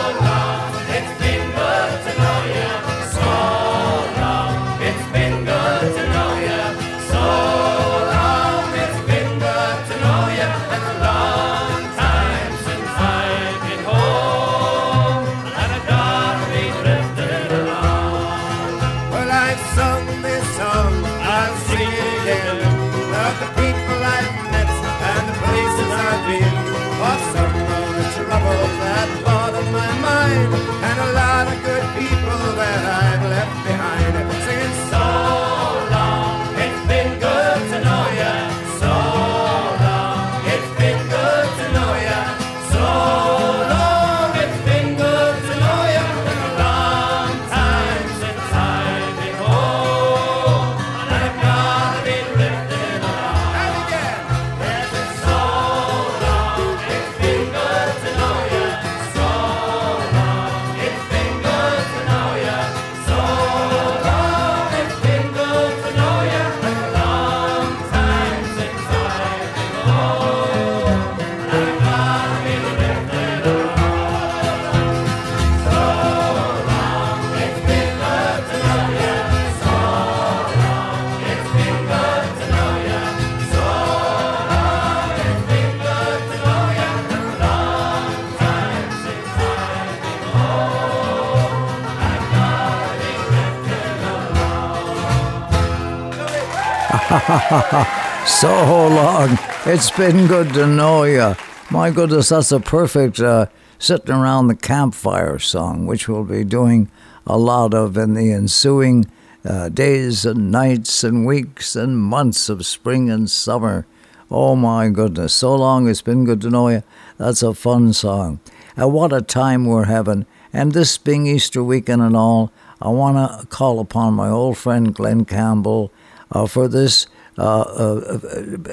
So 98.41 98.89
long. 98.89 99.39
It's 99.65 99.91
been 99.91 100.27
good 100.27 100.53
to 100.53 100.67
know 100.67 101.05
you. 101.05 101.37
My 101.71 101.91
goodness, 101.91 102.29
that's 102.29 102.53
a 102.53 102.61
perfect 102.61 103.19
uh, 103.19 103.47
sitting 103.79 104.15
around 104.15 104.49
the 104.49 104.55
campfire 104.55 105.39
song, 105.39 105.87
which 105.87 106.07
we'll 106.07 106.23
be 106.23 106.45
doing 106.45 106.91
a 107.27 107.39
lot 107.39 107.73
of 107.73 107.97
in 107.97 108.13
the 108.13 108.33
ensuing 108.33 109.07
uh, 109.43 109.71
days 109.71 110.27
and 110.27 110.53
nights 110.53 111.03
and 111.03 111.25
weeks 111.25 111.75
and 111.75 111.97
months 111.97 112.51
of 112.51 112.67
spring 112.67 113.09
and 113.09 113.31
summer. 113.31 113.87
Oh 114.31 114.55
my 114.55 114.91
goodness, 114.91 115.33
so 115.33 115.55
long 115.55 115.89
it's 115.89 116.03
been 116.03 116.27
good 116.27 116.43
to 116.43 116.51
know 116.51 116.69
you. 116.69 116.83
That's 117.17 117.43
a 117.43 117.55
fun 117.55 117.95
song. 117.95 118.41
And 118.77 118.93
what 118.93 119.15
a 119.15 119.23
time 119.23 119.65
we're 119.65 119.85
having. 119.85 120.27
And 120.53 120.73
this 120.73 120.99
being 120.99 121.27
Easter 121.27 121.65
weekend 121.65 122.03
and 122.03 122.15
all, 122.15 122.53
I 122.83 122.91
want 122.91 123.41
to 123.41 123.47
call 123.47 123.81
upon 123.81 124.13
my 124.13 124.29
old 124.29 124.59
friend 124.59 124.95
Glen 124.95 125.25
Campbell 125.25 125.91
uh, 126.31 126.47
for 126.47 126.69
this 126.69 127.07
uh, 127.39 127.43
uh, 127.43 128.19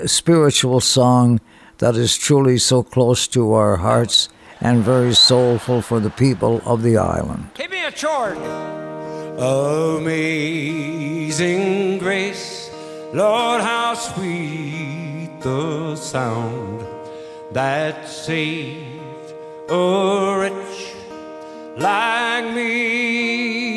uh, 0.01 0.07
spiritual 0.07 0.79
song 0.79 1.41
that 1.79 1.95
is 1.95 2.15
truly 2.15 2.57
so 2.57 2.81
close 2.83 3.27
to 3.27 3.53
our 3.53 3.75
hearts 3.77 4.29
and 4.61 4.83
very 4.83 5.13
soulful 5.13 5.81
for 5.81 5.99
the 5.99 6.09
people 6.09 6.61
of 6.65 6.81
the 6.81 6.97
island. 6.97 7.49
Give 7.55 7.69
me 7.69 7.83
a 7.83 7.91
chord. 7.91 8.37
Amazing 9.97 11.97
grace, 11.99 12.71
Lord, 13.13 13.61
how 13.61 13.93
sweet 13.95 15.29
the 15.41 15.95
sound 15.97 16.85
that 17.51 18.07
saved 18.07 19.33
a 19.69 20.37
wretch 20.39 20.93
like 21.77 22.53
me. 22.53 23.73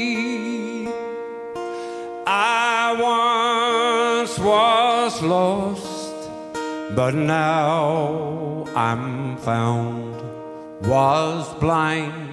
I 2.28 2.96
once 3.00 3.65
was 4.56 5.22
lost, 5.22 6.20
but 6.98 7.14
now 7.14 8.64
I'm 8.74 9.36
found. 9.48 10.14
Was 10.92 11.42
blind, 11.64 12.30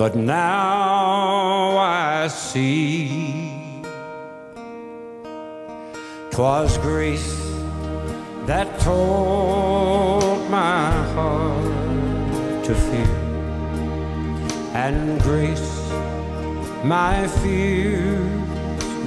but 0.00 0.12
now 0.16 1.76
I 1.78 2.28
see. 2.28 3.82
Twas 6.34 6.72
grace 6.86 7.32
that 8.50 8.68
taught 8.86 10.42
my 10.60 10.86
heart 11.14 12.64
to 12.66 12.72
fear, 12.86 13.16
and 14.86 15.20
grace 15.28 15.70
my 16.94 17.16
fears 17.42 18.30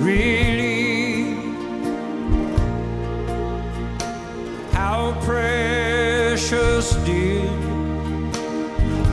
relieved. 0.07 0.88
How 4.89 5.13
precious 5.21 6.95
did 7.05 7.47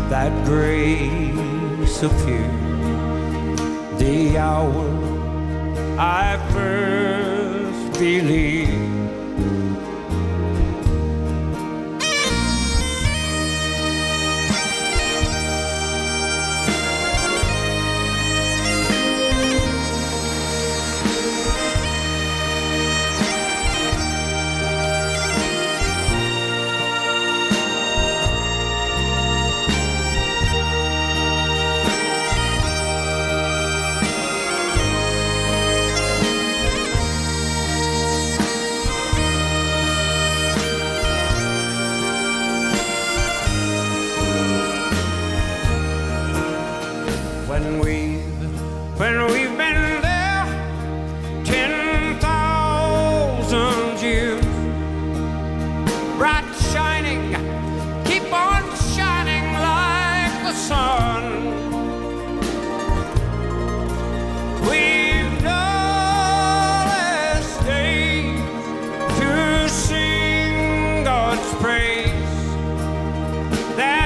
that 0.09 0.33
grace 0.47 2.03
appear 2.03 2.51
the 3.99 4.39
hour 4.39 4.89
I 5.99 6.39
first 6.55 7.99
believed. 7.99 8.86
Than 73.77 74.06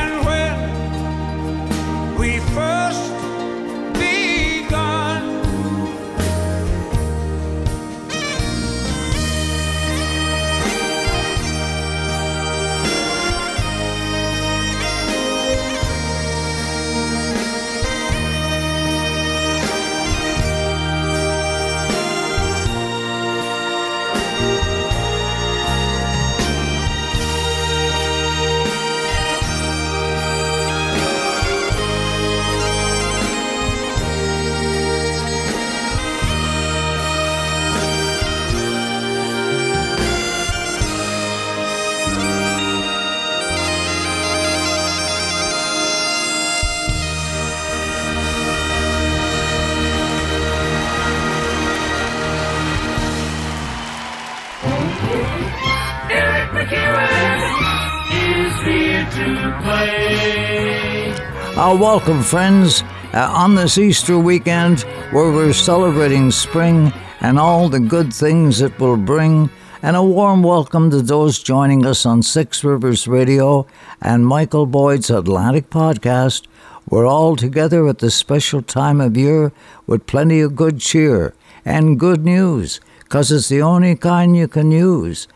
Uh, 61.70 61.76
welcome, 61.76 62.20
friends, 62.20 62.82
uh, 63.14 63.30
on 63.32 63.54
this 63.54 63.78
Easter 63.78 64.18
weekend 64.18 64.80
where 65.12 65.30
we're 65.30 65.52
celebrating 65.52 66.28
spring 66.32 66.92
and 67.20 67.38
all 67.38 67.68
the 67.68 67.78
good 67.78 68.12
things 68.12 68.60
it 68.60 68.76
will 68.80 68.96
bring. 68.96 69.48
And 69.80 69.94
a 69.94 70.02
warm 70.02 70.42
welcome 70.42 70.90
to 70.90 71.00
those 71.00 71.40
joining 71.40 71.86
us 71.86 72.04
on 72.04 72.24
Six 72.24 72.64
Rivers 72.64 73.06
Radio 73.06 73.68
and 74.02 74.26
Michael 74.26 74.66
Boyd's 74.66 75.10
Atlantic 75.10 75.70
Podcast. 75.70 76.48
We're 76.88 77.06
all 77.06 77.36
together 77.36 77.86
at 77.86 78.00
this 78.00 78.16
special 78.16 78.62
time 78.62 79.00
of 79.00 79.16
year 79.16 79.52
with 79.86 80.08
plenty 80.08 80.40
of 80.40 80.56
good 80.56 80.80
cheer 80.80 81.34
and 81.64 82.00
good 82.00 82.24
news, 82.24 82.80
because 82.98 83.30
it's 83.30 83.48
the 83.48 83.62
only 83.62 83.94
kind 83.94 84.36
you 84.36 84.48
can 84.48 84.72
use 84.72 85.28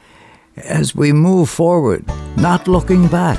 as 0.57 0.97
we 0.97 1.12
move 1.12 1.49
forward, 1.49 2.05
not 2.37 2.66
looking 2.66 3.07
back. 3.07 3.39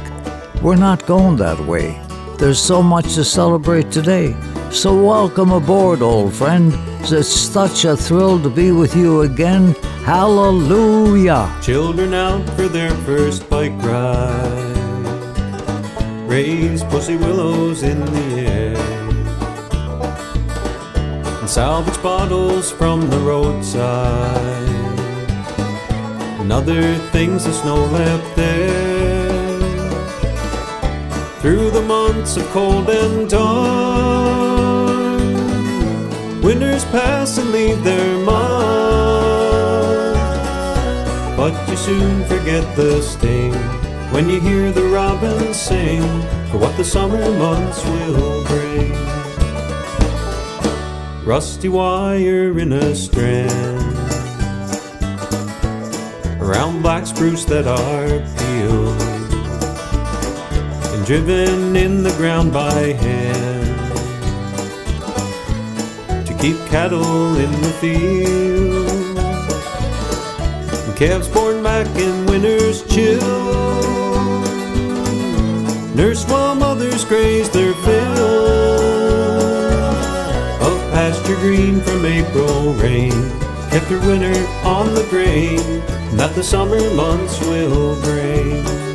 We're 0.61 0.77
not 0.77 1.05
going 1.05 1.35
that 1.37 1.59
way. 1.59 2.04
There's 2.37 2.59
so 2.59 2.83
much 2.83 3.15
to 3.15 3.23
celebrate 3.23 3.91
today. 3.91 4.35
So, 4.69 4.93
welcome 5.01 5.53
aboard, 5.53 6.01
old 6.01 6.33
friend. 6.33 6.73
It's 7.01 7.29
such 7.29 7.85
a 7.85 7.95
thrill 7.95 8.41
to 8.41 8.49
be 8.49 8.71
with 8.73 8.93
you 8.93 9.21
again. 9.21 9.73
Hallelujah. 10.03 11.49
Children 11.61 12.13
out 12.13 12.45
for 12.51 12.67
their 12.67 12.91
first 13.07 13.49
bike 13.49 13.71
ride. 13.83 14.75
Raise 16.27 16.83
pussy 16.83 17.15
willows 17.15 17.83
in 17.83 18.01
the 18.01 18.47
air. 18.49 18.77
And 21.39 21.49
salvage 21.49 22.01
bottles 22.03 22.69
from 22.69 23.09
the 23.09 23.19
roadside. 23.19 24.69
And 26.41 26.51
other 26.51 26.95
things 27.13 27.45
the 27.45 27.53
snow 27.53 27.85
left 27.85 28.35
there. 28.35 28.84
Through 31.45 31.69
the 31.69 31.83
months 31.83 32.37
of 32.37 32.45
cold 32.47 32.89
and 32.89 33.29
dark. 33.29 35.21
Winters 36.43 36.83
pass 36.85 37.37
and 37.37 37.51
leave 37.51 37.83
their 37.83 38.17
mark. 38.25 38.55
But 41.37 41.53
you 41.69 41.77
soon 41.77 42.25
forget 42.25 42.75
the 42.75 42.99
sting 43.03 43.53
when 44.11 44.27
you 44.27 44.39
hear 44.39 44.71
the 44.71 44.85
robins 44.85 45.55
sing 45.55 46.01
for 46.49 46.57
what 46.57 46.75
the 46.77 46.83
summer 46.83 47.21
months 47.37 47.85
will 47.85 48.43
bring. 48.45 48.91
Rusty 51.23 51.69
wire 51.69 52.57
in 52.57 52.73
a 52.73 52.95
strand 52.95 53.95
around 56.41 56.81
black 56.81 57.05
spruce 57.05 57.45
that 57.45 57.67
are 57.67 58.19
peeled 58.35 59.04
driven 61.05 61.75
in 61.75 62.01
the 62.01 62.09
ground 62.17 62.51
by 62.51 62.93
hand 62.93 63.95
to 66.25 66.33
keep 66.39 66.57
cattle 66.65 67.37
in 67.37 67.51
the 67.61 67.69
field. 67.79 69.19
And 70.87 70.97
calves 70.97 71.27
born 71.27 71.61
back 71.61 71.85
in 71.95 72.25
winter's 72.25 72.83
chill, 72.87 73.21
nurse 75.93 76.25
while 76.27 76.55
mothers 76.55 77.05
graze 77.05 77.51
their 77.51 77.75
fill 77.85 78.23
of 80.65 80.91
pasture 80.91 81.35
green 81.35 81.81
from 81.81 82.03
April 82.03 82.73
rain, 82.73 83.11
kept 83.69 83.89
their 83.89 84.01
winter 84.07 84.35
on 84.63 84.95
the 84.95 85.05
grain 85.11 85.59
that 86.17 86.33
the 86.33 86.43
summer 86.43 86.81
months 86.95 87.39
will 87.41 88.01
bring. 88.01 88.94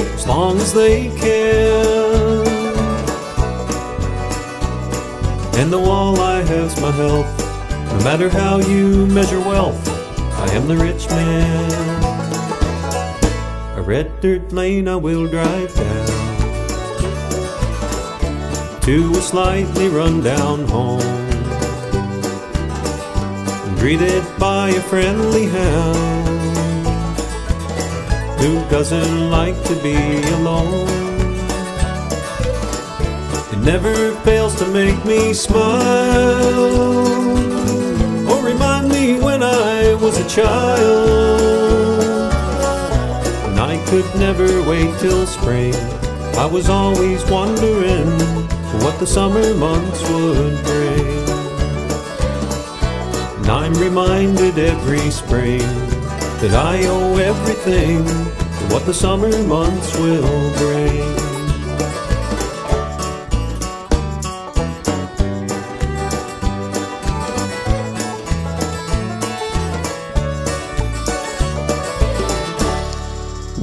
As 0.00 0.26
long 0.26 0.56
as 0.58 0.72
they 0.72 1.08
can. 1.18 2.46
And 5.58 5.72
the 5.72 5.78
all 5.78 6.18
I 6.20 6.42
have's 6.42 6.80
my 6.80 6.90
health, 6.90 7.38
no 7.92 7.98
matter 8.04 8.28
how 8.28 8.58
you 8.58 9.06
measure 9.06 9.40
wealth, 9.40 9.88
I 10.38 10.52
am 10.54 10.66
the 10.68 10.76
rich 10.76 11.08
man. 11.08 12.04
A 13.78 13.82
red 13.82 14.20
dirt 14.20 14.52
lane 14.52 14.88
I 14.88 14.96
will 14.96 15.26
drive 15.28 15.74
down 15.74 16.24
to 18.82 19.10
a 19.12 19.22
slightly 19.22 19.88
run 19.88 20.22
down 20.22 20.68
home 20.68 21.24
greeted 23.84 24.24
by 24.38 24.70
a 24.70 24.80
friendly 24.80 25.44
hound 25.44 26.33
who 28.44 28.60
doesn't 28.68 29.30
like 29.30 29.56
to 29.64 29.74
be 29.82 29.96
alone. 30.34 30.86
It 33.54 33.58
never 33.60 34.12
fails 34.16 34.54
to 34.56 34.66
make 34.66 35.02
me 35.06 35.32
smile 35.32 36.60
or 38.28 38.44
remind 38.44 38.90
me 38.90 39.18
when 39.18 39.42
I 39.42 39.94
was 39.94 40.18
a 40.18 40.28
child. 40.28 42.34
And 43.48 43.58
I 43.58 43.82
could 43.88 44.04
never 44.16 44.62
wait 44.68 44.92
till 44.98 45.26
spring. 45.26 45.74
I 46.36 46.44
was 46.44 46.68
always 46.68 47.24
wondering 47.30 48.10
what 48.84 49.00
the 49.00 49.06
summer 49.06 49.54
months 49.54 50.02
would 50.10 50.62
bring. 50.64 51.06
And 53.38 53.48
I'm 53.48 53.72
reminded 53.72 54.58
every 54.58 55.10
spring 55.10 55.93
that 56.44 56.62
I 56.62 56.84
owe 56.84 57.16
everything 57.16 58.04
to 58.04 58.74
what 58.74 58.84
the 58.84 58.92
summer 58.92 59.30
months 59.44 59.96
will 59.96 60.52
bring. 60.58 61.00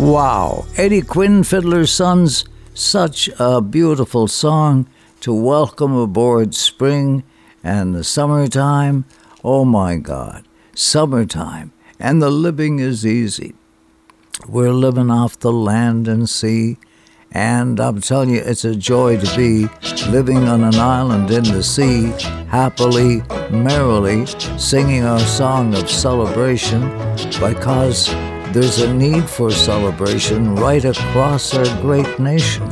Wow, 0.03 0.65
Eddie 0.75 1.03
Quinn, 1.03 1.43
Fiddler's 1.43 1.91
Sons, 1.91 2.45
such 2.73 3.29
a 3.37 3.61
beautiful 3.61 4.27
song 4.27 4.87
to 5.19 5.31
welcome 5.31 5.95
aboard 5.95 6.55
spring 6.55 7.21
and 7.63 7.93
the 7.93 8.03
summertime. 8.03 9.05
Oh 9.43 9.65
my 9.65 9.97
God, 9.97 10.47
summertime, 10.73 11.73
and 12.01 12.21
the 12.21 12.31
living 12.31 12.79
is 12.79 13.05
easy. 13.05 13.53
We're 14.47 14.73
living 14.73 15.11
off 15.11 15.39
the 15.39 15.51
land 15.51 16.07
and 16.07 16.27
sea, 16.27 16.77
and 17.31 17.79
I'm 17.79 18.01
telling 18.01 18.31
you, 18.31 18.41
it's 18.41 18.65
a 18.65 18.75
joy 18.75 19.17
to 19.19 19.37
be 19.37 19.67
living 20.09 20.49
on 20.49 20.63
an 20.63 20.75
island 20.75 21.29
in 21.29 21.43
the 21.43 21.61
sea, 21.61 22.11
happily, 22.49 23.21
merrily, 23.51 24.25
singing 24.57 25.05
our 25.05 25.19
song 25.19 25.75
of 25.75 25.89
celebration 25.89 26.81
because 27.39 28.07
there's 28.51 28.79
a 28.79 28.93
need 28.93 29.29
for 29.29 29.51
celebration 29.51 30.55
right 30.55 30.83
across 30.83 31.53
our 31.53 31.81
great 31.81 32.19
nation. 32.19 32.63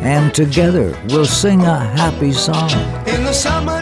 And 0.00 0.32
together 0.32 0.96
we'll 1.08 1.26
sing 1.26 1.62
a 1.62 1.78
happy 1.78 2.32
song. 2.32 2.70
In 3.06 3.24
the 3.24 3.32
summertime, 3.32 3.79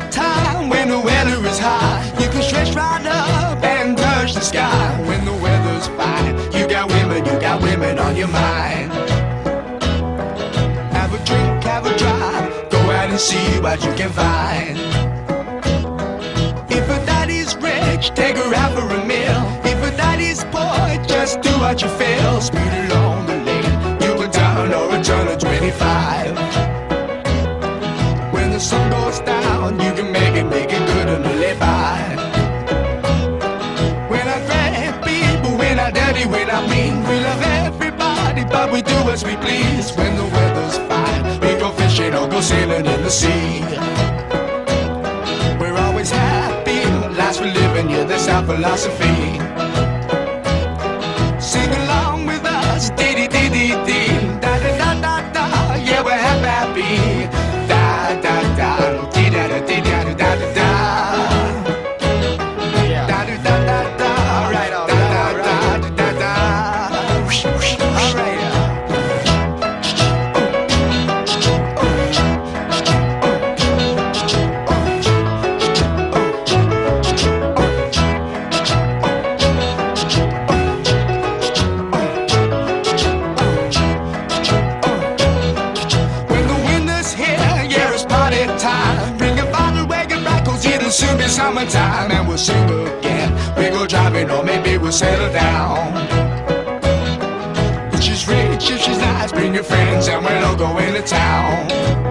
the 4.38 4.44
sky. 4.44 5.02
When 5.08 5.24
the 5.24 5.32
weather's 5.32 5.88
fine, 5.88 6.36
you 6.52 6.68
got 6.68 6.88
women, 6.88 7.24
you 7.24 7.40
got 7.40 7.60
women 7.60 7.98
on 7.98 8.16
your 8.16 8.28
mind. 8.28 8.92
Have 10.92 11.12
a 11.12 11.24
drink, 11.24 11.64
have 11.64 11.84
a 11.86 11.96
drive, 11.98 12.70
go 12.70 12.78
out 12.78 13.10
and 13.10 13.18
see 13.18 13.60
what 13.60 13.82
you 13.84 13.92
can 13.94 14.10
find. 14.10 14.78
If 16.70 16.84
a 16.88 16.98
daddy's 17.06 17.56
rich, 17.56 18.10
take 18.14 18.36
her 18.36 18.54
out 18.54 18.72
for 18.78 18.86
a 18.94 19.04
meal. 19.04 19.42
If 19.64 19.82
a 19.82 19.96
daddy's 19.96 20.44
poor, 20.44 20.86
just 21.06 21.40
do 21.40 21.50
what 21.58 21.82
you 21.82 21.88
feel. 21.88 22.40
Speed 22.40 22.87
we 38.78 38.82
do 38.82 39.10
as 39.10 39.24
we 39.24 39.34
please. 39.36 39.90
When 39.96 40.14
the 40.16 40.24
weather's 40.24 40.78
fine, 40.90 41.24
we 41.40 41.58
go 41.58 41.70
fishing 41.72 42.14
or 42.14 42.28
go 42.28 42.40
sailing 42.40 42.86
in 42.86 43.02
the 43.02 43.10
sea. 43.10 43.60
We're 45.60 45.78
always 45.86 46.10
happy, 46.10 46.84
lives 47.16 47.40
we 47.40 47.50
live 47.50 47.76
in, 47.76 47.88
yeah, 47.88 48.04
that's 48.04 48.28
our 48.28 48.44
philosophy. 48.44 49.37
to 94.88 94.92
settle 94.92 95.30
down. 95.34 95.92
She's 98.00 98.26
rich, 98.26 98.70
if 98.70 98.80
she's 98.80 98.98
nice, 98.98 99.32
bring 99.32 99.52
your 99.52 99.62
friends 99.62 100.08
and 100.08 100.24
we'll 100.24 100.44
all 100.46 100.56
go 100.56 100.78
into 100.78 101.02
town. 101.02 102.07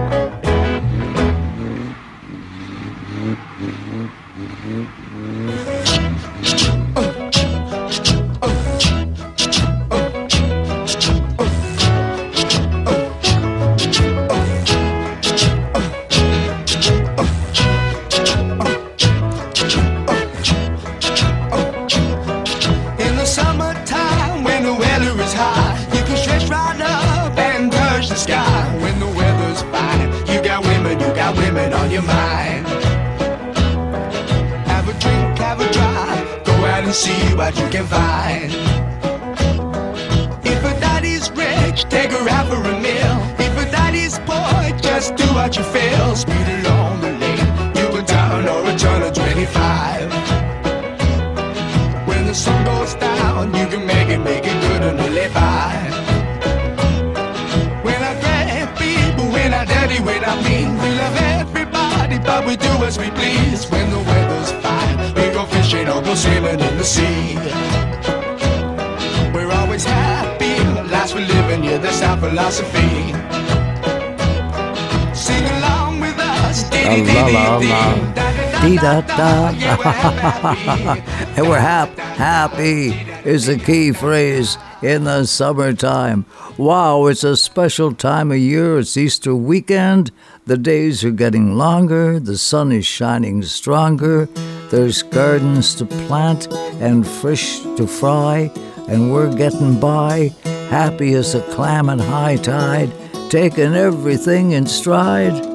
about 37.38 37.56
you. 37.56 37.67
philosophy. 72.28 73.12
Sing 75.14 75.44
along 75.56 76.00
with 76.00 76.18
us. 76.18 76.70
La 76.70 77.26
la 77.26 77.56
la. 77.56 77.94
Dee 78.62 78.76
da 78.76 79.00
da. 79.00 79.48
And 81.36 81.48
we're 81.48 81.60
hap 81.60 81.96
happy 81.96 82.88
is 83.24 83.46
the 83.46 83.58
key 83.58 83.92
phrase 83.92 84.58
in 84.82 85.04
the 85.04 85.24
summertime. 85.24 86.26
Wow, 86.58 87.06
it's 87.06 87.24
a 87.24 87.36
special 87.36 87.94
time 87.94 88.30
of 88.30 88.38
year. 88.38 88.78
It's 88.78 88.96
Easter 88.96 89.34
weekend. 89.34 90.10
The 90.44 90.58
days 90.58 91.04
are 91.04 91.10
getting 91.10 91.56
longer, 91.56 92.18
the 92.18 92.38
sun 92.38 92.72
is 92.72 92.86
shining 92.86 93.42
stronger, 93.42 94.30
there's 94.70 95.02
gardens 95.02 95.74
to 95.74 95.84
plant 95.84 96.50
and 96.80 97.06
fish 97.06 97.60
to 97.76 97.86
fry, 97.86 98.50
and 98.88 99.12
we're 99.12 99.30
getting 99.36 99.78
by 99.78 100.32
happy 100.70 101.14
as 101.14 101.34
a 101.34 101.42
clam 101.52 101.88
at 101.88 102.00
high 102.00 102.36
tide, 102.36 102.92
taking 103.30 103.74
everything 103.74 104.52
in 104.52 104.66
stride. 104.66 105.47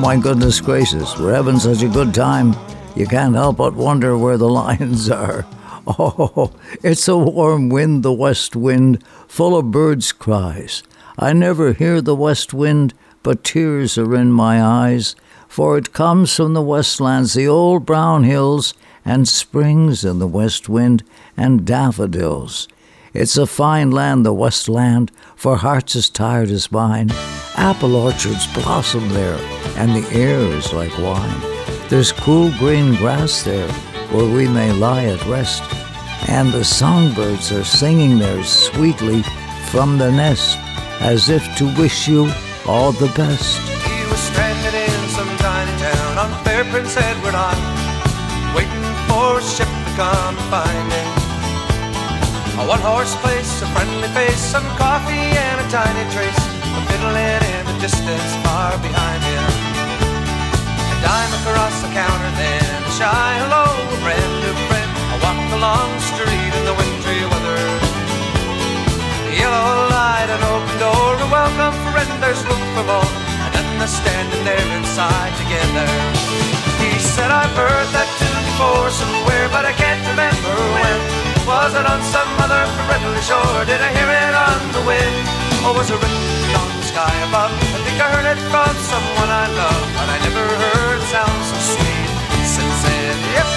My 0.00 0.16
goodness 0.16 0.62
gracious, 0.62 1.18
we're 1.18 1.34
having 1.34 1.58
such 1.58 1.82
a 1.82 1.88
good 1.88 2.14
time, 2.14 2.56
you 2.96 3.06
can't 3.06 3.34
help 3.34 3.58
but 3.58 3.74
wonder 3.74 4.16
where 4.16 4.38
the 4.38 4.48
lions 4.60 5.10
are. 5.10 5.44
Oh, 5.86 6.52
it's 6.82 7.06
a 7.06 7.18
warm 7.18 7.68
wind, 7.68 8.02
the 8.02 8.12
west 8.12 8.56
wind, 8.56 9.04
full 9.28 9.58
of 9.58 9.70
birds' 9.70 10.12
cries. 10.12 10.82
I 11.18 11.34
never 11.34 11.74
hear 11.74 12.00
the 12.00 12.14
west 12.14 12.54
wind, 12.54 12.94
but 13.22 13.44
tears 13.44 13.98
are 13.98 14.14
in 14.14 14.32
my 14.32 14.62
eyes, 14.62 15.16
for 15.48 15.76
it 15.76 15.92
comes 15.92 16.34
from 16.34 16.54
the 16.54 16.62
westlands, 16.62 17.34
the 17.34 17.46
old 17.46 17.84
brown 17.84 18.24
hills, 18.24 18.72
and 19.04 19.28
springs 19.28 20.02
in 20.02 20.18
the 20.18 20.26
west 20.26 20.66
wind, 20.66 21.02
and 21.36 21.66
daffodils. 21.66 22.68
It's 23.12 23.36
a 23.36 23.46
fine 23.46 23.90
land, 23.90 24.24
the 24.24 24.32
West 24.32 24.68
Land, 24.68 25.10
for 25.36 25.56
hearts 25.56 25.94
as 25.96 26.08
tired 26.08 26.48
as 26.48 26.72
mine. 26.72 27.10
Apple 27.60 27.94
orchards 27.94 28.46
blossom 28.54 29.06
there, 29.10 29.36
and 29.76 29.94
the 29.94 30.08
air 30.16 30.40
is 30.56 30.72
like 30.72 30.96
wine. 30.96 31.40
There's 31.90 32.10
cool 32.10 32.50
green 32.58 32.94
grass 32.94 33.42
there, 33.42 33.70
where 34.12 34.24
we 34.24 34.48
may 34.48 34.72
lie 34.72 35.04
at 35.04 35.22
rest, 35.26 35.62
and 36.26 36.50
the 36.50 36.64
songbirds 36.64 37.52
are 37.52 37.62
singing 37.62 38.18
there 38.18 38.42
sweetly 38.44 39.22
from 39.68 39.98
the 39.98 40.10
nest, 40.10 40.56
as 41.00 41.28
if 41.28 41.44
to 41.58 41.66
wish 41.76 42.08
you 42.08 42.32
all 42.66 42.92
the 42.92 43.12
best. 43.14 43.60
He 43.84 44.08
was 44.08 44.20
stranded 44.20 44.72
in 44.72 45.08
some 45.10 45.28
tiny 45.36 45.76
town 45.84 46.16
on 46.16 46.44
fair 46.44 46.64
Prince 46.64 46.96
Edward 46.96 47.34
Island, 47.34 48.56
waiting 48.56 48.88
for 49.04 49.38
a 49.38 49.42
ship 49.42 49.68
to 49.68 49.92
come 50.00 50.36
find 50.48 50.92
him. 50.96 51.08
A 52.56 52.64
one 52.66 52.80
horse 52.80 53.14
place, 53.16 53.60
a 53.60 53.66
friendly 53.76 54.08
face, 54.16 54.40
some 54.40 54.64
coffee, 54.80 55.12
and 55.12 55.60
a 55.60 55.70
tiny 55.70 56.10
trace 56.10 56.60
in 57.00 57.14
the 57.14 57.39
distance 57.80 58.36
far 58.44 58.76
behind 58.84 59.24
him. 59.24 59.48
A 60.92 60.96
dime 61.00 61.32
across 61.40 61.80
the 61.80 61.88
counter, 61.96 62.32
then 62.36 62.76
a 62.84 62.92
shy 62.92 63.32
hello, 63.40 63.72
a 63.72 63.96
brand 64.04 64.34
new 64.44 64.52
friend. 64.68 64.90
I 65.08 65.16
walked 65.24 65.48
along 65.56 65.88
the 65.96 66.04
street 66.12 66.52
in 66.60 66.64
the 66.68 66.76
wintry 66.76 67.24
weather. 67.24 67.64
The 69.24 69.32
yellow 69.32 69.88
light, 69.96 70.28
an 70.28 70.44
open 70.44 70.76
door, 70.76 71.16
a 71.24 71.28
welcome 71.32 71.76
friend, 71.88 72.12
there's 72.20 72.44
room 72.44 72.60
for 72.76 72.84
more. 72.84 73.12
And 73.48 73.56
then 73.56 73.66
they're 73.80 73.88
standing 73.88 74.44
there 74.44 74.68
inside 74.76 75.32
together. 75.40 75.88
He 76.84 77.00
said, 77.00 77.32
I've 77.32 77.56
heard 77.56 77.88
that 77.96 78.08
tune 78.20 78.44
before 78.44 78.92
somewhere, 78.92 79.48
but 79.48 79.64
I 79.64 79.72
can't 79.72 80.04
remember 80.04 80.52
when. 80.52 80.98
Was 81.48 81.72
it 81.72 81.88
on 81.88 82.04
some 82.12 82.28
other 82.44 82.60
friendly 82.84 83.24
shore? 83.24 83.64
Did 83.64 83.80
I 83.80 83.88
hear 83.96 84.10
it 84.20 84.34
on 84.36 84.60
the 84.76 84.84
wind? 84.84 85.24
Or 85.64 85.72
was 85.80 85.88
it 85.88 85.96
written 85.96 86.29
sky 86.90 87.14
above? 87.28 87.52
I 87.54 87.78
think 87.86 87.98
I 88.02 88.08
heard 88.14 88.28
it 88.34 88.40
from 88.50 88.74
someone 88.90 89.30
I 89.30 89.46
love, 89.62 89.84
but 89.94 90.08
I 90.10 90.18
never 90.26 90.42
heard 90.42 90.98
it 90.98 91.06
sound 91.06 91.40
so 91.50 91.56
sweet. 91.72 92.10
Since 92.54 92.78
then, 92.84 93.18
yep. 93.36 93.48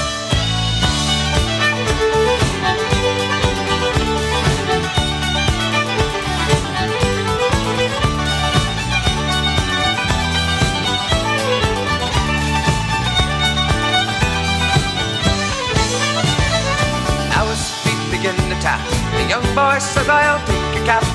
Begin 18.12 18.36
to 18.36 18.58
tap. 18.62 18.80
The 19.18 19.26
young 19.28 19.44
boy 19.56 19.80
says, 19.80 20.08
I'll 20.08 20.40
take 20.46 20.76
your 20.76 20.86
cap. 20.86 21.13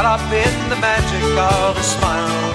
Caught 0.00 0.16
up 0.16 0.32
in 0.32 0.56
the 0.72 0.80
magic 0.80 1.20
of 1.36 1.76
a 1.76 1.84
smile. 1.84 2.48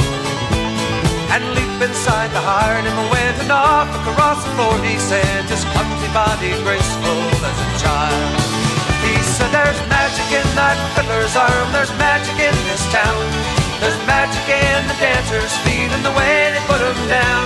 And 1.29 1.45
leap 1.53 1.77
inside 1.77 2.33
the 2.33 2.41
hired 2.41 2.89
him 2.89 2.97
went 3.13 3.37
and 3.37 3.53
off 3.53 3.85
across 4.01 4.41
the 4.41 4.49
floor. 4.57 4.73
He 4.81 4.97
said, 4.97 5.45
his 5.45 5.61
clumsy 5.69 6.09
body 6.09 6.57
graceful 6.65 7.21
as 7.45 7.53
a 7.53 7.69
child. 7.77 8.33
He 9.05 9.13
said, 9.21 9.53
there's 9.53 9.77
magic 9.93 10.25
in 10.33 10.47
that 10.57 10.73
fiddler's 10.97 11.37
arm. 11.37 11.69
There's 11.69 11.93
magic 12.01 12.33
in 12.41 12.57
this 12.65 12.81
town. 12.89 13.21
There's 13.77 14.01
magic 14.09 14.49
in 14.49 14.81
the 14.89 14.97
dancers' 14.97 15.53
feet 15.61 15.93
and 15.93 16.01
the 16.01 16.17
way 16.17 16.49
they 16.49 16.63
put 16.65 16.81
them 16.81 16.97
down. 17.05 17.45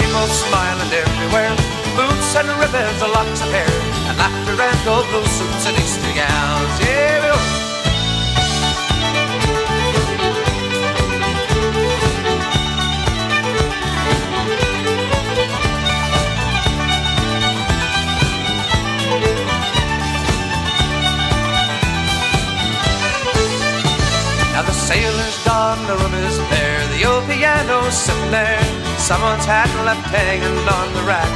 People 0.00 0.32
smiling 0.32 0.88
everywhere 0.96 1.52
boots 1.92 2.32
and 2.40 2.48
ribbons, 2.56 3.04
and 3.04 3.12
locks 3.12 3.44
of 3.44 3.52
hair, 3.52 3.68
and 4.08 4.16
laughter 4.16 4.56
and 4.56 4.80
gold 4.88 5.04
blue 5.12 5.28
suits 5.28 5.68
and 5.68 5.76
Easter 5.76 6.08
gowns. 6.16 6.76
Yeah, 6.88 7.69
the 25.86 25.96
room 25.96 26.14
is 26.14 26.38
bare, 26.50 26.82
the 26.96 27.04
old 27.04 27.24
piano's 27.24 27.94
sitting 27.94 28.30
there. 28.30 28.60
Someone's 28.98 29.44
hat 29.44 29.70
left 29.86 30.04
hanging 30.12 30.44
on 30.68 30.86
the 30.92 31.04
rack 31.08 31.30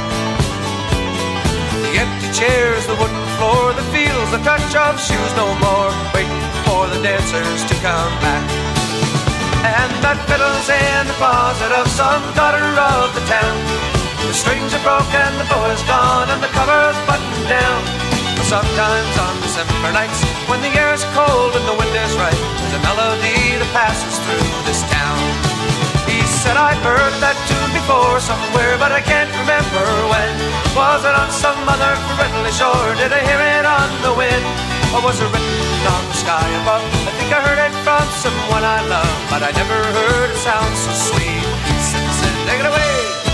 The 1.81 1.93
empty 1.97 2.29
chairs, 2.35 2.85
the 2.85 2.95
wooden 2.95 3.25
floor, 3.37 3.73
the 3.73 3.85
feels, 3.89 4.29
the 4.31 4.41
touch 4.45 4.69
of 4.75 4.99
shoes 5.01 5.31
no 5.39 5.47
more, 5.63 5.91
waiting 6.13 6.45
for 6.65 6.85
the 6.91 7.01
dancers 7.01 7.61
to 7.69 7.75
come 7.81 8.13
back. 8.21 8.45
And 9.65 9.91
that 10.05 10.21
fiddle's 10.29 10.69
in 10.69 11.09
the 11.09 11.17
closet 11.17 11.73
of 11.73 11.89
some 11.89 12.21
daughter 12.37 12.69
of 12.77 13.09
the 13.17 13.23
town. 13.25 13.57
The 14.29 14.33
strings 14.33 14.73
are 14.77 14.85
broken, 14.85 15.29
the 15.41 15.47
bow 15.49 15.65
is 15.73 15.81
gone, 15.89 16.29
and 16.29 16.41
the 16.41 16.51
cover's 16.53 16.97
buttoned 17.09 17.49
down. 17.49 18.04
Sometimes 18.45 19.17
on 19.17 19.41
December 19.41 19.89
nights, 19.89 20.21
when 20.45 20.61
the 20.61 20.69
air 20.77 20.93
is 20.93 21.01
cold 21.17 21.57
and 21.57 21.65
the 21.65 21.73
wind 21.73 21.89
is 21.97 22.13
right, 22.13 22.41
there's 22.61 22.77
a 22.77 22.83
melody 22.85 23.57
that 23.57 23.69
passes 23.73 24.21
through 24.21 24.45
this 24.69 24.85
town. 24.85 25.17
He 26.05 26.21
said, 26.29 26.53
I've 26.53 26.77
heard 26.85 27.17
that 27.25 27.33
tune 27.49 27.73
before 27.73 28.21
somewhere, 28.21 28.77
but 28.77 28.93
I 28.93 29.01
can't 29.01 29.33
remember 29.41 29.81
when. 30.13 30.29
Was 30.77 31.01
it 31.09 31.17
on 31.17 31.33
some 31.33 31.57
other 31.65 31.97
friendly 32.13 32.53
shore? 32.53 32.93
Did 33.01 33.17
I 33.17 33.25
hear 33.25 33.41
it 33.41 33.65
on 33.65 33.89
the 34.05 34.13
wind? 34.13 34.45
Or 34.93 35.01
was 35.01 35.17
it 35.17 35.25
written 35.25 35.81
on 35.89 36.05
the 36.05 36.13
sky 36.13 36.45
above? 36.61 36.85
I 36.85 37.11
think 37.17 37.33
I 37.33 37.41
heard 37.41 37.57
it 37.57 37.73
from 37.81 38.05
someone 38.21 38.61
I 38.61 38.77
love, 38.85 39.13
but 39.33 39.41
I 39.41 39.57
never 39.57 39.73
heard 39.73 40.29
it 40.29 40.37
sound 40.37 40.69
so 40.77 40.93
sweet. 40.93 41.49
Since 41.81 42.13
then, 42.21 42.37
take 42.45 42.61
it 42.61 42.69
away. 42.69 43.24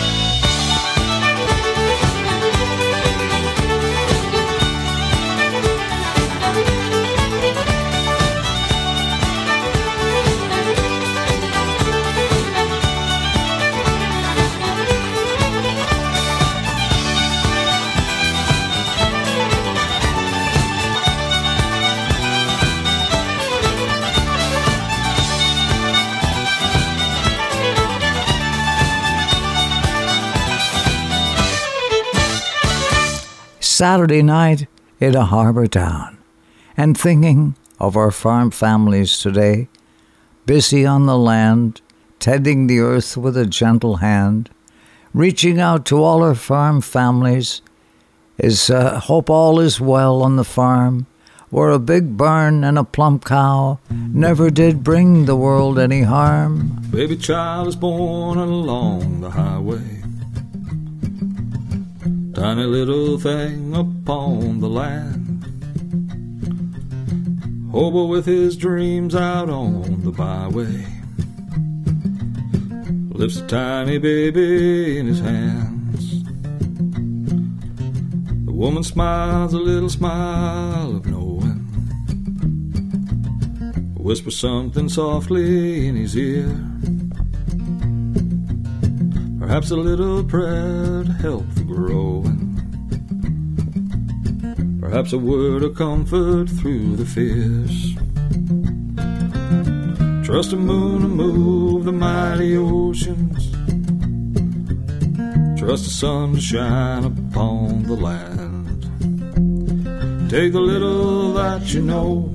Saturday 33.82 34.22
night 34.22 34.68
in 35.00 35.16
a 35.16 35.26
harbor 35.26 35.66
town 35.66 36.20
and 36.78 36.96
thinking 36.96 37.56
of 37.80 37.98
our 37.98 38.12
farm 38.12 38.52
families 38.52 39.18
today, 39.18 39.70
busy 40.46 40.86
on 40.86 41.08
the 41.08 41.18
land, 41.18 41.82
tending 42.20 42.68
the 42.68 42.78
earth 42.78 43.18
with 43.18 43.36
a 43.36 43.48
gentle 43.48 43.96
hand, 43.96 44.52
reaching 45.16 45.60
out 45.60 45.84
to 45.84 46.04
all 46.04 46.22
our 46.22 46.36
farm 46.36 46.80
families, 46.80 47.64
is 48.38 48.70
uh, 48.70 49.00
hope 49.00 49.32
all 49.32 49.60
is 49.60 49.82
well 49.82 50.22
on 50.22 50.36
the 50.36 50.44
farm, 50.44 51.08
where 51.50 51.72
a 51.72 51.80
big 51.80 52.16
barn 52.16 52.64
and 52.64 52.78
a 52.78 52.84
plump 52.84 53.26
cow 53.26 53.80
never 53.90 54.52
did 54.52 54.84
bring 54.84 55.26
the 55.26 55.36
world 55.36 55.80
any 55.80 56.04
harm. 56.04 56.78
Baby 56.92 57.18
child 57.18 57.68
is 57.68 57.76
born 57.76 58.38
along 58.38 59.22
the 59.22 59.32
highway 59.32 60.02
tiny 62.34 62.64
little 62.64 63.20
thing 63.20 63.76
upon 63.76 64.60
the 64.60 64.70
land. 64.70 65.44
Hobo 67.72 68.06
with 68.06 68.26
his 68.26 68.56
dreams 68.56 69.16
out 69.16 69.50
on 69.50 70.04
the 70.04 70.12
byway. 70.12 70.86
Lifts 73.14 73.38
a 73.38 73.48
tiny 73.48 73.98
baby 73.98 74.98
in 74.98 75.08
his 75.08 75.20
hands. 75.20 76.24
The 78.46 78.54
woman 78.54 78.84
smiles 78.84 79.54
a 79.54 79.60
little 79.60 79.90
smile 79.90 80.96
of 80.96 81.06
knowing. 81.06 81.60
Whispers 83.98 84.38
something 84.38 84.90
softly 84.90 85.88
in 85.88 85.96
his 85.96 86.16
ear. 86.18 86.71
Perhaps 89.42 89.72
a 89.72 89.76
little 89.76 90.24
prayer 90.24 91.04
to 91.04 91.12
help 91.14 91.46
the 91.56 91.64
growing. 91.64 92.48
Perhaps 94.80 95.14
a 95.14 95.18
word 95.18 95.64
of 95.64 95.76
comfort 95.76 96.48
through 96.48 96.96
the 96.96 97.06
fears. 97.06 97.96
Trust 100.24 100.52
the 100.52 100.58
moon 100.58 101.02
to 101.02 101.08
move 101.08 101.86
the 101.86 101.92
mighty 101.92 102.56
oceans. 102.56 103.52
Trust 105.60 105.86
the 105.86 105.90
sun 105.90 106.36
to 106.36 106.40
shine 106.40 107.04
upon 107.04 107.82
the 107.84 107.96
land. 107.96 108.84
Take 110.30 110.54
the 110.54 110.62
little 110.62 111.34
that 111.34 111.74
you 111.74 111.82
know, 111.82 112.32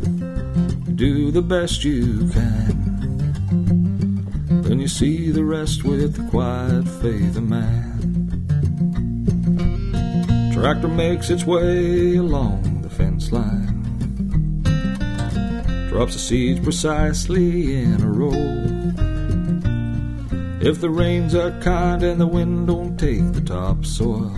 do 0.96 1.30
the 1.30 1.40
best 1.40 1.84
you 1.84 2.28
can. 2.30 2.75
Then 4.66 4.80
you 4.80 4.88
see 4.88 5.30
the 5.30 5.44
rest 5.44 5.84
with 5.84 6.16
the 6.16 6.28
quiet 6.28 6.88
faith 7.00 7.36
of 7.36 7.48
man. 7.48 8.16
Tractor 10.52 10.88
makes 10.88 11.30
its 11.30 11.44
way 11.46 12.16
along 12.16 12.82
the 12.82 12.90
fence 12.90 13.30
line. 13.30 13.84
Drops 15.88 16.14
the 16.14 16.18
seeds 16.18 16.58
precisely 16.58 17.80
in 17.80 18.00
a 18.02 18.10
row. 18.10 18.32
If 20.60 20.80
the 20.80 20.90
rains 20.90 21.36
are 21.36 21.52
kind 21.60 22.02
and 22.02 22.20
the 22.20 22.26
wind 22.26 22.66
don't 22.66 22.98
take 22.98 23.34
the 23.34 23.42
topsoil, 23.42 24.34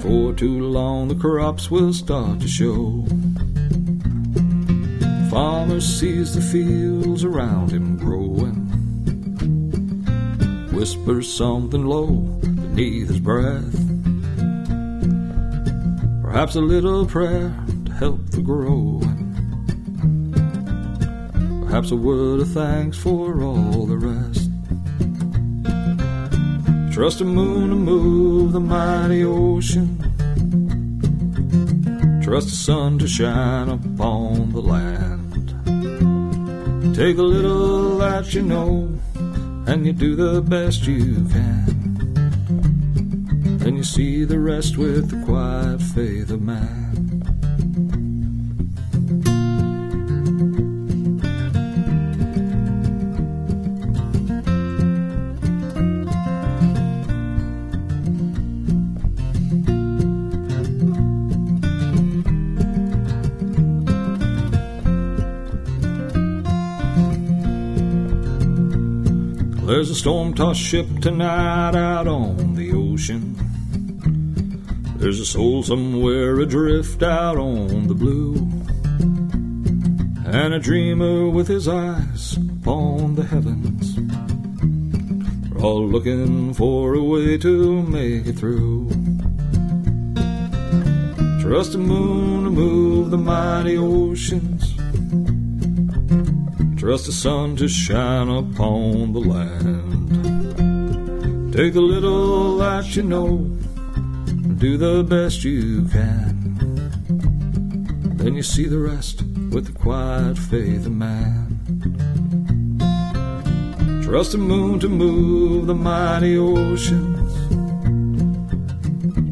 for 0.00 0.32
too 0.32 0.60
long 0.66 1.08
the 1.08 1.14
crops 1.14 1.70
will 1.70 1.92
start 1.92 2.40
to 2.40 2.48
show. 2.48 3.04
Farmer 5.30 5.80
sees 5.80 6.34
the 6.34 6.40
fields 6.40 7.22
around 7.22 7.70
him 7.70 7.96
growing, 7.96 8.66
whispers 10.72 11.32
something 11.32 11.86
low 11.86 12.08
beneath 12.10 13.06
his 13.06 13.20
breath. 13.20 13.72
Perhaps 16.20 16.56
a 16.56 16.60
little 16.60 17.06
prayer 17.06 17.54
to 17.84 17.92
help 17.92 18.28
the 18.30 18.40
growing. 18.40 19.30
Perhaps 21.64 21.92
a 21.92 21.96
word 21.96 22.40
of 22.40 22.50
thanks 22.50 22.98
for 22.98 23.40
all 23.40 23.86
the 23.86 23.98
rest. 23.98 24.50
Trust 26.92 27.20
the 27.20 27.24
moon 27.24 27.70
to 27.70 27.76
move 27.76 28.52
the 28.52 28.58
mighty 28.58 29.22
ocean. 29.22 29.96
Trust 32.20 32.48
the 32.48 32.56
sun 32.56 32.98
to 32.98 33.06
shine 33.06 33.68
upon 33.68 34.19
the 34.52 34.60
land. 34.60 35.54
Take 36.94 37.18
a 37.18 37.22
little 37.22 37.98
that 37.98 38.34
you 38.34 38.42
know, 38.42 38.90
and 39.66 39.86
you 39.86 39.92
do 39.92 40.16
the 40.16 40.42
best 40.42 40.86
you 40.86 41.26
can. 41.28 41.70
Then 43.58 43.76
you 43.76 43.84
see 43.84 44.24
the 44.24 44.38
rest 44.38 44.76
with 44.76 45.10
the 45.10 45.24
quiet 45.24 45.80
faith 45.80 46.30
of 46.30 46.42
man. 46.42 46.89
There's 69.80 69.88
a 69.88 69.94
storm 69.94 70.34
tossed 70.34 70.60
ship 70.60 70.86
tonight 71.00 71.74
out 71.74 72.06
on 72.06 72.54
the 72.54 72.70
ocean. 72.72 73.34
There's 74.98 75.18
a 75.18 75.24
soul 75.24 75.62
somewhere 75.62 76.38
adrift 76.38 77.02
out 77.02 77.38
on 77.38 77.88
the 77.88 77.94
blue. 77.94 78.34
And 80.26 80.52
a 80.52 80.58
dreamer 80.58 81.30
with 81.30 81.48
his 81.48 81.66
eyes 81.66 82.36
upon 82.36 83.14
the 83.14 83.24
heavens. 83.24 83.96
We're 85.50 85.62
all 85.62 85.88
looking 85.88 86.52
for 86.52 86.92
a 86.92 87.02
way 87.02 87.38
to 87.38 87.82
make 87.82 88.26
it 88.26 88.34
through. 88.34 88.90
Trust 91.40 91.72
the 91.72 91.78
moon 91.78 92.44
to 92.44 92.50
move 92.50 93.10
the 93.10 93.16
mighty 93.16 93.78
oceans. 93.78 94.49
Trust 96.90 97.06
the 97.06 97.12
sun 97.12 97.54
to 97.54 97.68
shine 97.68 98.28
upon 98.28 99.12
the 99.12 99.20
land. 99.20 100.10
Take 101.52 101.76
a 101.76 101.80
little 101.80 102.58
that 102.58 102.96
you 102.96 103.04
know, 103.04 103.48
and 104.26 104.58
do 104.58 104.76
the 104.76 105.04
best 105.04 105.44
you 105.44 105.84
can. 105.84 106.56
Then 108.16 108.34
you 108.34 108.42
see 108.42 108.66
the 108.66 108.80
rest 108.80 109.22
with 109.52 109.66
the 109.66 109.72
quiet 109.72 110.36
faith 110.36 110.84
of 110.86 110.90
man. 110.90 111.60
Trust 114.02 114.32
the 114.32 114.38
moon 114.38 114.80
to 114.80 114.88
move 114.88 115.68
the 115.68 115.74
mighty 115.76 116.36
oceans. 116.36 117.32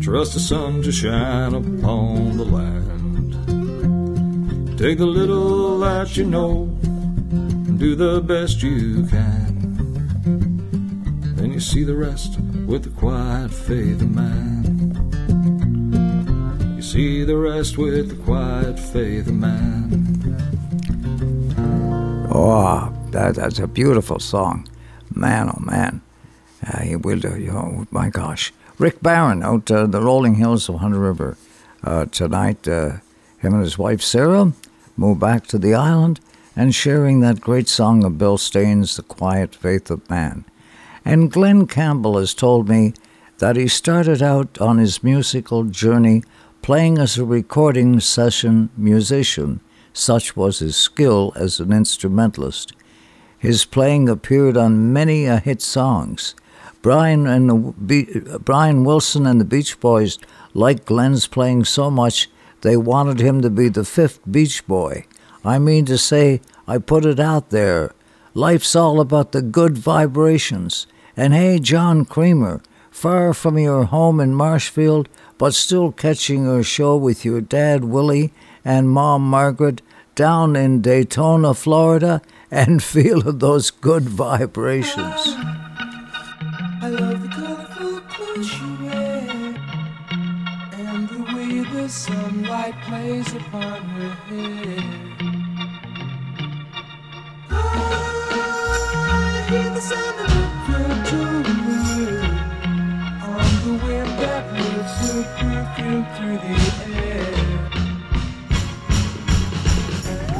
Trust 0.01 0.35
the 0.35 0.39
sun 0.39 0.81
to 0.85 0.93
shine 0.93 1.55
upon 1.55 2.37
the 2.37 2.45
land. 2.45 3.35
Take 4.79 5.01
a 5.01 5.05
little 5.05 5.81
that 5.81 6.17
you 6.17 6.25
know 6.25 6.68
do 7.79 7.95
the 7.95 8.21
best 8.21 8.61
you 8.61 9.07
can. 9.07 9.55
Then 11.37 11.53
you 11.53 11.61
see 11.61 11.85
the 11.85 11.95
rest 11.95 12.41
with 12.67 12.83
the 12.83 12.91
quiet 12.91 13.53
faith 13.53 14.03
of 14.03 14.11
man. 14.11 14.65
You 16.75 16.83
see 16.83 17.23
the 17.23 17.37
rest 17.37 17.79
with 17.79 18.09
the 18.09 18.17
quiet 18.25 18.81
faith 18.81 19.29
of 19.29 19.35
man. 19.35 19.95
Oh, 22.35 22.93
that, 23.13 23.37
that's 23.37 23.61
a 23.61 23.69
beautiful 23.69 24.19
song. 24.19 24.69
Man, 25.15 25.49
oh 25.49 25.61
man. 25.61 26.01
Uh, 26.67 26.81
he 26.81 26.97
will 26.97 27.21
do, 27.21 27.39
you 27.39 27.53
know, 27.53 27.87
my 27.93 28.11
gosh. 28.11 28.53
Rick 28.79 29.01
Barron 29.01 29.45
out 29.45 29.71
uh, 29.71 29.87
the 29.87 30.03
rolling 30.03 30.35
hills 30.35 30.69
of 30.69 30.81
Hunter 30.81 30.99
River 30.99 31.37
uh, 31.85 32.07
tonight. 32.07 32.67
Uh, 32.67 32.97
him 33.39 33.55
and 33.55 33.63
his 33.63 33.79
wife 33.79 34.03
Sarah 34.03 34.53
moved 34.97 35.21
back 35.21 35.47
to 35.47 35.59
the 35.59 35.75
island 35.75 36.19
and 36.59 36.75
sharing 36.75 37.21
that 37.21 37.41
great 37.41 37.69
song 37.69 38.03
of 38.03 38.19
Bill 38.19 38.37
Staines, 38.37 38.97
The 38.97 39.05
Quiet 39.05 39.55
Faith 39.55 39.93
of 39.93 40.11
Man. 40.11 40.45
And 41.05 41.31
Glen 41.31 41.69
Campbell 41.69 42.19
has 42.19 42.35
told 42.35 42.69
me 42.69 42.95
that 43.39 43.55
he 43.55 43.69
started 43.69 44.21
out 44.21 44.61
on 44.61 44.79
his 44.79 45.05
musical 45.05 45.63
journey 45.63 46.25
playing 46.61 46.99
as 46.99 47.17
a 47.17 47.25
recording 47.25 48.01
session 48.01 48.71
musician. 48.77 49.61
Such 49.93 50.35
was 50.35 50.59
his 50.59 50.77
skill 50.77 51.33
as 51.37 51.61
an 51.61 51.73
instrumentalist. 51.73 52.73
His 53.39 53.65
playing 53.65 54.09
appeared 54.09 54.57
on 54.57 54.93
many 54.93 55.27
a 55.27 55.39
hit 55.39 55.63
songs. 55.63 56.35
Brian 56.83 57.29
and 57.29 57.49
the 57.49 57.55
Be- 57.55 58.21
Brian 58.41 58.83
Wilson 58.83 59.27
and 59.27 59.41
the 59.41 59.45
Beach 59.45 59.79
Boys 59.79 60.19
liked 60.55 60.87
Glen's 60.87 61.29
playing 61.29 61.67
so 61.67 61.89
much 61.89 62.29
they 62.63 62.77
wanted 62.77 63.21
him 63.21 63.43
to 63.43 63.49
be 63.49 63.69
the 63.69 63.85
fifth 63.85 64.19
Beach 64.29 64.67
Boy. 64.67 65.07
I 65.45 65.59
mean 65.59 65.85
to 65.87 65.99
say, 65.99 66.41
I 66.67 66.79
put 66.79 67.05
it 67.05 67.21
out 67.21 67.51
there. 67.51 67.93
Life's 68.35 68.77
all 68.77 69.01
about 69.01 69.33
the 69.33 69.43
good 69.43 69.79
vibrations. 69.79 70.87
And 71.17 71.35
hey, 71.35 71.59
John 71.59 72.05
Creamer, 72.05 72.61
far 72.91 73.35
from 73.35 73.59
your 73.59 73.85
home 73.85 74.21
in 74.21 74.35
Marshfield, 74.35 75.09
but 75.39 75.55
still 75.55 75.93
catching 75.93 76.45
your 76.45 76.63
show 76.63 76.97
with 76.97 77.25
your 77.25 77.41
dad 77.41 77.85
Willie 77.85 78.33
and 78.65 78.91
mom 78.91 79.23
Margaret 79.23 79.83
down 80.15 80.57
in 80.57 80.83
Daytona, 80.83 81.55
Florida, 81.55 82.21
and 82.51 82.83
feeling 82.95 83.39
those 83.39 83.71
good 83.71 84.09
vibrations. 84.09 85.35
I 86.81 86.89
love 86.91 87.23
the 87.23 87.29
colorful 87.29 88.01
clothes 88.03 88.61
you 88.61 88.85
wear 88.85 89.29
and 90.73 91.09
the 91.09 91.23
way 91.35 91.61
the 91.73 91.89
sunlight 91.89 92.75
plays 92.83 93.33
upon 93.33 93.81
her 93.83 94.11
hair. 94.11 95.08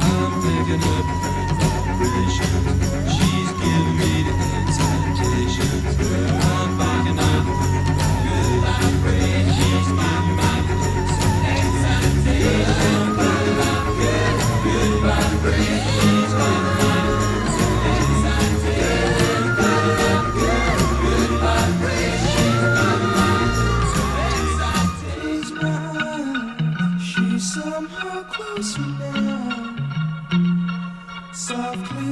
I'm 0.01 0.33
picking 0.43 0.83
up 0.83 1.07
vibrations. 1.99 2.78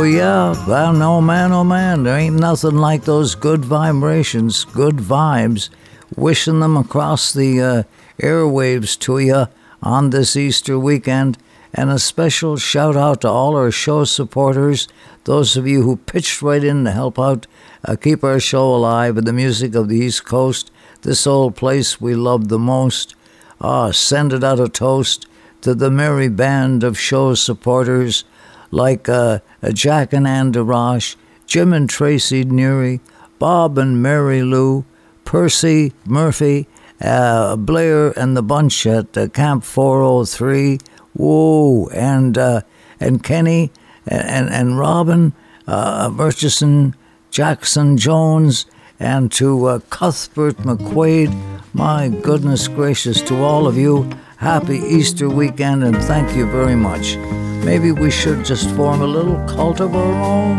Oh, 0.00 0.04
yeah. 0.04 0.66
Well, 0.66 0.94
no, 0.94 1.20
man, 1.20 1.52
oh, 1.52 1.62
man. 1.62 2.04
There 2.04 2.16
ain't 2.16 2.40
nothing 2.40 2.76
like 2.76 3.04
those 3.04 3.34
good 3.34 3.64
vibrations, 3.66 4.64
good 4.64 4.96
vibes, 4.96 5.68
wishing 6.16 6.60
them 6.60 6.78
across 6.78 7.34
the 7.34 7.60
uh, 7.60 7.82
airwaves 8.18 8.98
to 9.00 9.18
you 9.18 9.46
on 9.82 10.08
this 10.08 10.36
Easter 10.36 10.78
weekend. 10.78 11.36
And 11.74 11.90
a 11.90 11.98
special 11.98 12.56
shout 12.56 12.96
out 12.96 13.20
to 13.20 13.28
all 13.28 13.54
our 13.54 13.70
show 13.70 14.04
supporters, 14.04 14.88
those 15.24 15.58
of 15.58 15.66
you 15.66 15.82
who 15.82 15.96
pitched 15.96 16.40
right 16.40 16.64
in 16.64 16.84
to 16.84 16.92
help 16.92 17.18
out 17.18 17.46
uh, 17.84 17.96
keep 17.96 18.24
our 18.24 18.40
show 18.40 18.74
alive 18.74 19.16
with 19.16 19.26
the 19.26 19.34
music 19.34 19.74
of 19.74 19.88
the 19.88 19.98
East 19.98 20.24
Coast, 20.24 20.70
this 21.02 21.26
old 21.26 21.56
place 21.56 22.00
we 22.00 22.14
love 22.14 22.48
the 22.48 22.58
most. 22.58 23.14
Ah, 23.60 23.90
send 23.90 24.32
it 24.32 24.42
out 24.42 24.60
a 24.60 24.68
toast 24.68 25.26
to 25.60 25.74
the 25.74 25.90
merry 25.90 26.28
band 26.28 26.82
of 26.82 26.98
show 26.98 27.34
supporters 27.34 28.24
like 28.70 29.08
uh, 29.08 29.40
Jack 29.72 30.12
and 30.12 30.26
Ann 30.26 30.52
DeRoche, 30.52 31.16
Jim 31.46 31.72
and 31.72 31.88
Tracy 31.88 32.44
Neary, 32.44 33.00
Bob 33.38 33.78
and 33.78 34.02
Mary 34.02 34.42
Lou, 34.42 34.84
Percy 35.24 35.92
Murphy, 36.04 36.68
uh, 37.00 37.56
Blair 37.56 38.18
and 38.18 38.36
the 38.36 38.42
bunch 38.42 38.86
at 38.86 39.16
uh, 39.16 39.28
Camp 39.28 39.64
403, 39.64 40.78
whoa, 41.14 41.88
and 41.88 42.36
uh, 42.36 42.60
and 42.98 43.22
Kenny 43.22 43.70
and 44.06 44.48
and 44.50 44.78
Robin 44.78 45.32
uh, 45.66 46.10
Murchison, 46.12 46.94
Jackson 47.30 47.96
Jones, 47.96 48.66
and 48.98 49.32
to 49.32 49.66
uh, 49.66 49.78
Cuthbert 49.90 50.56
McQuaid. 50.58 51.34
My 51.72 52.08
goodness 52.08 52.68
gracious, 52.68 53.22
to 53.22 53.42
all 53.42 53.66
of 53.66 53.78
you, 53.78 54.10
happy 54.38 54.78
Easter 54.78 55.28
weekend 55.28 55.84
and 55.84 55.96
thank 55.96 56.36
you 56.36 56.46
very 56.50 56.76
much. 56.76 57.16
Maybe 57.64 57.92
we 57.92 58.10
should 58.10 58.44
just 58.44 58.70
form 58.74 59.00
a 59.02 59.06
little 59.06 59.36
cult 59.46 59.80
of 59.80 59.94
our 59.94 60.12
own. 60.12 60.56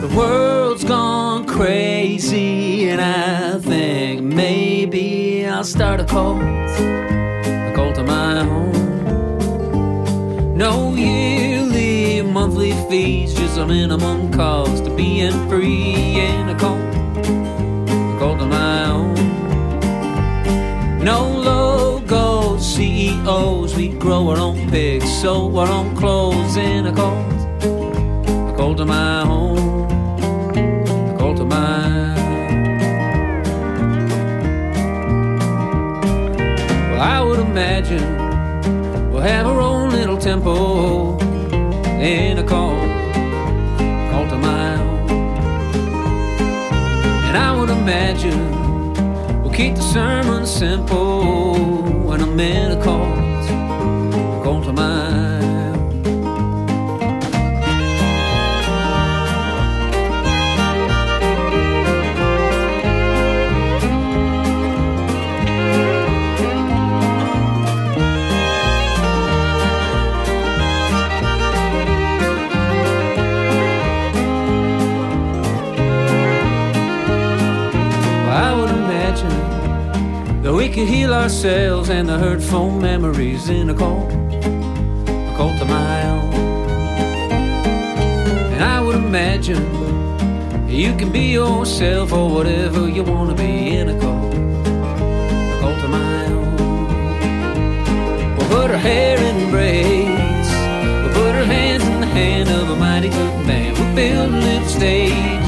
The 0.00 0.08
world's 0.16 0.84
gone 0.84 1.46
crazy, 1.46 2.88
and 2.88 3.00
I 3.00 3.58
think 3.58 4.22
maybe 4.22 5.46
I'll 5.46 5.62
start 5.64 6.00
a 6.00 6.04
cult, 6.04 6.40
a 6.40 7.72
cult 7.74 7.98
of 7.98 8.06
my 8.06 8.40
own. 8.40 8.72
No 10.56 10.94
yearly, 10.94 12.22
monthly 12.22 12.72
fees, 12.88 13.34
just 13.34 13.58
a 13.58 13.66
minimum 13.66 14.32
cost 14.32 14.86
of 14.86 14.96
being 14.96 15.48
free 15.48 16.18
in 16.20 16.48
a 16.48 16.54
cult, 16.58 16.80
a 16.80 18.16
cult 18.18 18.40
of 18.40 18.48
my 18.48 18.84
own. 18.90 19.14
No 21.04 21.28
logos, 21.28 21.87
CEOs, 22.78 23.74
we 23.74 23.88
grow 23.88 24.28
our 24.28 24.38
own 24.38 24.70
pigs, 24.70 25.04
sew 25.20 25.56
our 25.56 25.68
own 25.68 25.96
clothes 25.96 26.56
in 26.56 26.86
a 26.86 26.94
cult, 26.94 27.32
a 27.60 28.54
cult 28.56 28.78
of 28.78 28.86
my 28.86 29.22
own, 29.22 29.90
a 31.10 31.18
cult 31.18 31.40
of 31.40 31.48
mine. 31.48 32.14
Well, 36.92 37.00
I 37.00 37.20
would 37.20 37.40
imagine 37.40 39.10
we'll 39.10 39.22
have 39.22 39.46
our 39.46 39.60
own 39.60 39.90
little 39.90 40.16
temple 40.16 41.20
in 42.00 42.38
a 42.38 42.44
cult, 42.44 42.78
cult 44.12 44.30
of 44.30 44.38
my 44.38 44.74
own. 44.76 45.10
And 47.26 47.36
I 47.36 47.58
would 47.58 47.70
imagine 47.70 49.42
we'll 49.42 49.52
keep 49.52 49.74
the 49.74 49.82
sermon 49.82 50.46
simple 50.46 51.77
when 52.38 53.07
could 80.78 80.88
heal 80.88 81.12
ourselves 81.12 81.90
and 81.90 82.08
the 82.08 82.16
hurtful 82.16 82.70
memories 82.70 83.48
in 83.48 83.68
a 83.68 83.74
cult, 83.74 84.12
a 84.12 85.64
my 85.64 86.08
own. 86.08 86.32
And 88.52 88.62
I 88.62 88.80
would 88.80 88.94
imagine 88.94 89.64
you 90.68 90.94
can 90.94 91.10
be 91.10 91.32
yourself 91.32 92.12
or 92.12 92.30
whatever 92.30 92.88
you 92.88 93.02
want 93.02 93.30
to 93.30 93.36
be 93.36 93.76
in 93.76 93.88
a 93.88 93.98
cult, 93.98 94.34
a 94.34 95.88
my 95.88 96.26
own. 96.26 96.56
We'll 98.36 98.48
put 98.48 98.70
our 98.70 98.76
hair 98.76 99.18
in 99.18 99.50
braids, 99.50 100.48
we'll 101.02 101.14
put 101.14 101.34
our 101.34 101.44
hands 101.44 101.82
in 101.82 102.00
the 102.02 102.06
hand 102.06 102.48
of 102.50 102.70
a 102.70 102.76
mighty 102.76 103.08
good 103.08 103.46
man. 103.46 103.74
We'll 103.74 103.94
build 103.96 104.32
a 104.32 104.68
stage. 104.68 105.47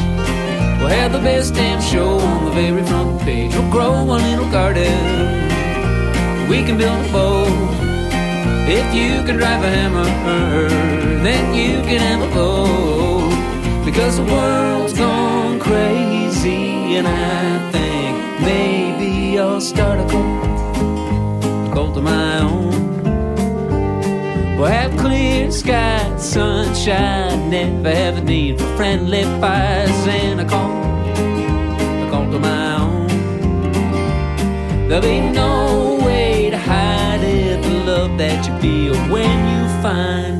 Have 0.91 1.13
the 1.13 1.19
best 1.19 1.55
damn 1.55 1.81
show 1.81 2.19
on 2.19 2.45
the 2.45 2.51
very 2.51 2.85
front 2.85 3.21
page. 3.23 3.55
We'll 3.55 3.71
grow 3.71 3.93
a 4.03 4.19
little 4.19 4.51
garden 4.51 5.51
we 6.51 6.65
can 6.65 6.77
build 6.77 7.07
a 7.07 7.13
boat. 7.13 7.47
If 8.69 8.93
you 8.93 9.23
can 9.25 9.37
drive 9.37 9.63
a 9.63 9.71
hammer, 9.71 10.69
then 11.23 11.55
you 11.55 11.81
can 11.83 12.01
have 12.01 12.29
a 12.29 12.35
boat. 12.35 13.85
Because 13.85 14.17
the 14.17 14.25
world's 14.25 14.93
gone 14.93 15.61
crazy, 15.61 16.97
and 16.97 17.07
I 17.07 17.71
think 17.71 18.41
maybe 18.43 19.39
I'll 19.39 19.61
start 19.61 20.01
a 20.01 20.07
cult, 20.11 21.69
a 21.69 21.73
cult 21.73 21.97
of 21.97 22.03
my 22.03 22.41
own. 22.41 22.90
We'll 24.61 24.69
have 24.69 24.95
clear 24.99 25.51
skies, 25.51 26.23
sunshine, 26.33 27.49
never 27.49 27.89
have 27.95 28.19
a 28.19 28.21
need 28.21 28.61
for 28.61 28.77
friendly 28.77 29.23
fires, 29.41 30.07
and 30.07 30.39
a 30.39 30.45
call, 30.45 30.71
a 30.71 32.11
call 32.11 32.31
to 32.31 32.39
my 32.39 32.77
own. 32.77 33.09
There'll 34.87 35.03
be 35.03 35.21
no 35.21 35.99
way 36.05 36.51
to 36.51 36.59
hide 36.59 37.23
it, 37.25 37.63
the 37.63 37.71
love 37.71 38.19
that 38.19 38.47
you 38.47 38.59
feel 38.61 38.95
when 39.09 39.31
you 39.49 39.83
find 39.83 40.40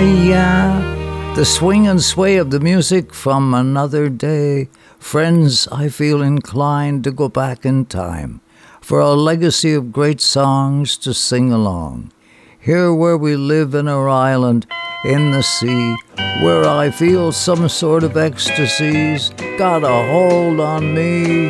yeah. 0.00 1.32
The 1.36 1.44
swing 1.44 1.86
and 1.86 2.02
sway 2.02 2.36
of 2.36 2.50
the 2.50 2.60
music 2.60 3.12
from 3.12 3.54
another 3.54 4.08
day. 4.08 4.68
Friends, 4.98 5.68
I 5.70 5.88
feel 5.88 6.22
inclined 6.22 7.04
to 7.04 7.10
go 7.10 7.28
back 7.28 7.64
in 7.64 7.86
time 7.86 8.40
for 8.80 9.00
a 9.00 9.10
legacy 9.10 9.74
of 9.74 9.92
great 9.92 10.20
songs 10.20 10.96
to 10.98 11.12
sing 11.12 11.52
along. 11.52 12.12
Here, 12.58 12.92
where 12.92 13.16
we 13.16 13.36
live 13.36 13.74
in 13.74 13.88
our 13.88 14.08
island, 14.08 14.66
in 15.04 15.32
the 15.32 15.42
sea, 15.42 15.94
where 16.42 16.64
I 16.64 16.90
feel 16.90 17.32
some 17.32 17.68
sort 17.68 18.02
of 18.02 18.16
ecstasies 18.16 19.30
got 19.58 19.84
a 19.84 20.10
hold 20.10 20.60
on 20.60 20.94
me. 20.94 21.48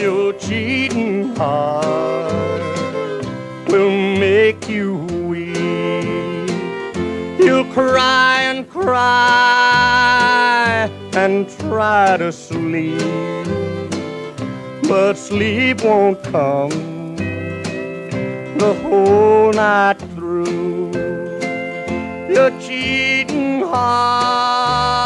Your 0.00 0.32
cheating 0.34 1.34
heart 1.36 2.13
cry 7.74 8.40
and 8.42 8.70
cry 8.70 9.68
and 11.14 11.48
try 11.58 12.16
to 12.16 12.30
sleep, 12.30 13.00
but 14.88 15.14
sleep 15.14 15.82
won't 15.82 16.22
come 16.22 16.70
the 18.58 18.74
whole 18.82 19.52
night 19.52 19.98
through. 20.14 20.92
Your 22.32 22.50
cheating 22.60 23.62
heart 23.62 25.04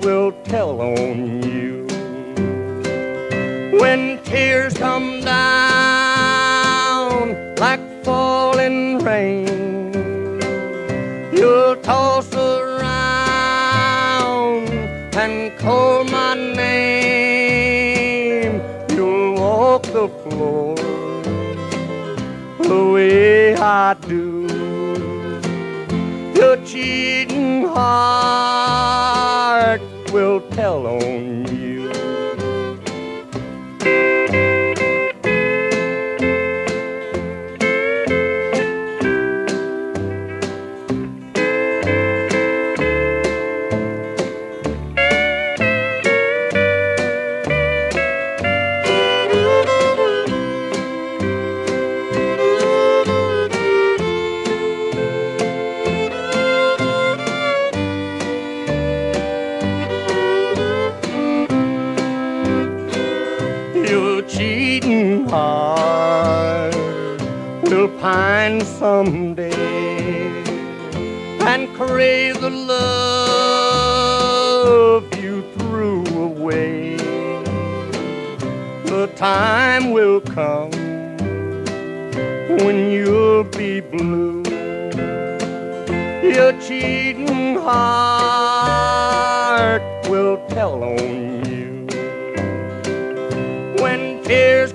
will 0.00 0.32
tell 0.44 0.80
on 0.80 1.42
you 1.42 1.86
when 3.78 4.18
tears 4.24 4.72
come 4.72 5.17
the 19.98 20.08
floor 20.22 20.76
the 22.60 22.82
way 22.94 23.56
I 23.56 23.94
do. 24.06 24.46
Your 26.38 26.56
cheating 26.64 27.66
heart 27.66 29.00
will 30.12 30.40
tell 30.52 30.86
on 30.86 31.46
you. 31.62 31.90
Someday 68.78 69.52
and 71.40 71.68
crave 71.74 72.40
the 72.40 72.48
love 72.50 73.82
you 75.20 75.42
threw 75.56 76.04
away. 76.06 76.96
The 78.84 79.08
time 79.16 79.90
will 79.90 80.20
come 80.20 80.70
when 82.62 82.92
you'll 82.92 83.42
be 83.44 83.80
blue. 83.80 84.44
Your 86.22 86.52
cheating 86.60 87.56
heart 87.56 89.02
will 90.08 90.38
tell 90.48 90.84
on 90.84 91.44
you 91.50 91.88
when 93.82 94.22
tears 94.22 94.67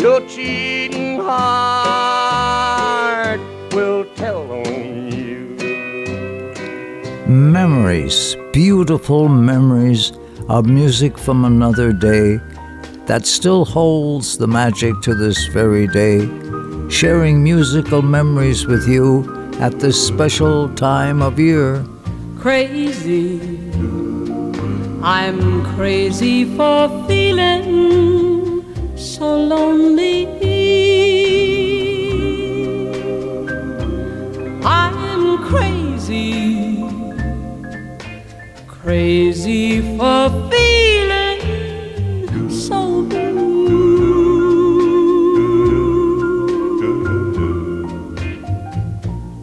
Your 0.00 0.20
cheating 0.26 1.20
heart 1.20 2.60
will 3.72 4.06
tell 4.16 4.50
on 4.50 5.12
you. 5.12 5.56
Memories, 7.28 8.34
beautiful 8.50 9.28
memories 9.28 10.12
of 10.48 10.64
music 10.64 11.18
from 11.18 11.44
another 11.44 11.92
day 11.92 12.38
that 13.04 13.26
still 13.26 13.66
holds 13.66 14.38
the 14.38 14.46
magic 14.46 14.98
to 15.02 15.14
this 15.14 15.46
very 15.48 15.86
day, 15.86 16.26
sharing 16.88 17.42
musical 17.44 18.00
memories 18.00 18.66
with 18.66 18.88
you 18.88 19.28
at 19.60 19.80
this 19.80 20.00
special 20.06 20.74
time 20.76 21.20
of 21.20 21.38
year. 21.38 21.84
crazy. 22.38 23.38
I'm 25.02 25.62
crazy 25.76 26.44
for 26.56 26.88
feeling 27.06 27.99
so 29.00 29.34
lonely. 29.34 30.26
I'm 34.62 35.38
crazy, 35.48 36.84
crazy 38.68 39.80
for 39.96 40.28
feeling 40.50 41.40
so 42.50 43.02
blue. 43.04 43.70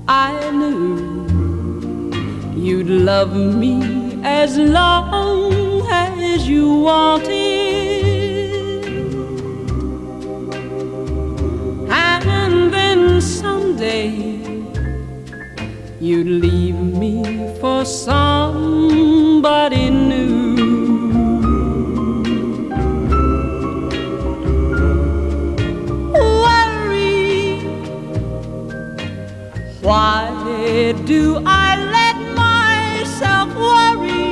I 0.07 0.51
knew 0.51 2.11
you'd 2.55 2.89
love 2.89 3.35
me 3.35 4.21
as 4.23 4.55
long 4.57 5.51
as 5.89 6.47
you 6.47 6.81
wanted. 6.81 7.46
Someday 13.77 14.39
you'd 15.99 16.27
leave 16.27 16.75
me 16.75 17.23
for 17.59 17.85
somebody 17.85 19.89
new. 19.89 20.55
Worry, 26.11 27.59
why 29.81 30.31
do 31.05 31.41
I 31.45 31.75
let 31.97 32.15
myself 32.35 33.55
worry? 33.55 34.25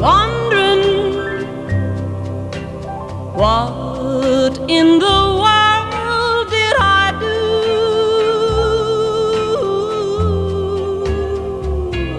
Wondering 0.00 0.33
what 3.44 4.54
in 4.70 4.88
the 5.06 5.20
world 5.44 6.44
did 6.56 6.76
I 6.80 7.04
do? 7.24 7.40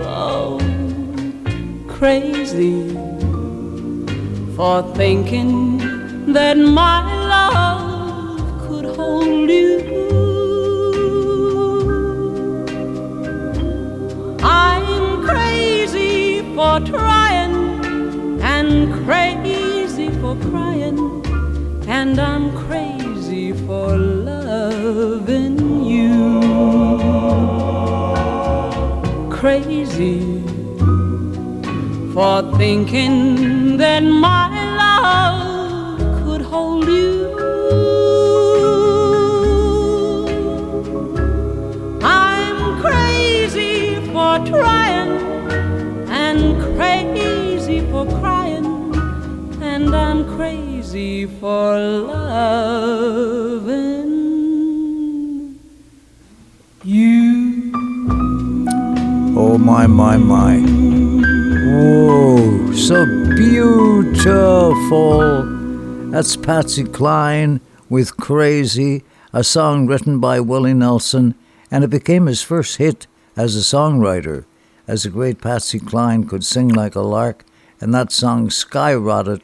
Oh, 0.06 0.60
crazy 1.88 2.76
for 4.56 4.84
thinking 4.94 5.80
that 6.32 6.58
my 6.58 7.02
love 7.34 8.38
could 8.68 8.86
hold 8.96 9.50
you. 9.50 9.74
I'm 14.44 15.26
crazy 15.26 16.44
for 16.56 16.80
trying 16.82 17.56
and 18.54 18.94
crazy 19.06 20.10
for 20.22 20.36
crying, 20.50 20.98
and 22.06 22.20
I'm 22.20 22.56
crazy 22.68 23.52
for 23.66 23.98
loving 23.98 25.58
you. 25.84 26.14
Crazy 29.32 30.20
for 32.14 32.36
thinking 32.58 33.78
that 33.78 34.04
my 34.04 34.45
for 51.46 51.78
loving 51.78 53.70
you. 56.84 57.72
Oh, 59.38 59.60
my, 59.60 59.86
my, 59.86 60.18
my. 60.18 60.58
Whoa, 61.68 62.72
so 62.72 63.06
beautiful. 63.36 65.44
That's 66.10 66.36
Patsy 66.36 66.84
Cline 66.84 67.62
with 67.90 68.18
Crazy, 68.18 69.04
a 69.32 69.44
song 69.44 69.86
written 69.86 70.20
by 70.20 70.40
Willie 70.40 70.74
Nelson, 70.74 71.36
and 71.70 71.84
it 71.84 71.92
became 71.92 72.26
his 72.26 72.42
first 72.42 72.78
hit 72.78 73.06
as 73.38 73.56
a 73.56 73.60
songwriter, 73.60 74.46
as 74.88 75.04
the 75.04 75.12
great 75.12 75.42
Patsy 75.42 75.78
Cline 75.78 76.28
could 76.28 76.44
sing 76.44 76.70
like 76.70 76.96
a 76.96 77.02
lark, 77.02 77.46
and 77.80 77.94
that 77.94 78.12
song 78.12 78.48
skyrocketed, 78.48 79.42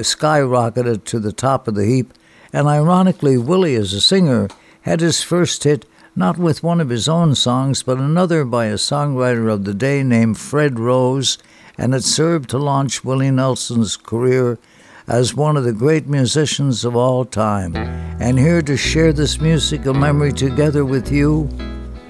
skyrocketed 0.00 1.04
to 1.04 1.18
the 1.18 1.32
top 1.32 1.68
of 1.68 1.74
the 1.74 1.86
heap. 1.86 2.12
And 2.52 2.68
ironically, 2.68 3.36
Willie, 3.36 3.74
as 3.74 3.92
a 3.92 4.00
singer, 4.00 4.48
had 4.82 5.00
his 5.00 5.22
first 5.22 5.64
hit 5.64 5.86
not 6.16 6.38
with 6.38 6.62
one 6.62 6.80
of 6.80 6.90
his 6.90 7.08
own 7.08 7.34
songs, 7.34 7.82
but 7.82 7.98
another 7.98 8.44
by 8.44 8.66
a 8.66 8.74
songwriter 8.74 9.52
of 9.52 9.64
the 9.64 9.74
day 9.74 10.02
named 10.02 10.38
Fred 10.38 10.78
Rose, 10.78 11.38
and 11.76 11.94
it 11.94 12.04
served 12.04 12.50
to 12.50 12.58
launch 12.58 13.04
Willie 13.04 13.32
Nelson's 13.32 13.96
career 13.96 14.58
as 15.06 15.34
one 15.34 15.56
of 15.56 15.64
the 15.64 15.72
great 15.72 16.06
musicians 16.06 16.84
of 16.84 16.94
all 16.94 17.24
time. 17.24 17.74
And 17.76 18.38
here 18.38 18.62
to 18.62 18.76
share 18.76 19.12
this 19.12 19.40
musical 19.40 19.92
memory 19.92 20.32
together 20.32 20.84
with 20.84 21.10
you, 21.10 21.48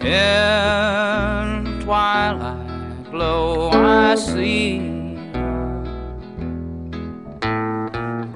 In 0.01 1.81
twilight 1.83 3.11
glow 3.11 3.71
I 3.71 4.15
see 4.17 4.94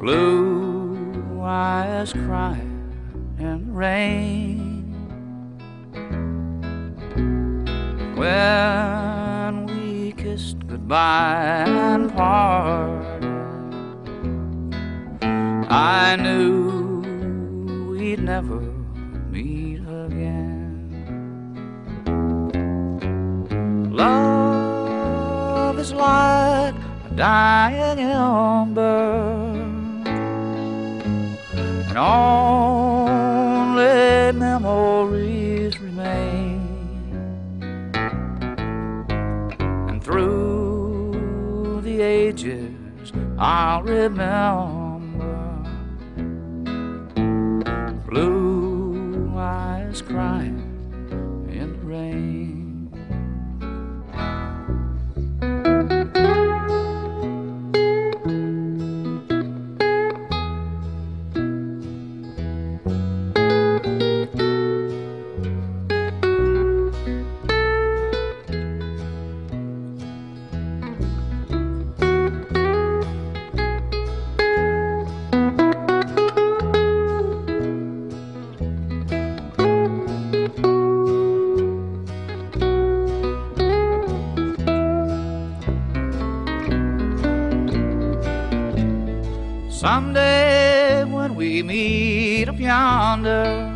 blue 0.09 1.43
eyes 1.43 2.15
crying 2.15 2.95
in 3.39 3.67
the 3.67 3.73
rain. 3.73 4.95
When 8.17 9.67
we 9.67 10.13
kissed 10.13 10.67
goodbye 10.67 11.67
and 11.67 12.11
parted, 12.11 13.25
I 15.71 16.17
knew 16.17 17.91
we'd 17.91 18.23
never 18.23 18.61
meet 19.31 19.81
again. 20.07 20.89
Love 23.93 25.79
is 25.79 25.93
like 25.93 26.75
a 26.75 27.15
dying 27.15 27.99
ember, 27.99 29.48
and 31.99 32.07
only 33.77 34.33
memories 34.39 35.81
remain. 35.81 36.61
And 39.89 40.03
through 40.03 41.81
the 41.83 42.01
ages, 42.01 43.12
I'll 43.37 43.83
remember 43.83 45.41
blue 48.09 49.33
eyes 49.37 50.01
crying 50.03 50.58
Someday 89.79 91.05
when 91.05 91.37
we 91.37 91.63
meet 91.63 92.49
up 92.49 92.59
yonder, 92.59 93.73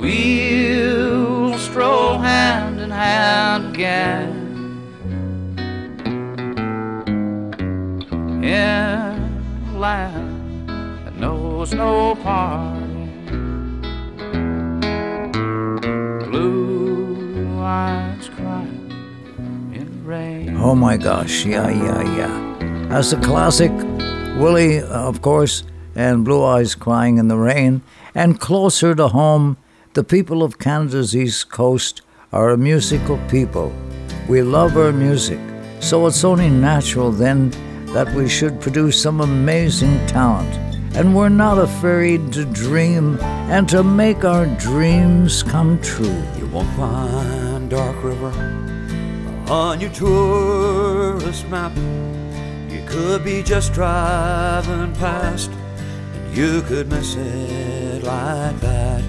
we'll 0.00 1.58
stroll 1.58 2.16
hand 2.16 2.80
in 2.80 2.90
hand 2.90 3.74
again. 3.74 4.32
In 8.42 9.74
a 9.74 9.78
land 9.78 10.70
that 11.04 11.16
knows 11.16 11.74
no 11.74 12.14
parting, 12.14 13.12
blue 16.30 17.60
eyes 17.60 18.30
crying 18.30 19.70
in 19.74 20.02
rain. 20.06 20.56
Oh 20.56 20.74
my 20.74 20.96
gosh, 20.96 21.44
yeah, 21.44 21.68
yeah, 21.68 22.16
yeah. 22.16 22.49
As 22.90 23.12
a 23.12 23.20
classic, 23.20 23.70
Willie, 24.36 24.80
uh, 24.80 25.08
of 25.08 25.22
course, 25.22 25.62
and 25.94 26.24
Blue 26.24 26.44
Eyes 26.44 26.74
Crying 26.74 27.18
in 27.18 27.28
the 27.28 27.36
Rain. 27.36 27.82
And 28.16 28.40
closer 28.40 28.96
to 28.96 29.08
home, 29.08 29.56
the 29.94 30.02
people 30.02 30.42
of 30.42 30.58
Canada's 30.58 31.14
East 31.14 31.50
Coast 31.50 32.02
are 32.32 32.50
a 32.50 32.58
musical 32.58 33.18
people. 33.28 33.72
We 34.28 34.42
love 34.42 34.76
our 34.76 34.92
music, 34.92 35.38
so 35.78 36.06
it's 36.06 36.24
only 36.24 36.50
natural 36.50 37.12
then 37.12 37.50
that 37.92 38.12
we 38.12 38.28
should 38.28 38.60
produce 38.60 39.00
some 39.00 39.20
amazing 39.20 40.04
talent. 40.06 40.52
and 40.94 41.14
we're 41.14 41.28
not 41.28 41.56
afraid 41.56 42.32
to 42.32 42.44
dream 42.44 43.16
and 43.48 43.68
to 43.68 43.82
make 43.84 44.24
our 44.24 44.46
dreams 44.56 45.42
come 45.42 45.80
true. 45.80 46.22
You 46.36 46.46
won't 46.48 46.68
find 46.76 47.70
Dark 47.70 48.02
River 48.02 48.32
on 49.48 49.80
your 49.80 49.90
tourist 49.90 51.48
map. 51.48 51.72
Could 52.90 53.22
be 53.24 53.42
just 53.42 53.72
driving 53.72 54.92
past, 54.94 55.50
and 56.14 56.36
you 56.36 56.60
could 56.62 56.88
miss 56.88 57.14
it 57.14 58.02
like 58.02 58.58
that. 58.60 59.02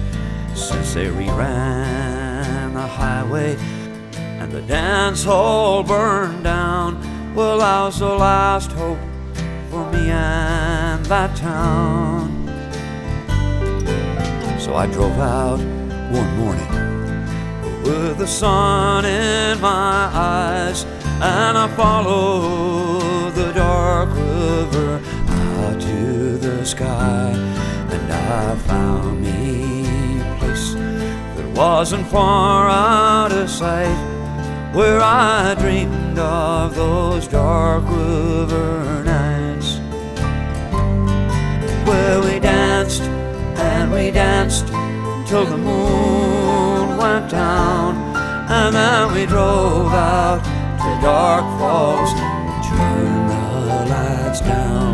Since 0.54 0.94
they 0.94 1.06
reran 1.06 2.74
the 2.74 2.86
highway 2.86 3.56
and 4.16 4.52
the 4.52 4.62
dance 4.62 5.24
hall 5.24 5.82
burned 5.82 6.44
down, 6.44 6.96
well, 7.34 7.58
that 7.58 7.86
was 7.86 7.98
the 7.98 8.06
last 8.06 8.70
hope 8.72 8.98
for 9.68 9.90
me 9.90 10.10
and 10.10 11.04
that 11.06 11.36
town. 11.36 12.30
So 14.60 14.76
I 14.76 14.86
drove 14.86 15.18
out 15.18 15.58
one 16.12 16.36
morning 16.36 16.72
with 17.82 18.18
the 18.18 18.28
sun 18.28 19.04
in 19.04 19.60
my 19.60 20.08
eyes, 20.12 20.84
and 21.20 21.58
I 21.58 21.68
followed 21.76 23.21
dark 23.92 24.14
river 24.16 25.00
out 25.28 25.78
to 25.78 26.38
the 26.38 26.64
sky, 26.64 27.30
and 27.94 28.10
I 28.10 28.56
found 28.70 29.20
me 29.20 29.84
a 30.18 30.36
place 30.38 30.72
that 31.36 31.46
wasn't 31.54 32.06
far 32.06 32.70
out 32.70 33.32
of 33.32 33.50
sight, 33.50 33.98
where 34.74 35.02
I 35.02 35.54
dreamed 35.58 36.18
of 36.18 36.74
those 36.74 37.28
dark 37.28 37.84
river 37.84 39.04
nights, 39.04 39.78
where 41.86 42.18
we 42.22 42.40
danced 42.40 43.02
and 43.68 43.92
we 43.92 44.10
danced 44.10 44.68
till 45.28 45.44
the 45.44 45.58
moon 45.58 46.96
went 46.96 47.30
down, 47.30 47.90
and 48.58 48.74
then 48.74 49.12
we 49.14 49.26
drove 49.26 49.92
out 49.92 50.42
to 50.82 50.90
Dark 51.02 51.44
Falls 51.58 52.31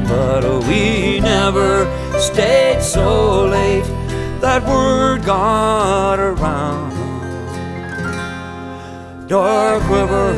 But 0.08 0.42
we 0.66 1.20
never 1.20 1.86
stayed 2.18 2.82
so 2.82 3.46
late 3.46 3.84
that 4.40 4.62
word 4.66 5.24
got 5.24 6.18
around. 6.18 6.96
Dark 9.28 9.82
River 9.90 10.32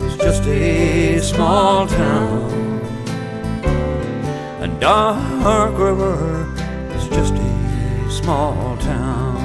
is 0.00 0.16
just 0.16 0.44
a 0.44 1.18
small 1.20 1.86
town, 1.86 2.80
and 4.62 4.80
Dark 4.80 5.76
River 5.78 6.46
is 6.96 7.06
just 7.08 7.34
a 7.34 8.10
small 8.10 8.78
town. 8.78 9.36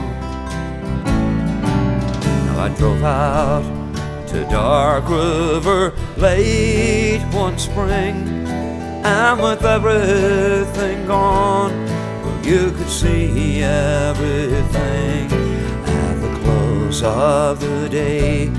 Now 2.45 2.64
I 2.64 2.70
drove 2.78 3.03
out 3.03 3.64
to 4.30 4.45
Dark 4.45 5.10
River 5.10 5.94
late 6.16 7.22
one 7.34 7.60
spring, 7.60 8.35
and 9.06 9.40
with 9.40 9.64
everything 9.64 11.06
gone, 11.06 11.72
well, 12.23 12.44
you 12.44 12.72
could 12.72 12.90
see 12.90 13.61
everything 13.61 15.32
at 15.32 16.15
the 16.22 16.40
close 16.40 17.03
of 17.03 17.60
the 17.60 17.88
day. 17.88 18.49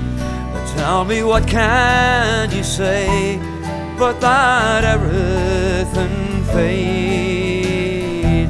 But 0.53 0.65
tell 0.77 1.03
me 1.03 1.21
what 1.23 1.45
can 1.47 2.49
you 2.51 2.63
say, 2.63 3.39
but 3.99 4.21
that 4.21 4.85
everything 4.85 6.43
fades 6.55 7.77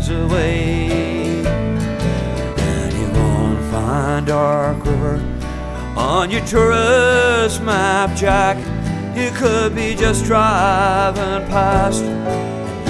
away, 0.09 1.43
and 1.47 2.93
you 2.93 3.09
won't 3.19 3.63
find 3.71 4.27
Dark 4.27 4.85
River 4.85 5.19
on 5.97 6.29
your 6.29 6.45
tourist 6.45 7.63
map, 7.63 8.15
Jack. 8.15 8.57
You 9.17 9.31
could 9.31 9.73
be 9.73 9.95
just 9.95 10.25
driving 10.25 11.47
past, 11.49 12.03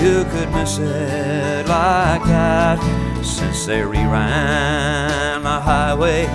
you 0.03 0.25
could 0.25 0.51
miss 0.51 0.77
it 0.77 1.65
like 1.69 2.21
that. 2.25 3.23
Since 3.23 3.65
they 3.65 3.79
reran 3.79 5.43
the 5.43 5.59
highway 5.61 6.25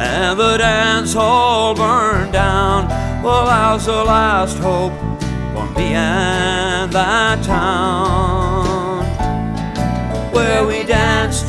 and 0.00 0.40
the 0.40 0.56
dance 0.56 1.12
hall 1.12 1.74
burned 1.74 2.32
down, 2.32 2.88
well, 3.22 3.44
that 3.44 3.74
was 3.74 3.84
the 3.84 4.02
last 4.04 4.56
hope 4.56 4.94
for 5.52 5.68
me 5.78 5.92
and 5.92 6.90
that 6.90 7.44
town. 7.44 9.04
Where 10.32 10.66
we 10.66 10.82
danced 10.82 11.44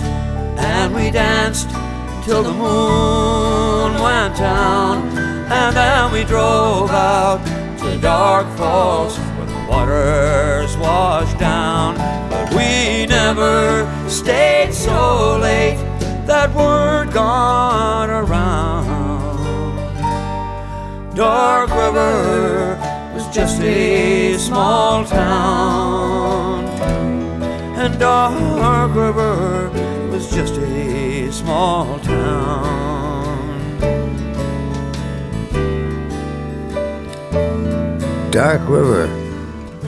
and 0.58 0.94
we 0.94 1.10
danced 1.10 1.70
till 2.26 2.44
the 2.44 2.52
moon 2.52 3.94
went 3.94 4.36
down, 4.36 5.08
and 5.50 5.74
then 5.74 6.12
we 6.12 6.26
drove 6.26 6.92
out 6.92 7.63
Dark 8.04 8.46
Falls 8.58 9.18
where 9.18 9.46
the 9.46 9.66
waters 9.70 10.76
wash 10.76 11.34
down. 11.40 11.96
But 12.30 12.50
we 12.50 13.06
never 13.06 13.88
stayed 14.10 14.74
so 14.74 15.38
late 15.38 15.78
that 16.28 16.54
word 16.54 17.14
got 17.14 18.10
around. 18.10 18.84
Dark 21.16 21.70
River 21.70 22.78
was 23.16 23.26
just 23.34 23.62
a 23.62 24.38
small 24.38 25.06
town, 25.06 26.66
and 27.78 27.98
Dark 27.98 28.94
River 28.94 29.70
was 30.12 30.30
just 30.30 30.56
a 30.58 31.32
small 31.32 32.00
town. 32.00 32.13
Dark 38.34 38.68
River. 38.68 39.06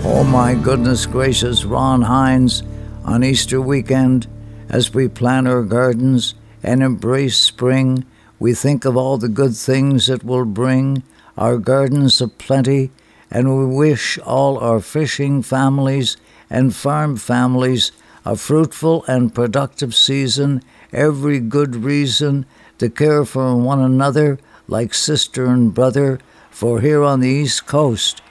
Oh 0.04 0.24
my 0.24 0.54
goodness 0.54 1.08
gracious, 1.08 1.66
Ron 1.66 2.04
Hynes 2.04 2.62
on 3.04 3.24
Easter 3.24 3.60
weekend 3.60 4.28
as 4.70 4.94
we 4.94 5.08
plan 5.08 5.48
our 5.48 5.64
gardens 5.64 6.36
and 6.62 6.84
embrace 6.84 7.38
spring. 7.38 8.06
We 8.38 8.54
think 8.54 8.86
of 8.86 8.96
all 8.96 9.18
the 9.18 9.30
good 9.30 9.56
things 9.56 10.12
it 10.12 10.24
will 10.24 10.46
bring, 10.46 11.02
our 11.36 11.58
gardens 11.58 12.22
of 12.22 12.38
plenty, 12.38 12.92
and 13.32 13.58
we 13.58 13.66
wish 13.66 14.20
all 14.20 14.60
our 14.60 14.80
fishing 14.80 15.42
families 15.42 16.16
and 16.48 16.76
farm 16.76 17.18
families 17.18 17.92
a 18.26 18.36
fruitful 18.36 19.06
and 19.08 19.34
productive 19.34 19.96
season, 19.96 20.62
every 20.94 21.40
good 21.40 21.78
reason 21.78 22.46
to 22.78 22.92
care 22.92 23.26
for 23.26 23.56
one 23.56 23.80
another 23.80 24.38
like 24.68 24.94
sister 24.94 25.46
and 25.48 25.74
brother, 25.74 26.20
for 26.52 26.80
here 26.80 27.04
on 27.04 27.22
the 27.22 27.28
East 27.28 27.66
Coast, 27.66 28.22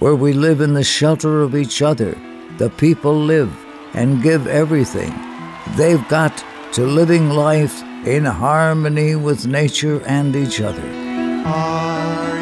where 0.00 0.16
we 0.16 0.32
live 0.32 0.62
in 0.62 0.74
the 0.74 0.82
shelter 0.82 1.42
of 1.42 1.54
each 1.54 1.82
other, 1.82 2.16
the 2.56 2.70
people 2.70 3.14
live 3.14 3.52
and 3.92 4.22
give 4.22 4.46
everything. 4.46 5.14
They've 5.76 6.06
got 6.08 6.44
to 6.72 6.86
living 6.86 7.30
life 7.30 7.82
in 8.06 8.24
harmony 8.24 9.14
with 9.14 9.46
nature 9.46 10.02
and 10.06 10.34
each 10.34 10.60
other. 10.60 10.82
Are 11.44 12.39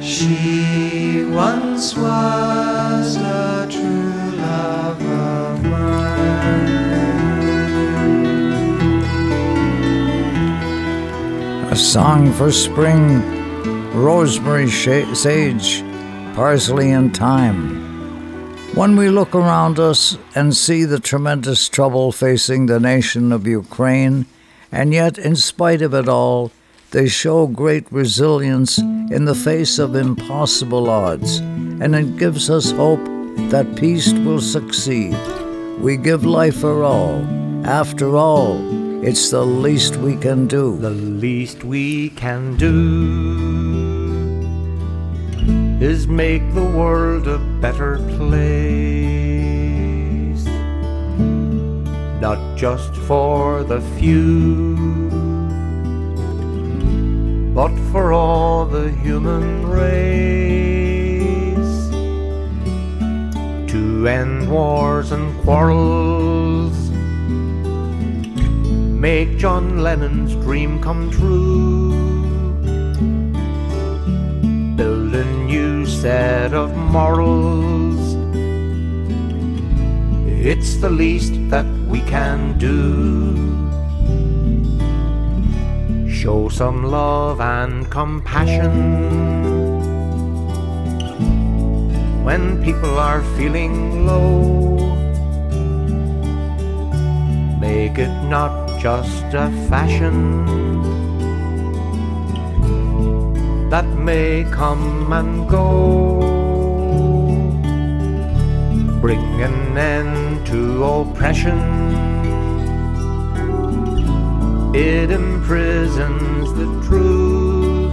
She 0.00 1.24
once 1.24 1.96
was 1.96 3.16
a 3.16 3.66
true 3.70 4.36
love 4.36 5.00
A 11.70 11.76
song 11.76 12.32
for 12.32 12.50
spring, 12.52 13.22
rosemary, 13.92 14.70
sage, 14.70 15.82
parsley, 16.34 16.92
and 16.92 17.16
thyme. 17.16 17.89
When 18.74 18.96
we 18.96 19.10
look 19.10 19.34
around 19.34 19.78
us 19.78 20.16
and 20.34 20.56
see 20.56 20.84
the 20.84 21.00
tremendous 21.00 21.68
trouble 21.68 22.12
facing 22.12 22.66
the 22.66 22.78
nation 22.78 23.32
of 23.32 23.46
Ukraine, 23.46 24.26
and 24.70 24.94
yet, 24.94 25.18
in 25.18 25.34
spite 25.34 25.82
of 25.82 25.92
it 25.92 26.08
all, 26.08 26.52
they 26.92 27.08
show 27.08 27.46
great 27.48 27.90
resilience 27.90 28.78
in 28.78 29.24
the 29.24 29.34
face 29.34 29.78
of 29.78 29.96
impossible 29.96 30.88
odds, 30.88 31.38
and 31.38 31.96
it 31.96 32.16
gives 32.16 32.48
us 32.48 32.70
hope 32.70 33.04
that 33.50 33.76
peace 33.76 34.12
will 34.12 34.40
succeed. 34.40 35.16
We 35.80 35.96
give 35.96 36.24
life 36.24 36.60
for 36.60 36.84
all. 36.84 37.26
After 37.64 38.16
all, 38.16 38.58
it's 39.04 39.30
the 39.30 39.44
least 39.44 39.96
we 39.96 40.16
can 40.16 40.46
do. 40.46 40.78
The 40.78 40.90
least 40.90 41.64
we 41.64 42.10
can 42.10 42.56
do 42.56 43.49
is 45.80 46.06
make 46.06 46.42
the 46.52 46.62
world 46.62 47.26
a 47.26 47.38
better 47.38 47.96
place. 48.18 48.84
Not 52.20 52.54
just 52.54 52.94
for 52.94 53.64
the 53.64 53.80
few, 53.98 54.76
but 57.54 57.74
for 57.90 58.12
all 58.12 58.66
the 58.66 58.90
human 58.90 59.66
race. 59.66 60.20
To 63.72 64.06
end 64.06 64.50
wars 64.50 65.12
and 65.12 65.34
quarrels, 65.40 66.90
make 69.00 69.38
John 69.38 69.82
Lennon's 69.82 70.34
dream 70.34 70.78
come 70.82 71.10
true. 71.10 72.19
Build 74.80 75.14
a 75.14 75.24
new 75.44 75.84
set 75.84 76.54
of 76.54 76.74
morals. 76.74 78.16
It's 80.24 80.78
the 80.78 80.88
least 80.88 81.34
that 81.50 81.66
we 81.86 82.00
can 82.08 82.56
do. 82.56 82.80
Show 86.08 86.48
some 86.48 86.84
love 86.84 87.42
and 87.42 87.90
compassion 87.90 88.72
when 92.24 92.64
people 92.64 92.98
are 92.98 93.22
feeling 93.36 94.06
low. 94.06 94.78
Make 97.60 97.98
it 97.98 98.14
not 98.30 98.80
just 98.80 99.24
a 99.34 99.52
fashion 99.68 100.69
that 103.70 103.86
may 103.86 104.44
come 104.50 105.12
and 105.12 105.48
go. 105.48 106.20
Bring 109.00 109.40
an 109.40 109.78
end 109.78 110.44
to 110.48 110.82
oppression. 110.84 111.60
It 114.74 115.12
imprisons 115.12 116.52
the 116.54 116.66
truth 116.84 117.92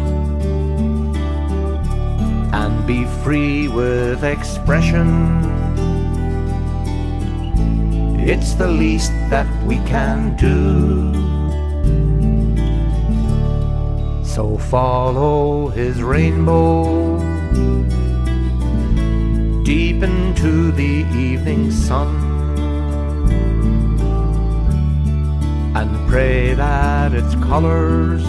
and 2.54 2.88
be 2.88 3.06
free 3.24 3.68
with 3.68 4.24
expression. 4.24 5.08
It's 8.20 8.56
the 8.56 8.68
least 8.68 9.12
that 9.30 9.48
we 9.64 9.78
can 9.86 10.36
do. 10.38 11.37
So 14.38 14.56
follow 14.56 15.70
his 15.70 16.04
rainbow 16.04 17.18
deep 19.64 20.04
into 20.04 20.72
the 20.74 21.08
evening 21.18 21.72
sun 21.72 22.14
and 25.76 26.08
pray 26.08 26.54
that 26.54 27.16
its 27.16 27.34
colors 27.50 28.24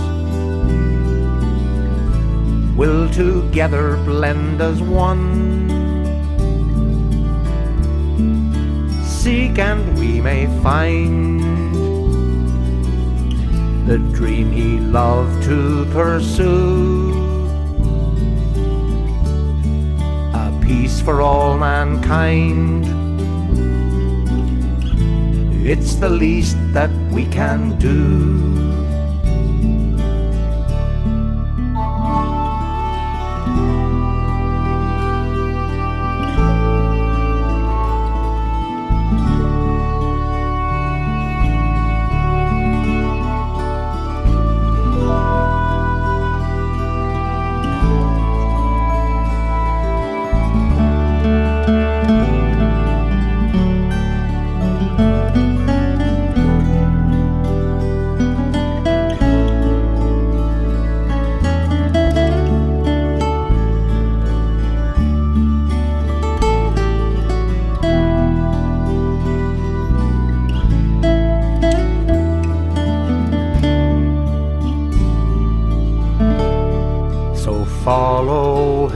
will 2.75 3.11
together 3.11 4.03
blend 4.07 4.63
as 4.63 4.81
one. 4.81 5.69
Seek 9.05 9.59
and 9.59 9.99
we 9.99 10.23
may 10.23 10.47
find 10.63 11.48
the 13.89 13.99
dream 14.13 14.53
he 14.53 14.79
loved 14.79 15.43
to 15.45 15.87
pursue. 15.87 17.09
A 20.35 20.61
peace 20.63 21.01
for 21.01 21.23
all 21.23 21.57
mankind. 21.57 22.85
It's 25.67 25.95
the 25.95 26.11
least 26.11 26.59
that 26.75 26.91
we 27.11 27.25
can 27.29 27.79
do. 27.79 28.68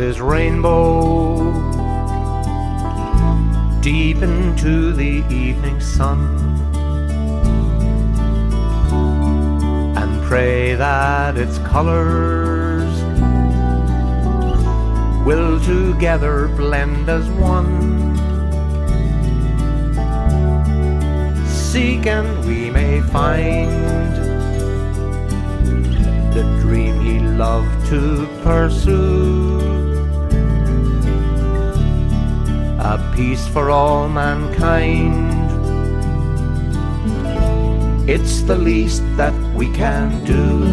His 0.02 0.20
rainbow 0.20 1.36
deep 3.80 4.16
into 4.16 4.92
the 4.92 5.24
evening 5.30 5.80
sun 5.80 6.18
and 9.96 10.22
pray 10.24 10.74
that 10.74 11.38
its 11.38 11.58
colors 11.58 12.92
will 15.24 15.60
together 15.60 16.48
blend 16.48 17.08
as 17.08 17.28
one. 17.30 18.16
Seek 21.46 22.06
and 22.06 22.44
we 22.44 22.70
may 22.70 23.00
find 23.02 23.70
the 26.34 26.42
dream 26.60 27.00
he 27.00 27.20
loved 27.20 27.86
to 27.86 28.26
pursue. 28.42 29.71
A 32.84 32.98
peace 33.14 33.46
for 33.46 33.70
all 33.70 34.08
mankind. 34.08 35.30
It's 38.10 38.42
the 38.42 38.56
least 38.56 39.04
that 39.16 39.32
we 39.54 39.70
can 39.72 40.24
do. 40.24 40.66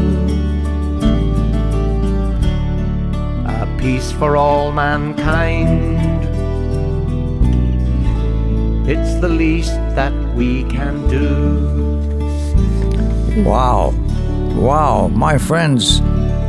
A 3.46 3.68
peace 3.78 4.12
for 4.12 4.36
all 4.38 4.72
mankind. 4.72 6.02
It's 8.90 9.22
the 9.22 9.30
least 9.30 9.78
that 9.94 10.14
we 10.34 10.64
can 10.64 11.08
do. 11.08 11.94
Wow. 13.46 13.94
Wow. 14.58 15.10
My 15.10 15.38
friends, 15.38 16.02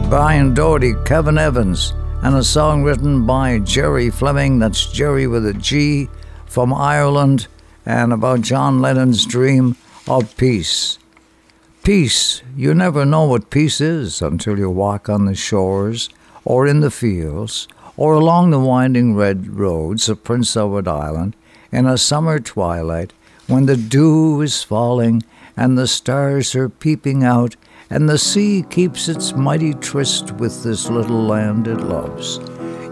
Brian 0.09 0.55
Doherty, 0.55 0.95
Kevin 1.05 1.37
Evans, 1.37 1.93
and 2.23 2.37
a 2.37 2.45
song 2.45 2.83
written 2.83 3.25
by 3.25 3.59
Jerry 3.59 4.11
Fleming. 4.11 4.59
That's 4.59 4.93
Jerry 4.93 5.27
with 5.27 5.47
a 5.47 5.55
G 5.55 6.09
from 6.45 6.73
Ireland, 6.75 7.47
and 7.87 8.13
about 8.13 8.43
John 8.43 8.81
Lennon's 8.81 9.25
dream 9.25 9.77
of 10.07 10.37
peace. 10.37 10.99
Peace. 11.83 12.43
You 12.55 12.75
never 12.75 13.07
know 13.07 13.25
what 13.25 13.49
peace 13.49 13.81
is 13.81 14.21
until 14.21 14.59
you 14.59 14.69
walk 14.69 15.09
on 15.09 15.25
the 15.25 15.35
shores, 15.35 16.11
or 16.45 16.67
in 16.67 16.81
the 16.81 16.91
fields, 16.91 17.67
or 17.97 18.13
along 18.15 18.51
the 18.51 18.61
winding 18.61 19.15
red 19.15 19.49
roads 19.49 20.09
of 20.09 20.23
Prince 20.23 20.57
Edward 20.57 20.89
Island 20.89 21.35
in 21.73 21.87
a 21.87 21.97
summer 21.97 22.39
twilight 22.39 23.13
when 23.47 23.67
the 23.67 23.77
dew 23.77 24.41
is 24.43 24.63
falling 24.63 25.23
and 25.57 25.77
the 25.77 25.87
stars 25.87 26.55
are 26.55 26.69
peeping 26.69 27.25
out 27.25 27.57
and 27.91 28.09
the 28.09 28.19
sea 28.19 28.65
keeps 28.71 29.09
its 29.09 29.35
mighty 29.35 29.75
tryst 29.75 30.31
with 30.33 30.63
this 30.63 30.89
little 30.89 31.25
land 31.25 31.67
it 31.67 31.81
loves. 31.81 32.39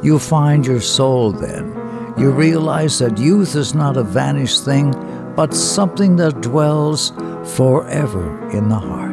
You 0.03 0.19
find 0.19 0.67
your 0.67 0.81
soul 0.81 1.31
then. 1.31 1.73
You 2.19 2.33
realize 2.33 2.99
that 2.99 3.17
youth 3.17 3.55
is 3.55 3.75
not 3.75 3.97
a 3.97 4.03
vanished 4.03 4.65
thing, 4.65 4.91
but 5.37 5.55
something 5.55 6.17
that 6.17 6.41
dwells 6.41 7.13
forever 7.57 8.49
in 8.51 8.69
the 8.69 8.79
heart. 8.79 9.08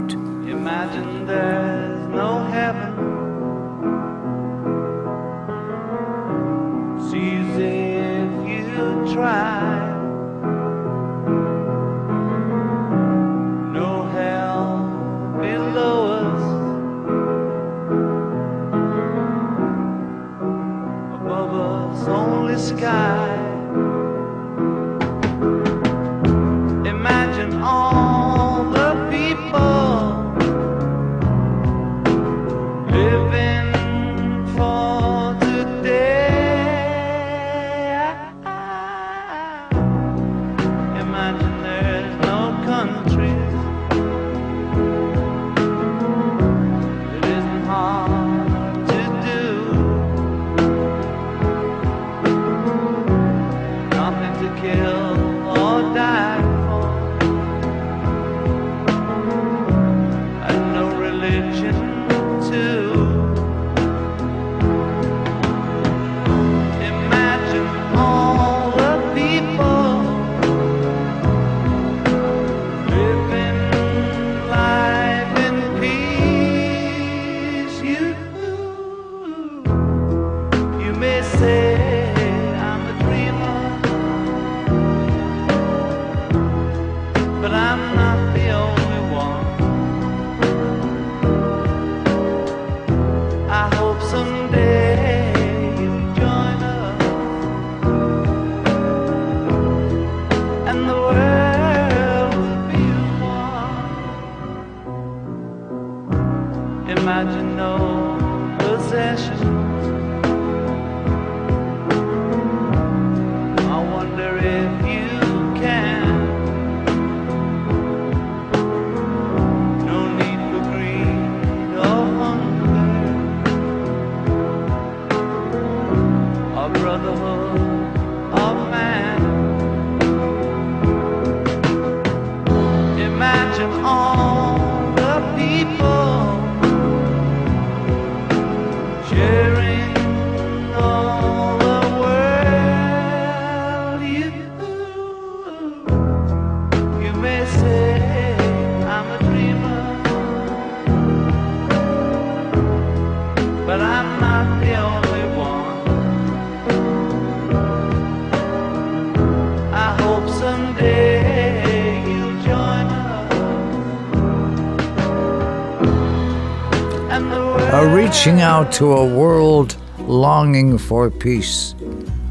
Reaching 168.25 168.41
out 168.41 168.71
to 168.71 168.91
a 168.91 169.15
world 169.15 169.77
longing 169.99 170.79
for 170.79 171.11
peace. 171.11 171.75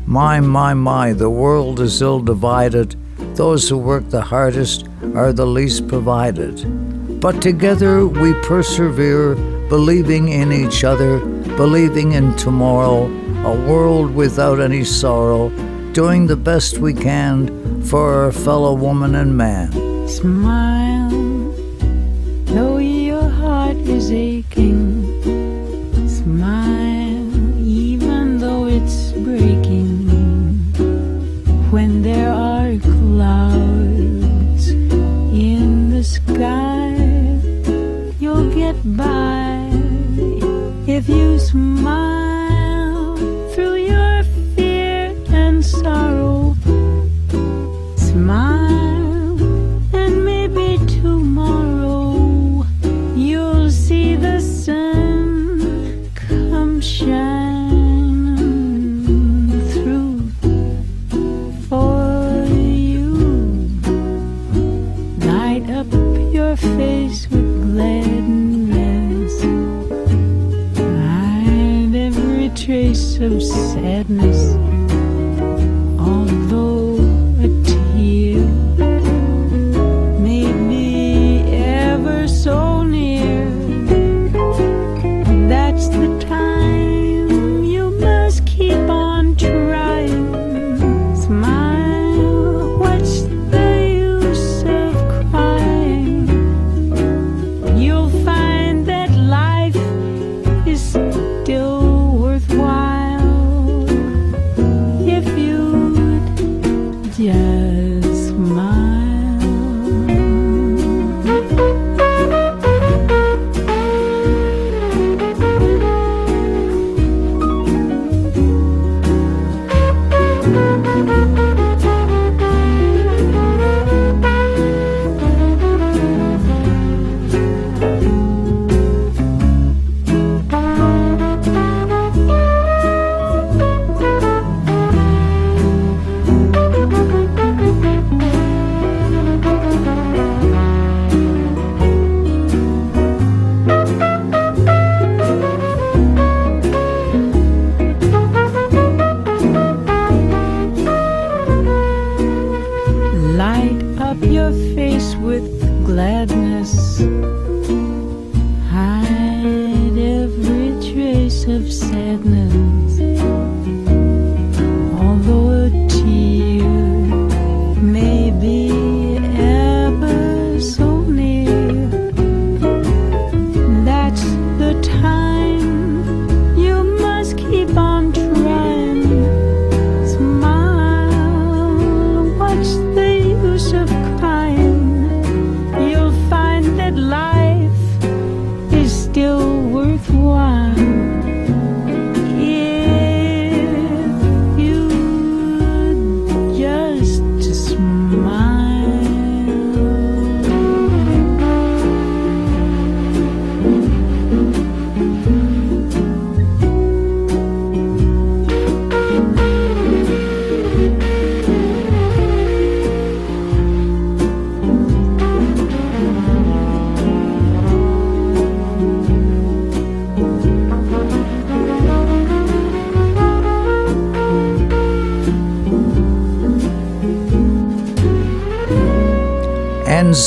My, 0.07 0.41
my, 0.41 0.75
my, 0.75 1.13
the 1.13 1.31
world 1.31 1.79
is 1.79 2.03
ill 2.03 2.19
divided. 2.19 2.97
Those 3.37 3.69
who 3.69 3.79
work 3.79 4.11
the 4.11 4.21
hardest 4.21 4.89
are 5.15 5.33
the 5.33 5.47
least 5.47 5.87
provided. 5.87 7.21
But 7.21 7.41
together 7.41 8.09
we 8.09 8.33
persevere, 8.43 9.37
believing 9.69 10.31
in 10.31 10.51
each 10.51 10.83
other, 10.83 11.21
believing 11.57 12.11
in 12.11 12.35
tomorrow, 12.35 13.05
a 13.45 13.55
world 13.69 14.13
without 14.17 14.59
any 14.59 14.83
sorrow, 14.83 15.51
doing 15.93 16.27
the 16.27 16.35
best 16.51 16.79
we 16.79 16.93
can 16.93 17.83
for 17.85 18.25
our 18.25 18.33
fellow 18.33 18.75
woman 18.75 19.15
and 19.15 19.37
man. 19.37 19.71
Smile, 20.09 21.14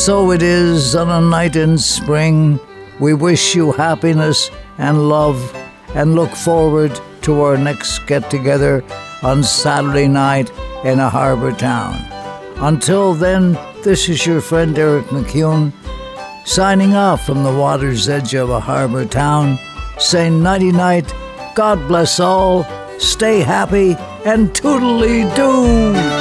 so 0.07 0.31
it 0.31 0.41
is 0.41 0.95
on 0.95 1.09
a 1.09 1.19
night 1.19 1.57
in 1.57 1.77
spring. 1.77 2.57
We 2.97 3.13
wish 3.13 3.53
you 3.55 3.73
happiness 3.73 4.49
and 4.77 5.09
love 5.09 5.53
and 5.95 6.15
look 6.15 6.31
forward 6.31 6.97
to 7.23 7.41
our 7.41 7.57
next 7.57 8.07
get 8.07 8.31
together 8.31 8.85
on 9.21 9.43
Saturday 9.43 10.07
night 10.07 10.49
in 10.85 11.01
a 11.01 11.09
harbor 11.09 11.51
town. 11.51 11.95
Until 12.63 13.15
then, 13.15 13.59
this 13.83 14.07
is 14.07 14.25
your 14.25 14.39
friend 14.39 14.79
Eric 14.79 15.07
MacEwen 15.07 15.73
signing 16.45 16.93
off 16.93 17.25
from 17.25 17.43
the 17.43 17.53
water's 17.53 18.07
edge 18.07 18.33
of 18.33 18.49
a 18.49 18.61
harbor 18.61 19.03
town, 19.03 19.59
saying 19.99 20.41
nighty 20.41 20.71
night, 20.71 21.13
God 21.53 21.85
bless 21.89 22.21
all, 22.21 22.63
stay 22.97 23.41
happy, 23.41 23.97
and 24.23 24.51
toodly 24.51 25.27
doo. 25.35 26.16